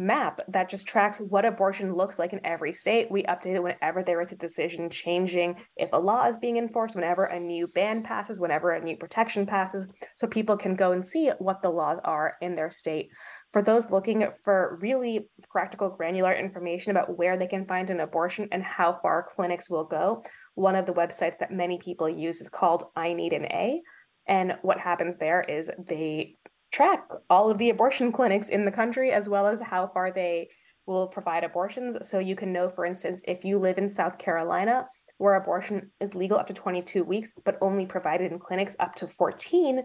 map 0.00 0.40
that 0.48 0.68
just 0.68 0.88
tracks 0.88 1.20
what 1.20 1.44
abortion 1.44 1.94
looks 1.94 2.18
like 2.18 2.32
in 2.32 2.44
every 2.44 2.72
state. 2.72 3.10
We 3.10 3.22
update 3.24 3.54
it 3.54 3.62
whenever 3.62 4.02
there 4.02 4.20
is 4.22 4.32
a 4.32 4.36
decision 4.36 4.88
changing, 4.88 5.56
if 5.76 5.90
a 5.92 5.98
law 5.98 6.26
is 6.26 6.38
being 6.38 6.56
enforced, 6.56 6.94
whenever 6.94 7.26
a 7.26 7.38
new 7.38 7.68
ban 7.68 8.02
passes, 8.02 8.40
whenever 8.40 8.70
a 8.70 8.82
new 8.82 8.96
protection 8.96 9.46
passes, 9.46 9.86
so 10.16 10.26
people 10.26 10.56
can 10.56 10.74
go 10.74 10.92
and 10.92 11.04
see 11.04 11.30
what 11.38 11.60
the 11.60 11.68
laws 11.68 11.98
are 12.04 12.34
in 12.40 12.56
their 12.56 12.70
state. 12.70 13.10
For 13.52 13.62
those 13.62 13.90
looking 13.90 14.26
for 14.42 14.78
really 14.80 15.28
practical, 15.50 15.90
granular 15.90 16.34
information 16.34 16.92
about 16.92 17.18
where 17.18 17.36
they 17.36 17.48
can 17.48 17.66
find 17.66 17.90
an 17.90 18.00
abortion 18.00 18.48
and 18.52 18.62
how 18.62 18.98
far 19.02 19.28
clinics 19.34 19.68
will 19.68 19.84
go, 19.84 20.24
one 20.54 20.76
of 20.76 20.86
the 20.86 20.94
websites 20.94 21.38
that 21.38 21.52
many 21.52 21.78
people 21.78 22.08
use 22.08 22.40
is 22.40 22.48
called 22.48 22.86
I 22.96 23.12
Need 23.12 23.34
an 23.34 23.44
A. 23.46 23.82
And 24.26 24.56
what 24.62 24.78
happens 24.78 25.18
there 25.18 25.42
is 25.42 25.70
they 25.78 26.36
track 26.70 27.08
all 27.28 27.50
of 27.50 27.58
the 27.58 27.70
abortion 27.70 28.12
clinics 28.18 28.48
in 28.48 28.64
the 28.64 28.70
country 28.70 29.12
as 29.12 29.28
well 29.28 29.46
as 29.46 29.60
how 29.60 29.86
far 29.88 30.10
they 30.10 30.48
will 30.86 31.06
provide 31.06 31.44
abortions. 31.44 31.96
So 32.08 32.18
you 32.18 32.34
can 32.34 32.52
know, 32.52 32.68
for 32.68 32.84
instance, 32.84 33.22
if 33.26 33.44
you 33.44 33.58
live 33.58 33.78
in 33.78 33.88
South 33.88 34.18
Carolina, 34.18 34.88
where 35.18 35.34
abortion 35.34 35.90
is 36.00 36.14
legal 36.14 36.38
up 36.38 36.46
to 36.46 36.54
22 36.54 37.04
weeks, 37.04 37.32
but 37.44 37.58
only 37.60 37.86
provided 37.86 38.32
in 38.32 38.38
clinics 38.38 38.74
up 38.80 38.96
to 38.96 39.06
14, 39.06 39.82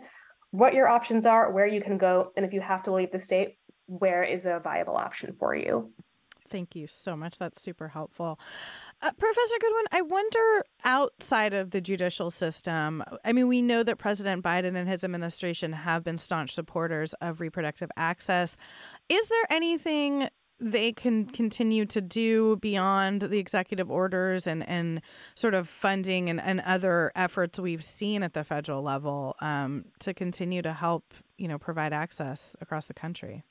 what 0.52 0.74
your 0.74 0.88
options 0.88 1.26
are, 1.26 1.52
where 1.52 1.68
you 1.68 1.82
can 1.82 1.98
go, 1.98 2.32
and 2.38 2.46
if 2.46 2.54
you 2.54 2.62
have 2.62 2.84
to 2.84 2.94
leave 2.94 3.12
the 3.12 3.20
state, 3.20 3.58
where 3.88 4.24
is 4.24 4.46
a 4.46 4.62
viable 4.64 4.96
option 4.96 5.36
for 5.38 5.54
you. 5.54 5.92
Thank 6.48 6.76
you 6.76 6.88
so 6.88 7.16
much. 7.16 7.38
That's 7.39 7.62
super 7.62 7.88
helpful. 7.88 8.39
Uh, 9.02 9.12
Professor 9.18 9.56
Goodwin, 9.60 9.86
I 9.91 10.02
wonder 10.02 10.64
outside 10.84 11.54
of 11.54 11.72
the 11.72 11.82
judicial 11.82 12.30
system, 12.30 13.04
I 13.24 13.34
mean, 13.34 13.48
we 13.48 13.62
know 13.62 13.84
that 13.84 13.98
President 13.98 14.43
Biden 14.43 14.76
and 14.76 14.88
his 14.88 15.04
administration 15.04 15.74
have 15.74 16.04
been 16.04 16.18
staunch 16.18 16.54
supporters 16.54 17.14
of 17.16 17.41
reproductive 17.41 17.89
access. 17.98 18.58
Is 19.10 19.28
there 19.28 19.46
anything 19.50 20.30
they 20.60 20.93
can 20.93 21.26
continue 21.26 21.86
to 21.86 22.00
do 22.00 22.56
beyond 22.58 23.24
the 23.24 23.39
executive 23.39 23.91
orders 23.91 24.48
and, 24.48 24.68
and 24.70 25.02
sort 25.36 25.54
of 25.54 25.68
funding 25.68 26.30
and, 26.30 26.39
and 26.39 26.62
other 26.62 27.12
efforts 27.16 27.60
we've 27.60 27.84
seen 27.84 28.24
at 28.24 28.34
the 28.34 28.43
federal 28.43 28.82
level 28.82 29.36
um, 29.41 29.86
to 30.00 30.14
continue 30.14 30.62
to 30.62 30.72
help, 30.72 31.14
you 31.38 31.48
know, 31.48 31.58
provide 31.58 31.91
access 31.91 32.56
across 32.62 32.88
the 32.88 32.93
country? 32.93 33.43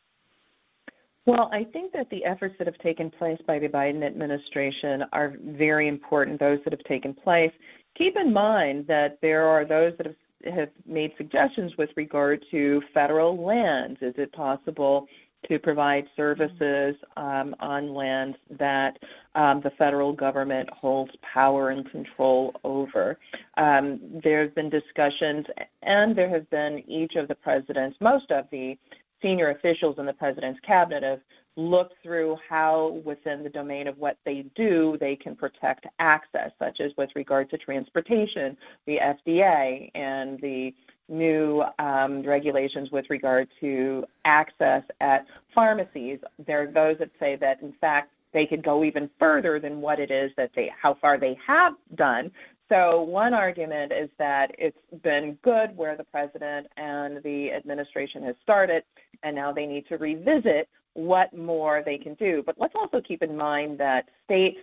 Well, 1.27 1.49
I 1.53 1.65
think 1.65 1.93
that 1.93 2.11
the 2.11 2.25
efforts 2.25 2.55
that 2.59 2.67
have 2.67 2.79
taken 2.79 3.11
place 3.11 3.39
by 3.47 3.59
the 3.59 3.69
Biden 3.69 4.05
administration 4.05 5.05
are 5.13 5.35
very 5.43 5.89
important, 5.89 6.39
those 6.39 6.59
that 6.65 6.73
have 6.73 6.85
taken 6.85 7.15
place. 7.15 7.53
Keep 7.97 8.17
in 8.17 8.33
mind 8.33 8.87
that 8.89 9.19
there 9.23 9.47
are 9.47 9.65
those 9.65 9.95
that 9.97 10.07
have, 10.07 10.55
have 10.55 10.71
made 10.85 11.13
suggestions 11.17 11.73
with 11.79 11.91
regard 11.97 12.45
to 12.51 12.83
federal 12.93 13.43
lands. 13.43 13.99
Is 14.03 14.15
it 14.19 14.33
possible 14.33 15.07
to 15.49 15.59
provide 15.59 16.07
services 16.17 16.95
um, 17.17 17.55
on 17.61 17.95
lands 17.95 18.37
that 18.51 18.99
um, 19.35 19.61
the 19.61 19.71
federal 19.71 20.13
government 20.13 20.69
holds 20.71 21.13
power 21.23 21.71
and 21.71 21.91
control 21.91 22.55
over. 22.65 23.19
Um, 23.57 24.01
there 24.23 24.43
have 24.43 24.55
been 24.55 24.71
discussions, 24.71 25.47
and 25.83 26.17
there 26.17 26.29
have 26.29 26.49
been 26.51 26.83
each 26.89 27.17
of 27.17 27.29
the 27.29 27.35
presidents, 27.35 27.97
most 28.01 28.31
of 28.31 28.47
the 28.51 28.79
senior 29.25 29.51
officials 29.51 29.97
in 29.99 30.05
the 30.05 30.13
president's 30.13 30.61
cabinet 30.61 31.03
have 31.03 31.21
looked 31.57 31.95
through 32.03 32.37
how, 32.49 33.01
within 33.05 33.43
the 33.43 33.49
domain 33.49 33.87
of 33.89 33.97
what 33.97 34.19
they 34.25 34.45
do, 34.55 34.99
they 35.01 35.17
can 35.17 35.35
protect 35.35 35.87
access, 35.99 36.51
such 36.59 36.81
as 36.81 36.93
with 36.99 37.09
regard 37.15 37.49
to 37.51 37.59
transportation, 37.59 38.57
the 38.87 38.99
FDA, 38.99 39.91
and 39.95 40.39
the 40.41 40.75
new 41.09 41.65
um, 41.79 42.23
regulations 42.23 42.91
with 42.91 43.09
regard 43.09 43.49
to 43.61 44.05
access 44.25 44.83
at 45.01 45.27
pharmacies. 45.55 46.19
There 46.47 46.63
are 46.63 46.67
those 46.71 46.99
that 46.99 47.11
say 47.19 47.37
that, 47.37 47.63
in 47.63 47.73
fact, 47.81 48.11
they 48.33 48.47
could 48.47 48.63
go 48.63 48.85
even 48.85 49.09
further 49.19 49.61
than 49.61 49.81
what 49.81 50.01
it 50.01 50.11
is 50.11 50.33
that 50.37 50.51
they, 50.55 50.71
how 50.81 50.95
far 50.95 51.19
they 51.19 51.39
have 51.47 51.75
done. 51.95 52.31
So 52.71 53.03
one 53.03 53.35
argument 53.35 53.93
is 53.93 54.09
that 54.19 54.55
it's 54.59 54.77
been 55.03 55.37
good 55.43 55.77
where 55.77 55.97
the 55.97 56.05
president 56.05 56.67
and 56.77 57.23
the 57.23 57.53
administration 57.53 58.23
has 58.25 58.37
started, 58.43 58.85
and 59.23 59.37
now 59.37 59.53
they 59.53 59.67
need 59.67 59.87
to 59.89 59.99
revisit 59.99 60.69
what 60.95 61.37
more 61.37 61.83
they 61.85 61.99
can 61.99 62.15
do. 62.15 62.43
But 62.47 62.57
let's 62.59 62.75
also 62.75 63.01
keep 63.01 63.23
in 63.23 63.37
mind 63.37 63.79
that 63.79 64.09
states 64.25 64.59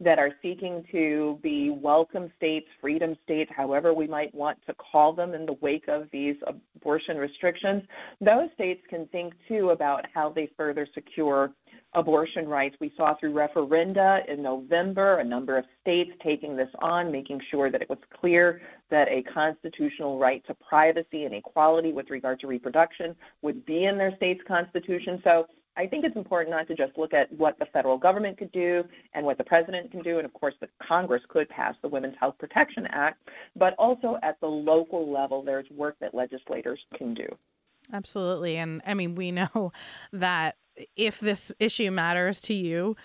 that 0.00 0.18
are 0.18 0.30
seeking 0.42 0.84
to 0.92 1.38
be 1.42 1.70
welcome 1.70 2.30
states, 2.36 2.66
freedom 2.80 3.16
states, 3.24 3.50
however 3.56 3.94
we 3.94 4.06
might 4.06 4.34
want 4.34 4.58
to 4.66 4.74
call 4.74 5.14
them 5.14 5.32
in 5.32 5.46
the 5.46 5.54
wake 5.54 5.88
of 5.88 6.06
these 6.12 6.36
abortion 6.46 7.16
restrictions, 7.16 7.82
those 8.20 8.50
states 8.54 8.82
can 8.90 9.06
think 9.06 9.32
too 9.48 9.70
about 9.70 10.04
how 10.12 10.28
they 10.28 10.50
further 10.54 10.86
secure 10.92 11.50
abortion 11.96 12.46
rights. 12.46 12.76
We 12.78 12.92
saw 12.96 13.14
through 13.14 13.32
referenda 13.32 14.28
in 14.28 14.42
November 14.42 15.18
a 15.18 15.24
number 15.24 15.56
of 15.56 15.64
states 15.80 16.12
taking 16.22 16.54
this 16.54 16.68
on, 16.80 17.10
making 17.10 17.40
sure 17.50 17.70
that 17.70 17.80
it 17.80 17.88
was 17.88 17.98
clear 18.20 18.60
that 18.90 19.08
a 19.08 19.22
constitutional 19.22 20.18
right 20.18 20.46
to 20.46 20.54
privacy 20.54 21.24
and 21.24 21.34
equality 21.34 21.92
with 21.92 22.10
regard 22.10 22.38
to 22.40 22.46
reproduction 22.46 23.16
would 23.40 23.64
be 23.64 23.86
in 23.86 23.96
their 23.96 24.14
state's 24.16 24.42
constitution. 24.46 25.20
So 25.24 25.46
I 25.78 25.86
think 25.86 26.04
it's 26.04 26.16
important 26.16 26.50
not 26.50 26.68
to 26.68 26.74
just 26.74 26.96
look 26.98 27.14
at 27.14 27.32
what 27.32 27.58
the 27.58 27.66
federal 27.72 27.96
government 27.96 28.36
could 28.36 28.52
do 28.52 28.84
and 29.14 29.24
what 29.24 29.38
the 29.38 29.44
president 29.44 29.90
can 29.90 30.02
do, 30.02 30.18
and 30.18 30.26
of 30.26 30.32
course, 30.34 30.54
the 30.60 30.68
Congress 30.86 31.22
could 31.28 31.48
pass 31.48 31.74
the 31.80 31.88
Women's 31.88 32.14
Health 32.20 32.36
Protection 32.38 32.86
Act, 32.90 33.26
but 33.56 33.74
also 33.78 34.18
at 34.22 34.38
the 34.40 34.46
local 34.46 35.10
level, 35.10 35.42
there's 35.42 35.68
work 35.70 35.96
that 36.00 36.14
legislators 36.14 36.80
can 36.96 37.14
do. 37.14 37.26
Absolutely. 37.92 38.56
And 38.56 38.82
I 38.86 38.94
mean, 38.94 39.14
we 39.14 39.30
know 39.32 39.72
that 40.12 40.56
if 40.96 41.20
this 41.20 41.52
issue 41.58 41.90
matters 41.90 42.40
to 42.42 42.54
you, 42.54 42.96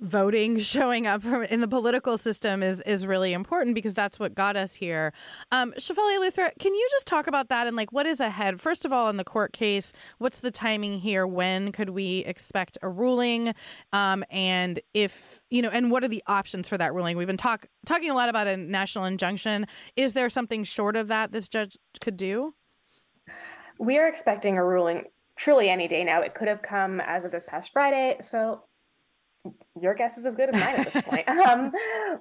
voting 0.00 0.58
showing 0.58 1.06
up 1.06 1.24
in 1.24 1.60
the 1.60 1.68
political 1.68 2.18
system 2.18 2.62
is 2.62 2.80
is 2.82 3.06
really 3.06 3.32
important 3.32 3.74
because 3.74 3.94
that's 3.94 4.18
what 4.18 4.34
got 4.34 4.56
us 4.56 4.74
here. 4.74 5.12
Um, 5.52 5.72
Luthra, 5.72 6.50
can 6.58 6.74
you 6.74 6.88
just 6.90 7.06
talk 7.06 7.26
about 7.26 7.48
that 7.48 7.66
and 7.66 7.76
like 7.76 7.92
what 7.92 8.06
is 8.06 8.20
ahead? 8.20 8.60
First 8.60 8.84
of 8.84 8.92
all, 8.92 9.08
in 9.08 9.16
the 9.16 9.24
court 9.24 9.52
case, 9.52 9.92
what's 10.18 10.40
the 10.40 10.50
timing 10.50 10.98
here? 11.00 11.26
When 11.26 11.72
could 11.72 11.90
we 11.90 12.18
expect 12.20 12.76
a 12.82 12.88
ruling? 12.88 13.54
Um, 13.92 14.24
and 14.30 14.80
if 14.92 15.42
you 15.50 15.62
know, 15.62 15.70
and 15.70 15.90
what 15.90 16.04
are 16.04 16.08
the 16.08 16.22
options 16.26 16.68
for 16.68 16.78
that 16.78 16.94
ruling? 16.94 17.16
We've 17.16 17.26
been 17.26 17.36
talk 17.36 17.66
talking 17.86 18.10
a 18.10 18.14
lot 18.14 18.28
about 18.28 18.46
a 18.46 18.56
national 18.56 19.04
injunction. 19.04 19.66
Is 19.96 20.12
there 20.12 20.28
something 20.28 20.64
short 20.64 20.96
of 20.96 21.08
that 21.08 21.30
this 21.30 21.48
judge 21.48 21.78
could 22.00 22.16
do? 22.16 22.54
We 23.78 23.98
are 23.98 24.08
expecting 24.08 24.56
a 24.56 24.64
ruling 24.64 25.04
truly 25.36 25.68
any 25.68 25.88
day 25.88 26.04
now. 26.04 26.22
It 26.22 26.34
could 26.34 26.48
have 26.48 26.62
come 26.62 27.00
as 27.00 27.24
of 27.24 27.32
this 27.32 27.44
past 27.46 27.72
Friday. 27.72 28.16
So 28.20 28.62
your 29.78 29.94
guess 29.94 30.16
is 30.16 30.24
as 30.26 30.34
good 30.34 30.54
as 30.54 30.54
mine 30.54 30.74
at 30.80 30.92
this 30.92 31.02
point. 31.06 31.28
Um, 31.28 31.72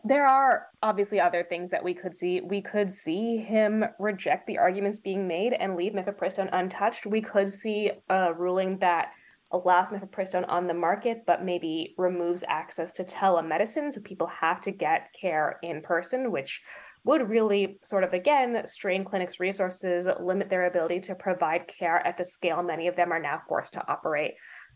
there 0.04 0.26
are 0.26 0.68
obviously 0.82 1.20
other 1.20 1.44
things 1.44 1.70
that 1.70 1.84
we 1.84 1.94
could 1.94 2.14
see. 2.14 2.42
We 2.42 2.62
could 2.62 2.92
see 2.92 3.38
him 3.38 3.86
reject 4.00 4.48
the 4.48 4.58
arguments 4.58 5.00
being 5.00 5.28
made 5.28 5.54
and 5.54 5.76
leave 5.76 5.94
mifepristone 5.94 6.50
untouched. 6.52 7.06
We 7.06 7.22
could 7.22 7.50
see 7.50 7.92
a 8.10 8.34
ruling 8.34 8.80
that 8.80 9.12
allows 9.52 9.92
mifepristone 9.92 10.46
on 10.50 10.68
the 10.68 10.74
market, 10.74 11.24
but 11.28 11.46
maybe 11.46 11.94
removes 11.98 12.44
access 12.48 12.92
to 12.94 13.04
telemedicine, 13.04 13.94
so 13.94 14.02
people 14.02 14.28
have 14.28 14.60
to 14.62 14.72
get 14.72 15.14
care 15.20 15.60
in 15.62 15.82
person, 15.82 16.32
which 16.32 16.62
would 17.06 17.30
really 17.30 17.80
sort 17.84 18.04
of 18.04 18.14
again 18.14 18.66
strain 18.66 19.04
clinics' 19.04 19.40
resources, 19.40 20.08
limit 20.20 20.50
their 20.50 20.66
ability 20.66 21.02
to 21.02 21.16
provide 21.16 21.68
care 21.68 22.06
at 22.06 22.18
the 22.18 22.26
scale 22.26 22.64
many 22.64 22.88
of 22.88 22.96
them 22.96 23.12
are 23.12 23.22
now 23.22 23.42
forced 23.48 23.74
to 23.74 23.88
operate 23.88 24.34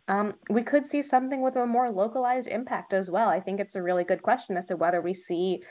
um, 0.08 0.36
we 0.50 0.64
could 0.64 0.86
see 0.86 1.02
something 1.02 1.42
with 1.42 1.56
a 1.56 1.66
more 1.66 1.92
localized 1.92 2.48
impact 2.48 2.94
as 2.94 3.10
well. 3.10 3.30
I 3.30 3.40
think 3.40 3.60
it's 3.60 3.76
a 3.76 3.82
really 3.82 4.06
good 4.06 4.22
question 4.22 4.56
as 4.56 4.66
to 4.68 4.78
whether 4.78 5.02
we 5.02 5.14
see 5.14 5.64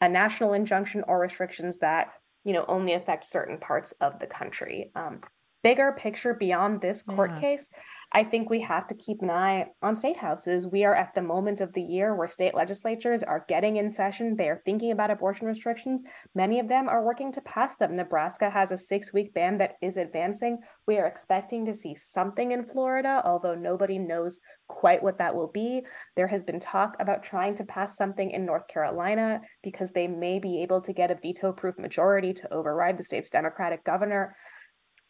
a 0.00 0.08
national 0.08 0.52
injunction 0.52 1.02
or 1.08 1.18
restrictions 1.18 1.78
that 1.78 2.08
you 2.44 2.52
know 2.52 2.64
only 2.68 2.92
affect 2.92 3.24
certain 3.24 3.58
parts 3.58 3.92
of 4.00 4.18
the 4.18 4.26
country. 4.26 4.92
Um, 4.94 5.20
bigger 5.62 5.92
picture 5.92 6.34
beyond 6.34 6.80
this 6.80 7.02
court 7.02 7.32
yeah. 7.34 7.40
case, 7.40 7.70
I 8.14 8.24
think 8.24 8.50
we 8.50 8.60
have 8.60 8.86
to 8.88 8.94
keep 8.94 9.22
an 9.22 9.30
eye 9.30 9.68
on 9.80 9.96
state 9.96 10.18
houses. 10.18 10.66
We 10.66 10.84
are 10.84 10.94
at 10.94 11.14
the 11.14 11.22
moment 11.22 11.62
of 11.62 11.72
the 11.72 11.82
year 11.82 12.14
where 12.14 12.28
state 12.28 12.54
legislatures 12.54 13.22
are 13.22 13.46
getting 13.48 13.76
in 13.76 13.88
session. 13.90 14.36
They 14.36 14.48
are 14.48 14.60
thinking 14.66 14.92
about 14.92 15.10
abortion 15.10 15.46
restrictions. 15.46 16.02
Many 16.34 16.60
of 16.60 16.68
them 16.68 16.88
are 16.88 17.02
working 17.02 17.32
to 17.32 17.40
pass 17.40 17.76
them. 17.76 17.96
Nebraska 17.96 18.50
has 18.50 18.70
a 18.70 18.76
six 18.76 19.14
week 19.14 19.32
ban 19.32 19.56
that 19.58 19.76
is 19.80 19.96
advancing. 19.96 20.58
We 20.86 20.98
are 20.98 21.06
expecting 21.06 21.64
to 21.64 21.74
see 21.74 21.94
something 21.94 22.52
in 22.52 22.66
Florida, 22.66 23.22
although 23.24 23.54
nobody 23.54 23.98
knows 23.98 24.40
quite 24.68 25.02
what 25.02 25.18
that 25.18 25.34
will 25.34 25.50
be. 25.50 25.86
There 26.14 26.26
has 26.26 26.42
been 26.42 26.60
talk 26.60 26.96
about 27.00 27.22
trying 27.22 27.54
to 27.56 27.64
pass 27.64 27.96
something 27.96 28.30
in 28.30 28.44
North 28.44 28.68
Carolina 28.68 29.40
because 29.62 29.92
they 29.92 30.06
may 30.06 30.38
be 30.38 30.62
able 30.62 30.82
to 30.82 30.92
get 30.92 31.10
a 31.10 31.18
veto 31.22 31.52
proof 31.52 31.78
majority 31.78 32.34
to 32.34 32.52
override 32.52 32.98
the 32.98 33.04
state's 33.04 33.30
Democratic 33.30 33.84
governor. 33.84 34.36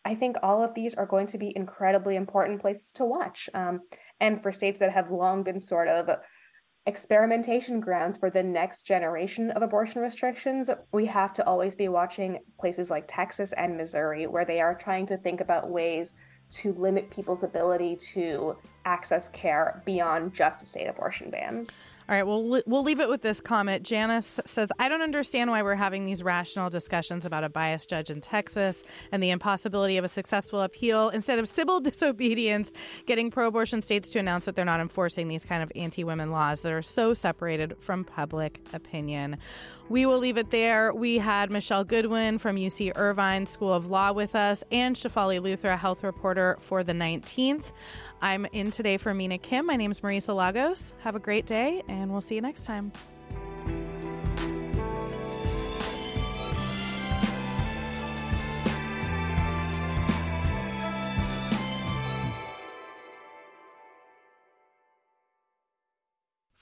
I 0.05 0.15
think 0.15 0.37
all 0.43 0.63
of 0.63 0.75
these 0.75 0.95
are 0.95 1.07
going 1.07 1.29
to 1.29 1.39
be 1.39 1.53
incredibly 1.55 2.17
important 2.17 2.61
places 2.61 2.93
to 2.93 3.05
watch. 3.05 3.49
Um, 3.55 3.81
and 4.21 4.43
for 4.43 4.53
states 4.53 4.79
that 4.81 4.91
have 4.91 5.11
long 5.11 5.43
been 5.43 5.61
sort 5.61 5.89
of 5.89 6.11
experimentation 6.87 7.79
grounds 7.79 8.17
for 8.17 8.29
the 8.29 8.43
next 8.43 8.85
generation 8.85 9.51
of 9.53 9.63
abortion 9.63 10.03
restrictions, 10.03 10.69
we 10.93 11.07
have 11.07 11.33
to 11.35 11.47
always 11.47 11.75
be 11.75 11.89
watching 11.89 12.41
places 12.59 12.91
like 12.91 13.05
Texas 13.07 13.53
and 13.53 13.77
Missouri, 13.77 14.27
where 14.27 14.45
they 14.45 14.61
are 14.61 14.75
trying 14.75 15.07
to 15.07 15.17
think 15.17 15.41
about 15.41 15.71
ways 15.71 16.15
to 16.51 16.73
limit 16.75 17.11
people's 17.11 17.45
ability 17.45 17.97
to 17.97 18.57
access 18.85 19.29
care 19.31 19.83
beyond 19.87 20.35
just 20.35 20.63
a 20.63 20.67
state 20.67 20.87
abortion 20.87 21.31
ban. 21.31 21.67
All 22.13 22.19
right, 22.19 22.27
well, 22.27 22.61
we'll 22.67 22.83
leave 22.83 23.01
it 23.01 23.09
with 23.09 23.23
this 23.23 23.41
comment. 23.41 23.85
Janice 23.85 24.39
says, 24.45 24.71
I 24.79 24.91
don't 24.91 25.01
understand 25.01 25.51
why 25.51 25.63
we're 25.63 25.77
having 25.77 26.05
these 26.05 26.23
rational 26.23 26.69
discussions 26.69 27.25
about 27.25 27.43
a 27.43 27.49
biased 27.49 27.89
judge 27.89 28.11
in 28.11 28.21
Texas 28.21 28.85
and 29.11 29.23
the 29.23 29.31
impossibility 29.31 29.97
of 29.97 30.05
a 30.05 30.09
successful 30.09 30.61
appeal 30.61 31.09
instead 31.09 31.39
of 31.39 31.49
civil 31.49 31.81
disobedience, 31.81 32.71
getting 33.07 33.31
pro 33.31 33.47
abortion 33.47 33.81
states 33.81 34.11
to 34.11 34.19
announce 34.19 34.45
that 34.45 34.57
they're 34.57 34.67
not 34.67 34.79
enforcing 34.79 35.29
these 35.29 35.47
kind 35.47 35.63
of 35.63 35.73
anti 35.75 36.05
women 36.05 36.31
laws 36.31 36.61
that 36.61 36.73
are 36.75 36.83
so 36.83 37.15
separated 37.15 37.77
from 37.79 38.05
public 38.05 38.61
opinion. 38.75 39.39
We 39.89 40.05
will 40.05 40.19
leave 40.19 40.37
it 40.37 40.51
there. 40.51 40.93
We 40.93 41.17
had 41.17 41.51
Michelle 41.51 41.85
Goodwin 41.85 42.37
from 42.37 42.57
UC 42.57 42.93
Irvine 42.95 43.47
School 43.47 43.73
of 43.73 43.91
Law 43.91 44.13
with 44.13 44.35
us 44.35 44.63
and 44.71 44.97
Shefali 44.97 45.41
Luthra, 45.41 45.79
health 45.79 46.03
reporter 46.03 46.59
for 46.61 46.85
the 46.85 46.93
19th. 46.93 47.73
I'm 48.21 48.47
in 48.53 48.71
today 48.71 48.99
for 48.99 49.15
Mina 49.15 49.39
Kim. 49.39 49.67
My 49.67 49.77
name 49.77 49.91
is 49.91 50.03
Marisa 50.03 50.35
Lagos. 50.35 50.93
Have 51.01 51.17
a 51.17 51.19
great 51.19 51.47
day 51.47 51.83
and 51.89 52.02
we'll 52.11 52.21
see 52.21 52.35
you 52.35 52.41
next 52.41 52.65
time. 52.65 52.93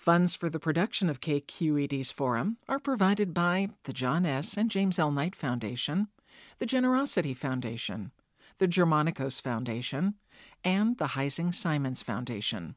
Funds 0.00 0.34
for 0.34 0.48
the 0.48 0.58
production 0.58 1.10
of 1.10 1.20
KQED's 1.20 2.10
forum 2.10 2.56
are 2.68 2.78
provided 2.78 3.34
by 3.34 3.68
the 3.84 3.92
John 3.92 4.24
S. 4.24 4.56
and 4.56 4.70
James 4.70 4.98
L. 4.98 5.12
Knight 5.12 5.36
Foundation, 5.36 6.08
the 6.58 6.64
Generosity 6.66 7.34
Foundation, 7.34 8.10
the 8.56 8.66
Germanicos 8.66 9.42
Foundation, 9.42 10.14
and 10.64 10.96
the 10.96 11.08
Heising 11.08 11.54
Simons 11.54 12.02
Foundation. 12.02 12.76